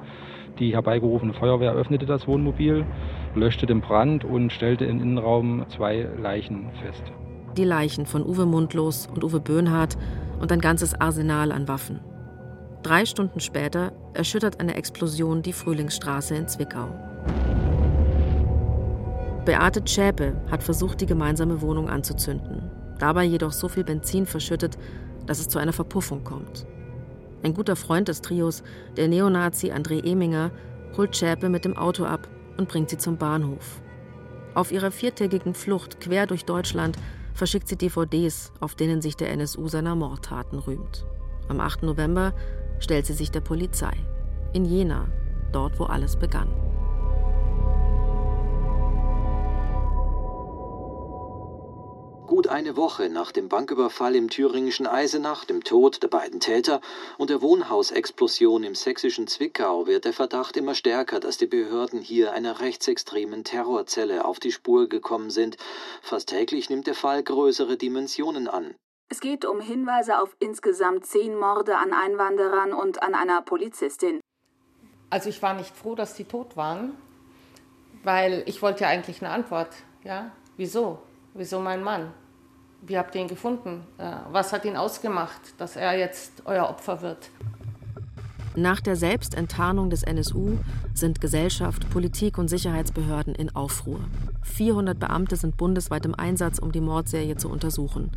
Die 0.59 0.73
herbeigerufene 0.73 1.33
Feuerwehr 1.33 1.73
öffnete 1.73 2.05
das 2.05 2.27
Wohnmobil, 2.27 2.85
löschte 3.35 3.65
den 3.65 3.81
Brand 3.81 4.23
und 4.23 4.51
stellte 4.53 4.85
im 4.85 5.01
Innenraum 5.01 5.65
zwei 5.75 6.07
Leichen 6.17 6.69
fest. 6.81 7.03
Die 7.57 7.65
Leichen 7.65 8.05
von 8.05 8.25
Uwe 8.25 8.45
Mundlos 8.45 9.07
und 9.13 9.23
Uwe 9.23 9.41
Böhnhardt 9.41 9.97
und 10.39 10.51
ein 10.51 10.61
ganzes 10.61 10.93
Arsenal 10.99 11.51
an 11.51 11.67
Waffen. 11.67 11.99
Drei 12.83 13.05
Stunden 13.05 13.39
später 13.39 13.91
erschüttert 14.13 14.59
eine 14.59 14.75
Explosion 14.75 15.41
die 15.41 15.53
Frühlingsstraße 15.53 16.35
in 16.35 16.47
Zwickau. 16.47 16.87
Beate 19.43 19.81
Schäpe 19.85 20.35
hat 20.49 20.63
versucht, 20.63 21.01
die 21.01 21.05
gemeinsame 21.05 21.61
Wohnung 21.61 21.89
anzuzünden, 21.89 22.71
dabei 22.97 23.25
jedoch 23.25 23.51
so 23.51 23.67
viel 23.67 23.83
Benzin 23.83 24.25
verschüttet, 24.25 24.77
dass 25.25 25.39
es 25.39 25.49
zu 25.49 25.59
einer 25.59 25.73
Verpuffung 25.73 26.23
kommt. 26.23 26.65
Ein 27.43 27.53
guter 27.53 27.75
Freund 27.75 28.07
des 28.07 28.21
Trios, 28.21 28.63
der 28.97 29.07
Neonazi 29.07 29.71
André 29.71 30.03
Eminger, 30.03 30.51
holt 30.97 31.15
Schäpe 31.15 31.49
mit 31.49 31.65
dem 31.65 31.77
Auto 31.77 32.05
ab 32.05 32.27
und 32.57 32.69
bringt 32.69 32.89
sie 32.89 32.97
zum 32.97 33.17
Bahnhof. 33.17 33.81
Auf 34.53 34.71
ihrer 34.71 34.91
viertägigen 34.91 35.53
Flucht 35.53 35.99
quer 35.99 36.27
durch 36.27 36.45
Deutschland 36.45 36.97
verschickt 37.33 37.67
sie 37.67 37.75
DVDs, 37.75 38.53
auf 38.61 38.75
denen 38.75 39.01
sich 39.01 39.17
der 39.17 39.31
NSU 39.31 39.67
seiner 39.67 39.95
Mordtaten 39.95 40.59
rühmt. 40.59 41.05
Am 41.49 41.59
8. 41.59 41.83
November 41.83 42.33
stellt 42.79 43.05
sie 43.05 43.13
sich 43.13 43.31
der 43.31 43.41
Polizei. 43.41 43.93
In 44.53 44.65
Jena, 44.65 45.07
dort 45.51 45.77
wo 45.79 45.83
alles 45.83 46.15
begann. 46.15 46.47
Gut 52.35 52.49
eine 52.49 52.75
Woche 52.75 53.07
nach 53.07 53.31
dem 53.31 53.47
Banküberfall 53.47 54.13
im 54.13 54.29
thüringischen 54.29 54.87
Eisenach, 54.87 55.45
dem 55.45 55.63
Tod 55.63 56.03
der 56.03 56.09
beiden 56.09 56.41
Täter 56.41 56.81
und 57.17 57.29
der 57.29 57.41
Wohnhausexplosion 57.41 58.65
im 58.65 58.75
sächsischen 58.75 59.25
Zwickau 59.27 59.87
wird 59.87 60.03
der 60.03 60.11
Verdacht 60.11 60.57
immer 60.57 60.75
stärker, 60.75 61.21
dass 61.21 61.37
die 61.37 61.45
Behörden 61.45 62.01
hier 62.01 62.33
einer 62.33 62.59
rechtsextremen 62.59 63.45
Terrorzelle 63.45 64.25
auf 64.25 64.41
die 64.41 64.51
Spur 64.51 64.89
gekommen 64.89 65.29
sind. 65.29 65.55
Fast 66.01 66.27
täglich 66.27 66.69
nimmt 66.69 66.87
der 66.87 66.93
Fall 66.93 67.23
größere 67.23 67.77
Dimensionen 67.77 68.49
an. 68.49 68.75
Es 69.07 69.21
geht 69.21 69.45
um 69.45 69.61
Hinweise 69.61 70.19
auf 70.21 70.35
insgesamt 70.41 71.05
zehn 71.05 71.39
Morde 71.39 71.77
an 71.77 71.93
Einwanderern 71.93 72.73
und 72.73 73.01
an 73.01 73.15
einer 73.15 73.43
Polizistin. 73.43 74.19
Also 75.09 75.29
ich 75.29 75.41
war 75.41 75.53
nicht 75.53 75.73
froh, 75.73 75.95
dass 75.95 76.15
die 76.15 76.25
tot 76.25 76.57
waren, 76.57 76.97
weil 78.03 78.43
ich 78.45 78.61
wollte 78.61 78.81
ja 78.81 78.89
eigentlich 78.89 79.21
eine 79.21 79.31
Antwort. 79.31 79.69
Ja, 80.03 80.33
wieso? 80.57 80.99
Wieso 81.33 81.61
mein 81.61 81.81
Mann? 81.81 82.13
Wie 82.87 82.97
habt 82.99 83.15
ihr 83.15 83.21
ihn 83.21 83.27
gefunden? 83.27 83.87
Äh, 83.97 84.11
was 84.31 84.53
hat 84.53 84.63
ihn 84.63 84.77
ausgemacht, 84.77 85.41
dass 85.57 85.75
er 85.75 85.97
jetzt 85.97 86.43
euer 86.45 86.69
Opfer 86.69 87.01
wird? 87.01 87.31
Nach 88.55 88.79
der 88.79 88.95
Selbstenttarnung 88.95 89.89
des 89.89 90.03
NSU 90.03 90.57
sind 90.93 91.19
Gesellschaft, 91.19 91.89
Politik 91.89 92.37
und 92.37 92.47
Sicherheitsbehörden 92.47 93.33
in 93.33 93.53
Aufruhr. 93.55 93.99
400 94.43 94.97
Beamte 94.97 95.35
sind 95.35 95.57
bundesweit 95.57 96.05
im 96.05 96.13
Einsatz, 96.13 96.59
um 96.59 96.71
die 96.71 96.79
Mordserie 96.79 97.35
zu 97.37 97.49
untersuchen. 97.49 98.11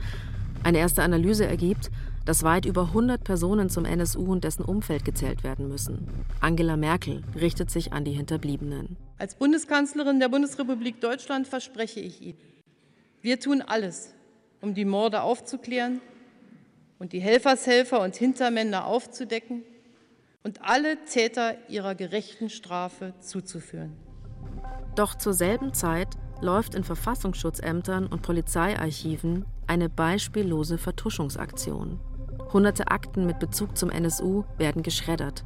Eine 0.62 0.79
erste 0.79 1.03
Analyse 1.03 1.47
ergibt, 1.47 1.91
dass 2.27 2.43
weit 2.43 2.66
über 2.66 2.83
100 2.83 3.25
Personen 3.25 3.71
zum 3.71 3.87
NSU 3.87 4.33
und 4.33 4.45
dessen 4.45 4.64
Umfeld 4.64 5.05
gezählt 5.05 5.45
werden 5.45 5.69
müssen. 5.69 6.07
Angela 6.41 6.77
Merkel 6.77 7.23
richtet 7.35 7.71
sich 7.71 7.95
an 7.95 8.05
die 8.05 8.12
Hinterbliebenen. 8.12 8.97
Als 9.16 9.35
Bundeskanzlerin 9.35 10.21
der 10.21 10.29
Bundesrepublik 10.29 11.01
Deutschland 11.01 11.49
verspreche 11.49 12.01
ich 12.01 12.21
Ihnen, 12.21 12.39
wir 13.23 13.41
tun 13.41 13.62
alles, 13.62 14.14
um 14.61 14.75
die 14.75 14.85
Morde 14.85 15.23
aufzuklären 15.23 16.01
und 16.99 17.13
die 17.13 17.21
Helfershelfer 17.21 18.01
und 18.01 18.17
Hintermänner 18.17 18.87
aufzudecken 18.87 19.63
und 20.43 20.63
alle 20.63 21.05
Täter 21.05 21.57
ihrer 21.69 21.95
gerechten 21.95 22.51
Strafe 22.51 23.15
zuzuführen. 23.21 23.97
Doch 24.95 25.15
zur 25.15 25.33
selben 25.33 25.75
Zeit 25.75 26.09
läuft 26.41 26.75
in 26.75 26.85
Verfassungsschutzämtern 26.85 28.07
und 28.07 28.23
Polizeiarchiven 28.23 29.45
eine 29.67 29.89
beispiellose 29.89 30.79
Vertuschungsaktion. 30.79 32.01
Hunderte 32.53 32.89
Akten 32.89 33.27
mit 33.27 33.39
Bezug 33.39 33.77
zum 33.77 33.91
NSU 33.91 34.45
werden 34.57 34.83
geschreddert. 34.83 35.45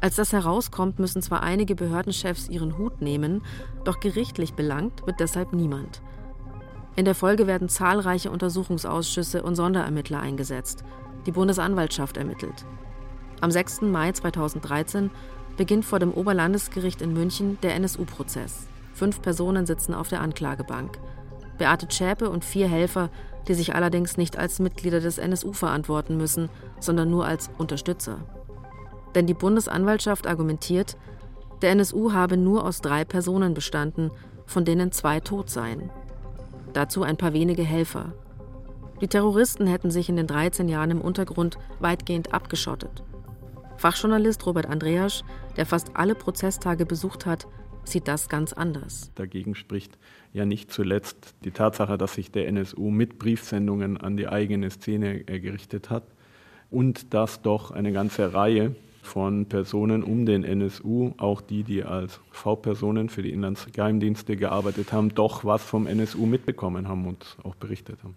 Als 0.00 0.16
das 0.16 0.32
herauskommt, 0.32 0.98
müssen 0.98 1.22
zwar 1.22 1.42
einige 1.42 1.74
Behördenchefs 1.74 2.48
ihren 2.48 2.76
Hut 2.76 3.00
nehmen, 3.00 3.42
doch 3.84 4.00
gerichtlich 4.00 4.52
belangt 4.52 5.06
wird 5.06 5.20
deshalb 5.20 5.52
niemand. 5.52 6.02
In 6.96 7.04
der 7.04 7.14
Folge 7.14 7.46
werden 7.46 7.68
zahlreiche 7.68 8.30
Untersuchungsausschüsse 8.30 9.42
und 9.42 9.54
Sonderermittler 9.54 10.18
eingesetzt. 10.18 10.82
Die 11.26 11.30
Bundesanwaltschaft 11.30 12.16
ermittelt. 12.16 12.64
Am 13.42 13.50
6. 13.50 13.82
Mai 13.82 14.12
2013 14.12 15.10
beginnt 15.58 15.84
vor 15.84 15.98
dem 15.98 16.10
Oberlandesgericht 16.10 17.02
in 17.02 17.12
München 17.12 17.58
der 17.62 17.74
NSU-Prozess. 17.74 18.66
Fünf 18.94 19.20
Personen 19.20 19.66
sitzen 19.66 19.92
auf 19.92 20.08
der 20.08 20.22
Anklagebank. 20.22 20.98
Beate 21.58 21.86
Zschäpe 21.86 22.30
und 22.30 22.46
vier 22.46 22.66
Helfer, 22.66 23.10
die 23.46 23.54
sich 23.54 23.74
allerdings 23.74 24.16
nicht 24.16 24.38
als 24.38 24.58
Mitglieder 24.58 25.00
des 25.00 25.18
NSU 25.18 25.52
verantworten 25.52 26.16
müssen, 26.16 26.48
sondern 26.80 27.10
nur 27.10 27.26
als 27.26 27.50
Unterstützer. 27.58 28.20
Denn 29.14 29.26
die 29.26 29.34
Bundesanwaltschaft 29.34 30.26
argumentiert, 30.26 30.96
der 31.60 31.72
NSU 31.72 32.12
habe 32.12 32.38
nur 32.38 32.64
aus 32.64 32.80
drei 32.80 33.04
Personen 33.04 33.52
bestanden, 33.52 34.10
von 34.46 34.64
denen 34.64 34.92
zwei 34.92 35.20
tot 35.20 35.50
seien 35.50 35.90
dazu 36.76 37.02
ein 37.02 37.16
paar 37.16 37.32
wenige 37.32 37.62
Helfer. 37.62 38.12
Die 39.00 39.08
Terroristen 39.08 39.66
hätten 39.66 39.90
sich 39.90 40.08
in 40.08 40.16
den 40.16 40.26
13 40.26 40.68
Jahren 40.68 40.90
im 40.90 41.00
Untergrund 41.00 41.58
weitgehend 41.80 42.32
abgeschottet. 42.32 43.02
Fachjournalist 43.76 44.46
Robert 44.46 44.66
Andreasch, 44.66 45.22
der 45.56 45.66
fast 45.66 45.90
alle 45.94 46.14
Prozesstage 46.14 46.86
besucht 46.86 47.26
hat, 47.26 47.46
sieht 47.84 48.08
das 48.08 48.28
ganz 48.28 48.52
anders. 48.52 49.12
Dagegen 49.14 49.54
spricht 49.54 49.98
ja 50.32 50.44
nicht 50.44 50.72
zuletzt 50.72 51.34
die 51.44 51.50
Tatsache, 51.50 51.98
dass 51.98 52.14
sich 52.14 52.30
der 52.30 52.48
NSU 52.48 52.90
mit 52.90 53.18
Briefsendungen 53.18 53.96
an 53.96 54.16
die 54.16 54.28
eigene 54.28 54.70
Szene 54.70 55.24
gerichtet 55.24 55.90
hat 55.90 56.04
und 56.70 57.14
dass 57.14 57.42
doch 57.42 57.70
eine 57.70 57.92
ganze 57.92 58.34
Reihe 58.34 58.74
von 59.06 59.46
Personen 59.46 60.02
um 60.02 60.26
den 60.26 60.44
NSU, 60.44 61.12
auch 61.16 61.40
die, 61.40 61.62
die 61.62 61.82
als 61.84 62.20
V-Personen 62.30 63.08
für 63.08 63.22
die 63.22 63.32
Inlandsgeheimdienste 63.32 64.36
gearbeitet 64.36 64.92
haben, 64.92 65.14
doch 65.14 65.44
was 65.44 65.62
vom 65.62 65.86
NSU 65.86 66.26
mitbekommen 66.26 66.88
haben 66.88 67.06
und 67.06 67.36
auch 67.42 67.54
berichtet 67.54 68.02
haben. 68.02 68.16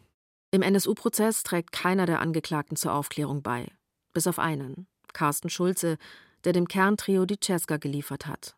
Im 0.52 0.62
NSU-Prozess 0.62 1.44
trägt 1.44 1.72
keiner 1.72 2.06
der 2.06 2.20
Angeklagten 2.20 2.76
zur 2.76 2.94
Aufklärung 2.94 3.44
bei, 3.44 3.68
bis 4.14 4.28
auf 4.28 4.40
einen, 4.40 4.88
Carsten 5.14 5.50
Schulze, 5.50 5.98
der 6.44 6.54
dem 6.54 6.68
Kerntrio 6.68 7.26
die 7.26 7.40
Cesca 7.42 7.78
geliefert 7.78 8.26
hat. 8.26 8.56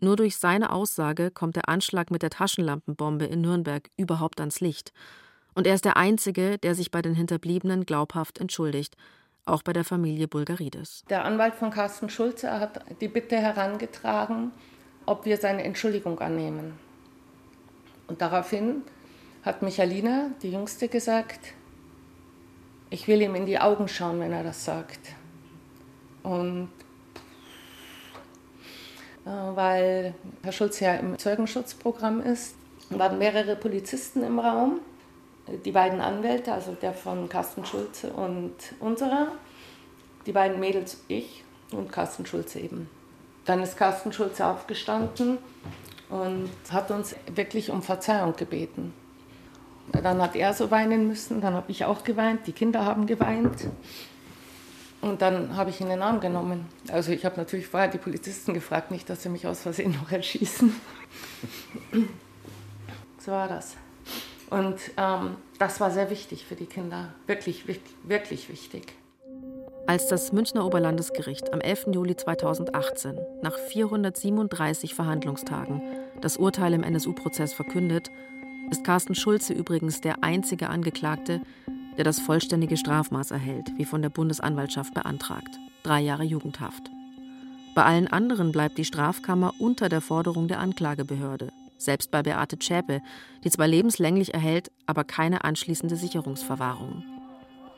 Nur 0.00 0.16
durch 0.16 0.36
seine 0.36 0.72
Aussage 0.72 1.30
kommt 1.30 1.56
der 1.56 1.68
Anschlag 1.68 2.10
mit 2.10 2.22
der 2.22 2.30
Taschenlampenbombe 2.30 3.24
in 3.24 3.40
Nürnberg 3.40 3.88
überhaupt 3.96 4.40
ans 4.40 4.60
Licht. 4.60 4.92
Und 5.54 5.66
er 5.66 5.74
ist 5.74 5.84
der 5.84 5.96
Einzige, 5.96 6.58
der 6.58 6.74
sich 6.74 6.90
bei 6.90 7.02
den 7.02 7.14
Hinterbliebenen 7.14 7.86
glaubhaft 7.86 8.38
entschuldigt, 8.38 8.96
auch 9.44 9.62
bei 9.62 9.72
der 9.72 9.84
Familie 9.84 10.28
Bulgarides. 10.28 11.04
Der 11.10 11.24
Anwalt 11.24 11.54
von 11.54 11.70
Carsten 11.70 12.08
Schulze 12.08 12.50
hat 12.52 12.84
die 13.00 13.08
Bitte 13.08 13.36
herangetragen, 13.36 14.52
ob 15.06 15.24
wir 15.24 15.36
seine 15.36 15.64
Entschuldigung 15.64 16.20
annehmen. 16.20 16.78
Und 18.06 18.20
daraufhin 18.20 18.82
hat 19.42 19.62
Michalina, 19.62 20.30
die 20.42 20.52
Jüngste, 20.52 20.88
gesagt, 20.88 21.54
ich 22.90 23.08
will 23.08 23.22
ihm 23.22 23.34
in 23.34 23.46
die 23.46 23.58
Augen 23.58 23.88
schauen, 23.88 24.20
wenn 24.20 24.32
er 24.32 24.44
das 24.44 24.64
sagt. 24.64 25.00
Und 26.22 26.68
äh, 29.24 29.30
weil 29.30 30.14
Herr 30.42 30.52
Schulz 30.52 30.78
ja 30.80 30.94
im 30.94 31.18
Zeugenschutzprogramm 31.18 32.20
ist, 32.20 32.54
waren 32.90 33.18
mehrere 33.18 33.56
Polizisten 33.56 34.22
im 34.22 34.38
Raum, 34.38 34.80
die 35.58 35.72
beiden 35.72 36.00
Anwälte, 36.00 36.52
also 36.52 36.72
der 36.72 36.92
von 36.92 37.28
Carsten 37.28 37.64
Schulze 37.64 38.12
und 38.12 38.54
unserer, 38.80 39.28
die 40.26 40.32
beiden 40.32 40.60
Mädels, 40.60 41.02
ich 41.08 41.44
und 41.72 41.90
Carsten 41.90 42.26
Schulze 42.26 42.60
eben. 42.60 42.88
Dann 43.44 43.62
ist 43.62 43.76
Carsten 43.76 44.12
Schulze 44.12 44.46
aufgestanden 44.46 45.38
und 46.08 46.50
hat 46.70 46.90
uns 46.90 47.16
wirklich 47.34 47.70
um 47.70 47.82
Verzeihung 47.82 48.36
gebeten. 48.36 48.92
Dann 49.90 50.22
hat 50.22 50.36
er 50.36 50.54
so 50.54 50.70
weinen 50.70 51.08
müssen, 51.08 51.40
dann 51.40 51.54
habe 51.54 51.70
ich 51.70 51.84
auch 51.84 52.04
geweint, 52.04 52.46
die 52.46 52.52
Kinder 52.52 52.84
haben 52.84 53.06
geweint. 53.06 53.68
Und 55.00 55.20
dann 55.20 55.56
habe 55.56 55.70
ich 55.70 55.80
ihn 55.80 55.88
in 55.88 55.94
den 55.94 56.02
Arm 56.02 56.20
genommen. 56.20 56.66
Also 56.88 57.10
ich 57.10 57.24
habe 57.24 57.36
natürlich 57.36 57.66
vorher 57.66 57.88
die 57.88 57.98
Polizisten 57.98 58.54
gefragt, 58.54 58.92
nicht, 58.92 59.10
dass 59.10 59.24
sie 59.24 59.28
mich 59.28 59.48
aus 59.48 59.60
Versehen 59.60 59.98
noch 60.00 60.12
erschießen. 60.12 60.72
so 63.18 63.32
war 63.32 63.48
das. 63.48 63.76
Und 64.52 64.76
ähm, 64.98 65.36
das 65.58 65.80
war 65.80 65.90
sehr 65.90 66.10
wichtig 66.10 66.44
für 66.44 66.56
die 66.56 66.66
Kinder. 66.66 67.14
Wirklich, 67.26 67.64
wirklich, 68.04 68.50
wichtig. 68.50 68.94
Als 69.86 70.08
das 70.08 70.32
Münchner 70.32 70.66
Oberlandesgericht 70.66 71.52
am 71.54 71.60
11. 71.60 71.86
Juli 71.92 72.14
2018 72.16 73.18
nach 73.42 73.56
437 73.58 74.94
Verhandlungstagen 74.94 75.80
das 76.20 76.36
Urteil 76.36 76.74
im 76.74 76.82
NSU-Prozess 76.84 77.54
verkündet, 77.54 78.10
ist 78.70 78.84
Carsten 78.84 79.14
Schulze 79.14 79.54
übrigens 79.54 80.02
der 80.02 80.22
einzige 80.22 80.68
Angeklagte, 80.68 81.40
der 81.96 82.04
das 82.04 82.20
vollständige 82.20 82.76
Strafmaß 82.76 83.30
erhält, 83.30 83.72
wie 83.76 83.86
von 83.86 84.02
der 84.02 84.10
Bundesanwaltschaft 84.10 84.92
beantragt. 84.92 85.58
Drei 85.82 86.00
Jahre 86.00 86.24
Jugendhaft. 86.24 86.90
Bei 87.74 87.84
allen 87.84 88.06
anderen 88.06 88.52
bleibt 88.52 88.76
die 88.76 88.84
Strafkammer 88.84 89.54
unter 89.58 89.88
der 89.88 90.02
Forderung 90.02 90.46
der 90.46 90.60
Anklagebehörde. 90.60 91.52
Selbst 91.84 92.12
bei 92.12 92.22
Beate 92.22 92.58
Zschäpe, 92.58 93.02
die 93.42 93.50
zwar 93.50 93.66
lebenslänglich 93.66 94.34
erhält, 94.34 94.70
aber 94.86 95.02
keine 95.02 95.42
anschließende 95.42 95.96
Sicherungsverwahrung. 95.96 97.02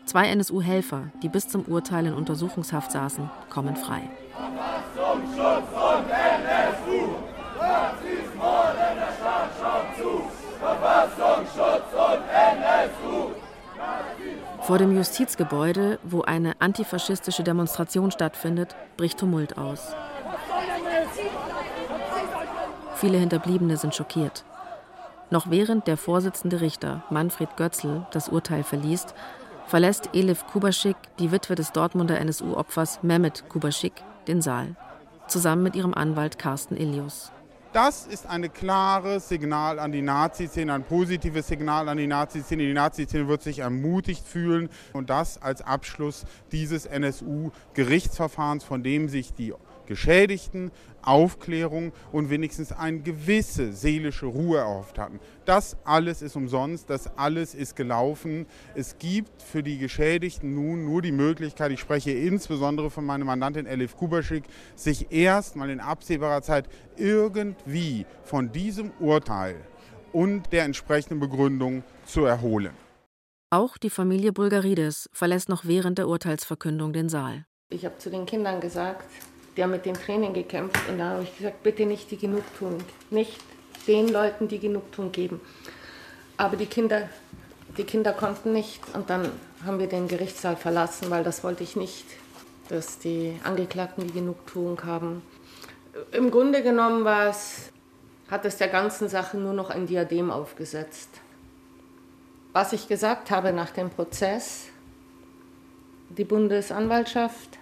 Zwei 0.05 0.29
NSU-Helfer, 0.29 1.11
die 1.23 1.31
bis 1.31 1.49
zum 1.49 1.63
Urteil 1.63 2.05
in 2.07 2.13
Untersuchungshaft 2.13 2.93
saßen, 2.93 3.31
kommen 3.49 3.77
frei. 3.77 4.03
Verfassungsschutz 4.37 5.69
und 5.73 6.11
NSU! 6.11 7.15
Nazismorden, 7.59 8.95
der 8.97 9.13
Staat 9.17 9.51
schaut 9.59 9.97
zu! 9.97 10.23
Verfassungsschutz 10.59 11.95
und 11.95 12.23
NSU! 12.29 13.31
Vor 14.61 14.79
dem 14.79 14.95
Justizgebäude, 14.95 15.99
wo 16.03 16.21
eine 16.21 16.61
antifaschistische 16.61 17.43
Demonstration 17.43 18.11
stattfindet, 18.11 18.77
bricht 18.99 19.19
Tumult 19.19 19.57
aus. 19.57 19.95
Viele 22.97 23.19
Hinterbliebene 23.19 23.77
sind 23.77 23.95
schockiert. 23.95 24.45
Noch 25.31 25.51
während 25.51 25.87
der 25.89 25.97
Vorsitzende 25.97 26.61
Richter 26.61 27.03
Manfred 27.11 27.57
Götzl 27.57 28.07
das 28.13 28.29
Urteil 28.29 28.63
verliest, 28.63 29.15
verlässt 29.67 30.11
Elif 30.13 30.47
Kubaschik, 30.47 30.97
die 31.19 31.33
Witwe 31.33 31.55
des 31.57 31.73
Dortmunder 31.73 32.21
NSU-Opfers 32.21 33.03
Mehmet 33.03 33.49
Kubaschik, 33.49 33.95
den 34.29 34.43
Saal, 34.43 34.77
zusammen 35.27 35.63
mit 35.63 35.75
ihrem 35.75 35.95
Anwalt 35.95 36.39
Carsten 36.39 36.77
Ilius. 36.77 37.33
Das 37.73 38.07
ist 38.07 38.27
ein 38.27 38.53
klares 38.53 39.29
Signal 39.29 39.81
an 39.81 39.91
die 39.91 40.01
Nazi-Szene, 40.01 40.73
ein 40.73 40.85
positives 40.85 41.49
Signal 41.49 41.89
an 41.89 41.97
die 41.97 42.07
Nazi-Szene. 42.07 42.63
Die 42.63 42.73
Nazi-Szene 42.73 43.27
wird 43.27 43.43
sich 43.43 43.59
ermutigt 43.59 44.25
fühlen 44.25 44.69
und 44.93 45.11
das 45.11 45.43
als 45.43 45.61
Abschluss 45.61 46.25
dieses 46.53 46.87
NSU-Gerichtsverfahrens, 46.87 48.63
von 48.63 48.85
dem 48.85 49.09
sich 49.09 49.35
die 49.35 49.53
Geschädigten 49.87 50.71
Aufklärung 51.03 51.93
und 52.13 52.31
wenigstens 52.31 52.73
eine 52.73 53.01
gewisse 53.01 53.73
seelische 53.73 54.27
Ruhe 54.27 54.59
erhofft 54.59 54.99
hatten. 54.99 55.21
Das 55.45 55.77
alles 55.85 56.23
ist 56.23 56.37
umsonst, 56.37 56.89
das 56.89 57.17
alles 57.19 57.55
ist 57.55 57.77
gelaufen. 57.77 58.47
Es 58.75 58.99
gibt 58.99 59.43
für 59.43 59.63
die 59.63 59.79
Geschädigten 59.79 60.55
nun 60.55 60.85
nur 60.85 61.03
die 61.03 61.13
Möglichkeit, 61.13 61.73
ich 61.73 61.81
spreche 61.81 62.13
insbesondere 62.13 62.91
von 62.91 63.05
meiner 63.05 63.25
Mandantin 63.25 63.67
Elif 63.67 63.97
Kubaschik, 63.97 64.45
sich 64.75 65.13
erst 65.13 65.57
mal 65.57 65.71
in 65.71 65.81
absehbarer 65.81 66.43
Zeit 66.43 66.69
irgendwie 66.97 68.07
von 68.23 68.53
diesem 68.53 68.93
Urteil 69.01 69.57
und 70.13 70.53
der 70.53 70.65
entsprechenden 70.65 71.21
Begründung 71.21 71.83
zu 72.07 72.25
erholen. 72.25 72.75
Auch 73.51 73.77
die 73.77 73.91
Familie 73.91 74.33
Bulgarides 74.33 75.09
verlässt 75.13 75.49
noch 75.49 75.65
während 75.65 75.99
der 75.99 76.09
Urteilsverkündung 76.09 76.93
den 76.93 77.09
Saal. 77.09 77.47
Ich 77.71 77.85
habe 77.85 77.99
zu 77.99 78.11
den 78.11 78.27
Kindern 78.27 78.61
gesagt, 78.61 79.09
haben 79.63 79.71
mit 79.71 79.87
den 79.87 79.95
Tränen 79.95 80.35
gekämpft 80.35 80.89
und 80.89 80.99
da 80.99 81.11
habe 81.11 81.23
ich 81.23 81.37
gesagt, 81.37 81.63
bitte 81.63 81.87
nicht 81.87 82.11
die 82.11 82.17
Genugtuung, 82.17 82.79
nicht 83.11 83.41
den 83.87 84.09
Leuten 84.09 84.49
die 84.49 84.59
Genugtuung 84.59 85.13
geben. 85.13 85.41
Aber 86.37 86.57
die 86.57 86.67
Kinder, 86.67 87.09
die 87.77 87.85
Kinder 87.85 88.13
konnten 88.13 88.53
nicht 88.53 88.83
und 88.95 89.11
dann 89.11 89.31
haben 89.65 89.79
wir 89.79 89.87
den 89.87 90.09
Gerichtssaal 90.09 90.57
verlassen, 90.57 91.11
weil 91.11 91.23
das 91.23 91.45
wollte 91.45 91.63
ich 91.63 91.77
nicht, 91.77 92.05
dass 92.69 92.99
die 92.99 93.39
Angeklagten 93.45 94.07
die 94.07 94.13
Genugtuung 94.13 94.83
haben. 94.85 95.23
Im 96.13 96.31
Grunde 96.31 96.63
genommen 96.63 97.05
war 97.05 97.29
es, 97.29 97.71
hat 98.31 98.45
es 98.45 98.57
der 98.57 98.69
ganzen 98.69 99.09
Sache 99.09 99.37
nur 99.37 99.53
noch 99.53 99.71
ein 99.71 99.87
Diadem 99.87 100.31
aufgesetzt. 100.31 101.11
Was 102.53 102.73
ich 102.73 102.89
gesagt 102.89 103.31
habe 103.31 103.53
nach 103.53 103.71
dem 103.71 103.91
Prozess, 103.91 104.67
die 106.09 106.25
Bundesanwaltschaft 106.25 107.59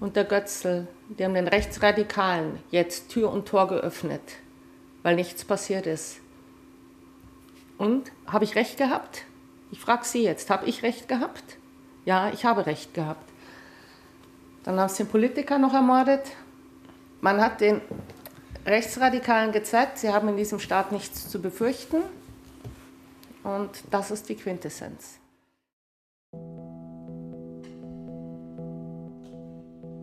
und 0.00 0.16
der 0.16 0.24
Götzl, 0.24 0.86
die 1.08 1.24
haben 1.24 1.34
den 1.34 1.48
Rechtsradikalen 1.48 2.58
jetzt 2.70 3.10
Tür 3.10 3.30
und 3.30 3.46
Tor 3.46 3.68
geöffnet, 3.68 4.22
weil 5.02 5.14
nichts 5.14 5.44
passiert 5.44 5.86
ist. 5.86 6.18
Und 7.78 8.12
habe 8.26 8.44
ich 8.44 8.54
recht 8.54 8.78
gehabt? 8.78 9.24
Ich 9.70 9.80
frage 9.80 10.04
Sie 10.04 10.22
jetzt, 10.22 10.50
habe 10.50 10.66
ich 10.66 10.82
recht 10.82 11.08
gehabt? 11.08 11.56
Ja, 12.04 12.30
ich 12.30 12.44
habe 12.44 12.66
recht 12.66 12.94
gehabt. 12.94 13.28
Dann 14.64 14.78
haben 14.78 14.88
sie 14.88 15.04
den 15.04 15.10
Politiker 15.10 15.58
noch 15.58 15.74
ermordet. 15.74 16.30
Man 17.20 17.40
hat 17.40 17.60
den 17.60 17.80
Rechtsradikalen 18.66 19.52
gezeigt, 19.52 19.98
sie 19.98 20.12
haben 20.12 20.28
in 20.28 20.36
diesem 20.36 20.60
Staat 20.60 20.92
nichts 20.92 21.28
zu 21.28 21.40
befürchten. 21.40 22.02
Und 23.42 23.70
das 23.90 24.10
ist 24.10 24.28
die 24.28 24.36
Quintessenz. 24.36 25.18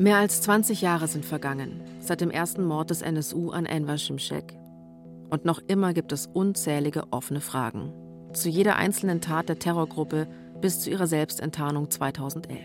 Mehr 0.02 0.16
als 0.16 0.42
20 0.44 0.80
Jahre 0.80 1.10
sind 1.10 1.26
vergangen 1.26 1.82
seit 2.00 2.22
dem 2.22 2.32
ersten 2.32 2.64
Mord 2.64 2.90
des 2.90 3.02
NSU 3.02 3.50
an 3.50 3.66
Enver 3.66 3.98
Şimşek. 3.98 4.56
Und 5.30 5.44
noch 5.44 5.60
immer 5.68 5.92
gibt 5.94 6.14
es 6.14 6.26
unzählige 6.26 7.04
offene 7.12 7.42
Fragen. 7.42 7.92
Zu 8.32 8.48
jeder 8.48 8.78
einzelnen 8.78 9.20
Tat 9.20 9.50
der 9.50 9.60
Terrorgruppe 9.60 10.30
bis 10.62 10.80
zu 10.80 10.90
ihrer 10.90 11.06
Selbstenttarnung 11.06 11.90
2011. 11.90 12.60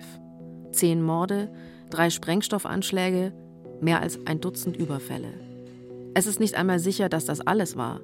Zehn 0.70 1.02
Morde, 1.02 1.50
drei 1.90 2.08
Sprengstoffanschläge, 2.08 3.32
mehr 3.80 4.00
als 4.00 4.24
ein 4.26 4.40
Dutzend 4.40 4.76
Überfälle. 4.76 5.34
Es 6.14 6.26
ist 6.26 6.38
nicht 6.38 6.54
einmal 6.54 6.78
sicher, 6.78 7.08
dass 7.08 7.24
das 7.24 7.40
alles 7.40 7.76
war. 7.76 7.98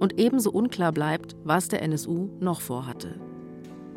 Und 0.00 0.18
ebenso 0.18 0.50
unklar 0.50 0.92
bleibt, 0.92 1.36
was 1.44 1.68
der 1.68 1.82
NSU 1.82 2.30
noch 2.40 2.62
vorhatte. 2.62 3.20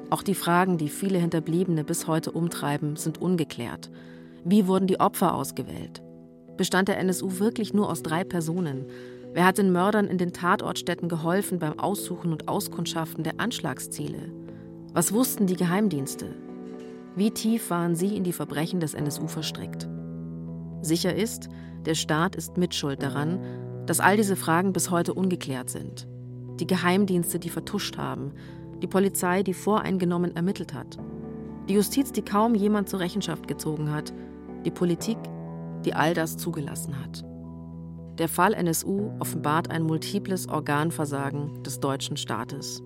Auch 0.09 0.23
die 0.23 0.35
Fragen, 0.35 0.77
die 0.77 0.89
viele 0.89 1.19
Hinterbliebene 1.19 1.85
bis 1.85 2.05
heute 2.05 2.33
umtreiben, 2.33 2.97
sind 2.97 3.21
ungeklärt 3.21 3.89
wie 4.49 4.65
wurden 4.65 4.87
die 4.87 5.01
Opfer 5.01 5.33
ausgewählt? 5.33 6.01
Bestand 6.55 6.87
der 6.87 6.97
NSU 6.99 7.39
wirklich 7.39 7.73
nur 7.73 7.89
aus 7.89 8.01
drei 8.01 8.23
Personen? 8.23 8.85
Wer 9.33 9.45
hat 9.45 9.57
den 9.57 9.73
Mördern 9.73 10.07
in 10.07 10.17
den 10.17 10.31
Tatortstätten 10.31 11.09
geholfen 11.09 11.59
beim 11.59 11.77
Aussuchen 11.77 12.31
und 12.31 12.47
Auskundschaften 12.47 13.25
der 13.25 13.41
Anschlagsziele? 13.41 14.31
Was 14.93 15.11
wussten 15.11 15.47
die 15.47 15.57
Geheimdienste? 15.57 16.33
Wie 17.17 17.31
tief 17.31 17.69
waren 17.69 17.93
sie 17.93 18.15
in 18.15 18.23
die 18.23 18.31
Verbrechen 18.31 18.79
des 18.79 18.93
NSU 18.93 19.27
verstrickt? 19.27 19.89
Sicher 20.81 21.13
ist, 21.13 21.49
der 21.85 21.95
Staat 21.95 22.37
ist 22.37 22.55
mitschuld 22.55 23.03
daran, 23.03 23.41
dass 23.85 23.99
all 23.99 24.15
diese 24.15 24.37
Fragen 24.37 24.71
bis 24.71 24.89
heute 24.89 25.13
ungeklärt 25.13 25.69
sind. 25.69 26.07
Die 26.61 26.67
Geheimdienste, 26.67 27.37
die 27.37 27.49
vertuscht 27.49 27.97
haben, 27.97 28.31
die 28.81 28.87
Polizei, 28.87 29.43
die 29.43 29.53
voreingenommen 29.53 30.37
ermittelt 30.37 30.73
hat, 30.73 30.97
die 31.67 31.73
Justiz, 31.73 32.13
die 32.13 32.21
kaum 32.21 32.55
jemand 32.55 32.87
zur 32.87 33.01
Rechenschaft 33.01 33.45
gezogen 33.49 33.91
hat, 33.91 34.13
die 34.67 34.71
Politik, 34.71 35.17
die 35.85 35.93
all 35.93 36.13
das 36.13 36.35
zugelassen 36.35 37.01
hat. 37.01 37.23
Der 38.19 38.27
Fall 38.27 38.53
NSU 38.53 39.11
offenbart 39.19 39.71
ein 39.71 39.83
multiples 39.83 40.49
Organversagen 40.49 41.63
des 41.63 41.79
deutschen 41.79 42.17
Staates. 42.17 42.83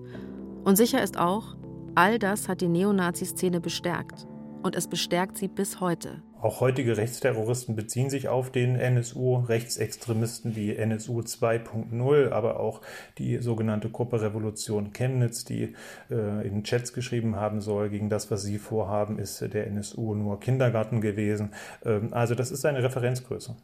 Und 0.62 0.76
sicher 0.76 1.02
ist 1.02 1.18
auch, 1.18 1.56
all 1.96 2.20
das 2.20 2.48
hat 2.48 2.60
die 2.60 2.68
Neonazi-Szene 2.68 3.60
bestärkt. 3.60 4.28
Und 4.62 4.76
es 4.76 4.86
bestärkt 4.86 5.38
sie 5.38 5.48
bis 5.48 5.80
heute. 5.80 6.22
Auch 6.42 6.60
heutige 6.60 6.96
Rechtsterroristen 6.96 7.76
beziehen 7.76 8.10
sich 8.10 8.28
auf 8.28 8.50
den 8.50 8.74
NSU, 8.74 9.36
Rechtsextremisten 9.36 10.56
wie 10.56 10.74
NSU 10.74 11.20
2.0, 11.20 12.30
aber 12.30 12.58
auch 12.58 12.80
die 13.18 13.38
sogenannte 13.38 13.90
Gruppe 13.90 14.20
Revolution 14.20 14.92
Chemnitz, 14.92 15.44
die 15.44 15.76
äh, 16.10 16.44
in 16.44 16.64
Chats 16.64 16.92
geschrieben 16.94 17.36
haben 17.36 17.60
soll, 17.60 17.90
gegen 17.90 18.08
das, 18.08 18.32
was 18.32 18.42
sie 18.42 18.58
vorhaben, 18.58 19.20
ist 19.20 19.40
der 19.40 19.68
NSU 19.68 20.16
nur 20.16 20.40
Kindergarten 20.40 21.00
gewesen. 21.00 21.52
Ähm, 21.84 22.08
also 22.10 22.34
das 22.34 22.50
ist 22.50 22.66
eine 22.66 22.82
Referenzgröße. 22.82 23.54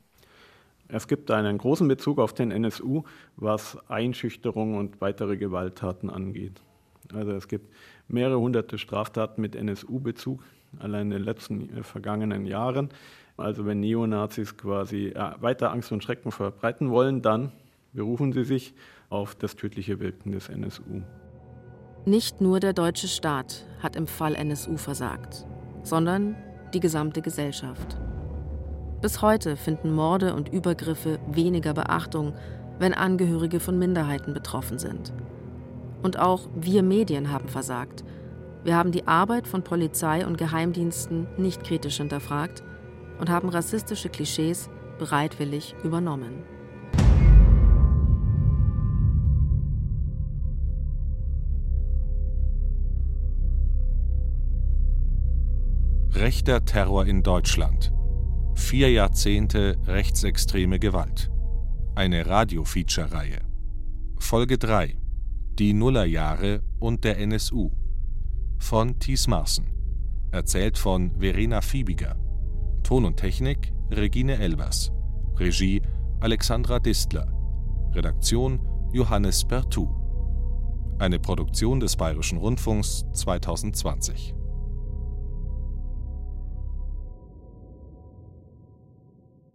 Es 0.87 1.09
gibt 1.09 1.33
einen 1.33 1.59
großen 1.59 1.89
Bezug 1.89 2.21
auf 2.21 2.33
den 2.33 2.53
NSU, 2.53 3.03
was 3.35 3.77
Einschüchterung 3.89 4.77
und 4.77 5.01
weitere 5.01 5.37
Gewalttaten 5.37 6.11
angeht. 6.11 6.63
Also 7.13 7.33
es 7.33 7.49
gibt 7.49 7.75
mehrere 8.07 8.39
hunderte 8.39 8.79
Straftaten 8.79 9.41
mit 9.41 9.57
NSU-Bezug, 9.57 10.45
allein 10.79 11.03
in 11.03 11.11
den 11.11 11.23
letzten 11.25 11.77
äh, 11.77 11.83
vergangenen 11.83 12.47
Jahren. 12.47 12.91
Also 13.37 13.67
wenn 13.67 13.81
Neonazis 13.81 14.57
quasi 14.57 15.09
äh, 15.09 15.33
weiter 15.41 15.73
Angst 15.73 15.93
und 15.93 16.03
Schrecken 16.03 16.33
verbreiten 16.33 16.91
wollen, 16.91 17.23
dann 17.23 17.53
berufen 17.93 18.33
sie 18.33 18.45
sich 18.45 18.75
auf 19.11 19.35
das 19.35 19.57
tödliche 19.57 20.01
Wirken 20.01 20.33
des 20.33 20.49
NSU. 20.49 21.03
Nicht 22.05 22.41
nur 22.41 22.61
der 22.61 22.73
deutsche 22.73 23.09
Staat 23.09 23.67
hat 23.81 23.97
im 23.97 24.07
Fall 24.07 24.35
NSU 24.35 24.77
versagt, 24.77 25.47
sondern 25.83 26.37
die 26.75 26.81
gesamte 26.81 27.23
Gesellschaft. 27.23 27.99
Bis 29.01 29.23
heute 29.23 29.57
finden 29.57 29.93
Morde 29.93 30.35
und 30.35 30.49
Übergriffe 30.49 31.21
weniger 31.31 31.73
Beachtung, 31.75 32.35
wenn 32.79 32.95
Angehörige 32.95 33.61
von 33.61 33.79
Minderheiten 33.79 34.35
betroffen 34.35 34.79
sind. 34.79 35.13
Und 36.03 36.19
auch 36.19 36.49
wir 36.55 36.83
Medien 36.83 37.31
haben 37.31 37.49
versagt. 37.49 38.05
Wir 38.65 38.77
haben 38.77 38.93
die 38.93 39.07
Arbeit 39.07 39.47
von 39.47 39.63
Polizei 39.63 40.27
und 40.27 40.37
Geheimdiensten 40.37 41.27
nicht 41.37 41.65
kritisch 41.65 41.99
hinterfragt 41.99 42.63
und 43.19 43.31
haben 43.31 43.49
rassistische 43.49 44.09
Klischees 44.09 44.69
bereitwillig 44.99 45.75
übernommen. 45.85 46.43
Rechter 56.15 56.65
Terror 56.65 57.07
in 57.07 57.23
Deutschland. 57.23 57.93
Vier 58.57 58.91
Jahrzehnte 58.91 59.77
rechtsextreme 59.87 60.81
Gewalt. 60.81 61.31
Eine 61.95 62.27
Radio-Feature-Reihe. 62.27 63.39
Folge 64.19 64.59
3. 64.59 64.97
Die 65.59 65.73
Nullerjahre 65.73 66.61
und 66.81 67.05
der 67.05 67.19
NSU. 67.19 67.71
Von 68.59 68.99
Thies 68.99 69.27
Marsen. 69.29 69.67
Erzählt 70.31 70.77
von 70.77 71.13
Verena 71.19 71.63
Fiebiger. 71.63 72.17
Ton 72.83 73.07
und 73.07 73.17
Technik 73.17 73.73
Regine 73.91 74.39
Elbers. 74.39 74.93
Regie 75.37 75.81
Alexandra 76.21 76.79
Distler. 76.79 77.33
Redaktion 77.95 78.61
Johannes 78.93 79.45
Bertou. 79.47 79.89
Eine 80.99 81.19
Produktion 81.19 81.81
des 81.81 81.97
Bayerischen 81.97 82.39
Rundfunks 82.39 83.07
2020. 83.13 84.35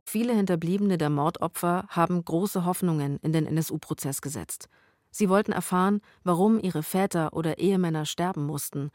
Viele 0.06 0.36
Hinterbliebene 0.36 0.98
der 0.98 1.10
Mordopfer 1.10 1.86
haben 1.90 2.24
große 2.24 2.66
Hoffnungen 2.66 3.18
in 3.24 3.34
den 3.34 3.46
NSU-Prozess 3.46 4.22
gesetzt. 4.22 4.70
Sie 5.16 5.30
wollten 5.30 5.52
erfahren, 5.52 6.02
warum 6.24 6.60
ihre 6.60 6.82
Väter 6.82 7.34
oder 7.34 7.60
Ehemänner 7.60 8.06
sterben 8.06 8.48
mussten 8.48 8.90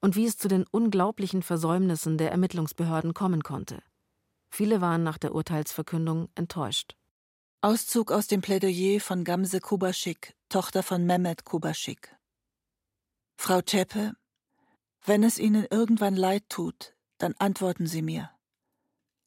und 0.00 0.16
wie 0.16 0.26
es 0.26 0.36
zu 0.36 0.46
den 0.46 0.66
unglaublichen 0.70 1.42
Versäumnissen 1.42 2.18
der 2.18 2.30
Ermittlungsbehörden 2.30 3.14
kommen 3.14 3.42
konnte. 3.42 3.82
Viele 4.50 4.82
waren 4.82 5.02
nach 5.02 5.16
der 5.16 5.34
Urteilsverkündung 5.34 6.28
enttäuscht. 6.34 6.94
Auszug 7.62 8.12
aus 8.12 8.26
dem 8.26 8.42
Plädoyer 8.42 9.00
von 9.00 9.24
Gamse 9.24 9.60
Kubaschik, 9.60 10.36
Tochter 10.50 10.82
von 10.82 11.06
Mehmet 11.06 11.46
Kubaschik. 11.46 12.14
Frau 13.38 13.62
Czeppe, 13.62 14.12
wenn 15.06 15.24
es 15.24 15.38
Ihnen 15.38 15.66
irgendwann 15.70 16.16
leid 16.16 16.44
tut, 16.50 16.94
dann 17.16 17.34
antworten 17.38 17.86
Sie 17.86 18.02
mir. 18.02 18.30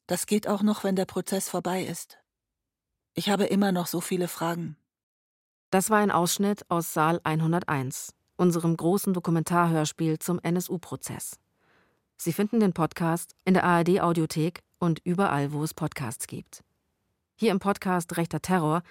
Das 0.06 0.26
geht 0.26 0.46
auch 0.46 0.62
noch, 0.62 0.84
wenn 0.84 0.94
der 0.94 1.06
Prozess 1.06 1.48
vorbei 1.48 1.82
ist. 1.82 2.18
Ich 3.14 3.30
habe 3.30 3.46
immer 3.46 3.72
noch 3.72 3.88
so 3.88 4.00
viele 4.00 4.28
Fragen. 4.28 4.76
Das 5.70 5.90
war 5.90 5.98
ein 5.98 6.12
Ausschnitt 6.12 6.64
aus 6.70 6.92
Saal 6.94 7.20
101, 7.24 8.14
unserem 8.36 8.76
großen 8.76 9.12
Dokumentarhörspiel 9.12 10.18
zum 10.20 10.38
NSU-Prozess. 10.38 11.38
Sie 12.16 12.32
finden 12.32 12.60
den 12.60 12.72
Podcast 12.72 13.34
in 13.44 13.54
der 13.54 13.64
ARD-Audiothek 13.64 14.62
und 14.78 15.00
überall, 15.04 15.52
wo 15.52 15.64
es 15.64 15.74
Podcasts 15.74 16.28
gibt. 16.28 16.62
Hier 17.34 17.50
im 17.50 17.58
Podcast 17.58 18.16
Rechter 18.16 18.40
Terror 18.40 18.82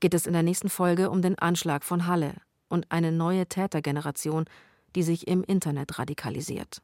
geht 0.00 0.14
es 0.14 0.26
in 0.26 0.32
der 0.32 0.42
nächsten 0.42 0.68
Folge 0.68 1.10
um 1.10 1.22
den 1.22 1.38
Anschlag 1.38 1.84
von 1.84 2.06
Halle 2.06 2.34
und 2.68 2.90
eine 2.90 3.12
neue 3.12 3.46
Tätergeneration, 3.46 4.46
die 4.96 5.04
sich 5.04 5.28
im 5.28 5.44
Internet 5.44 5.98
radikalisiert. 5.98 6.82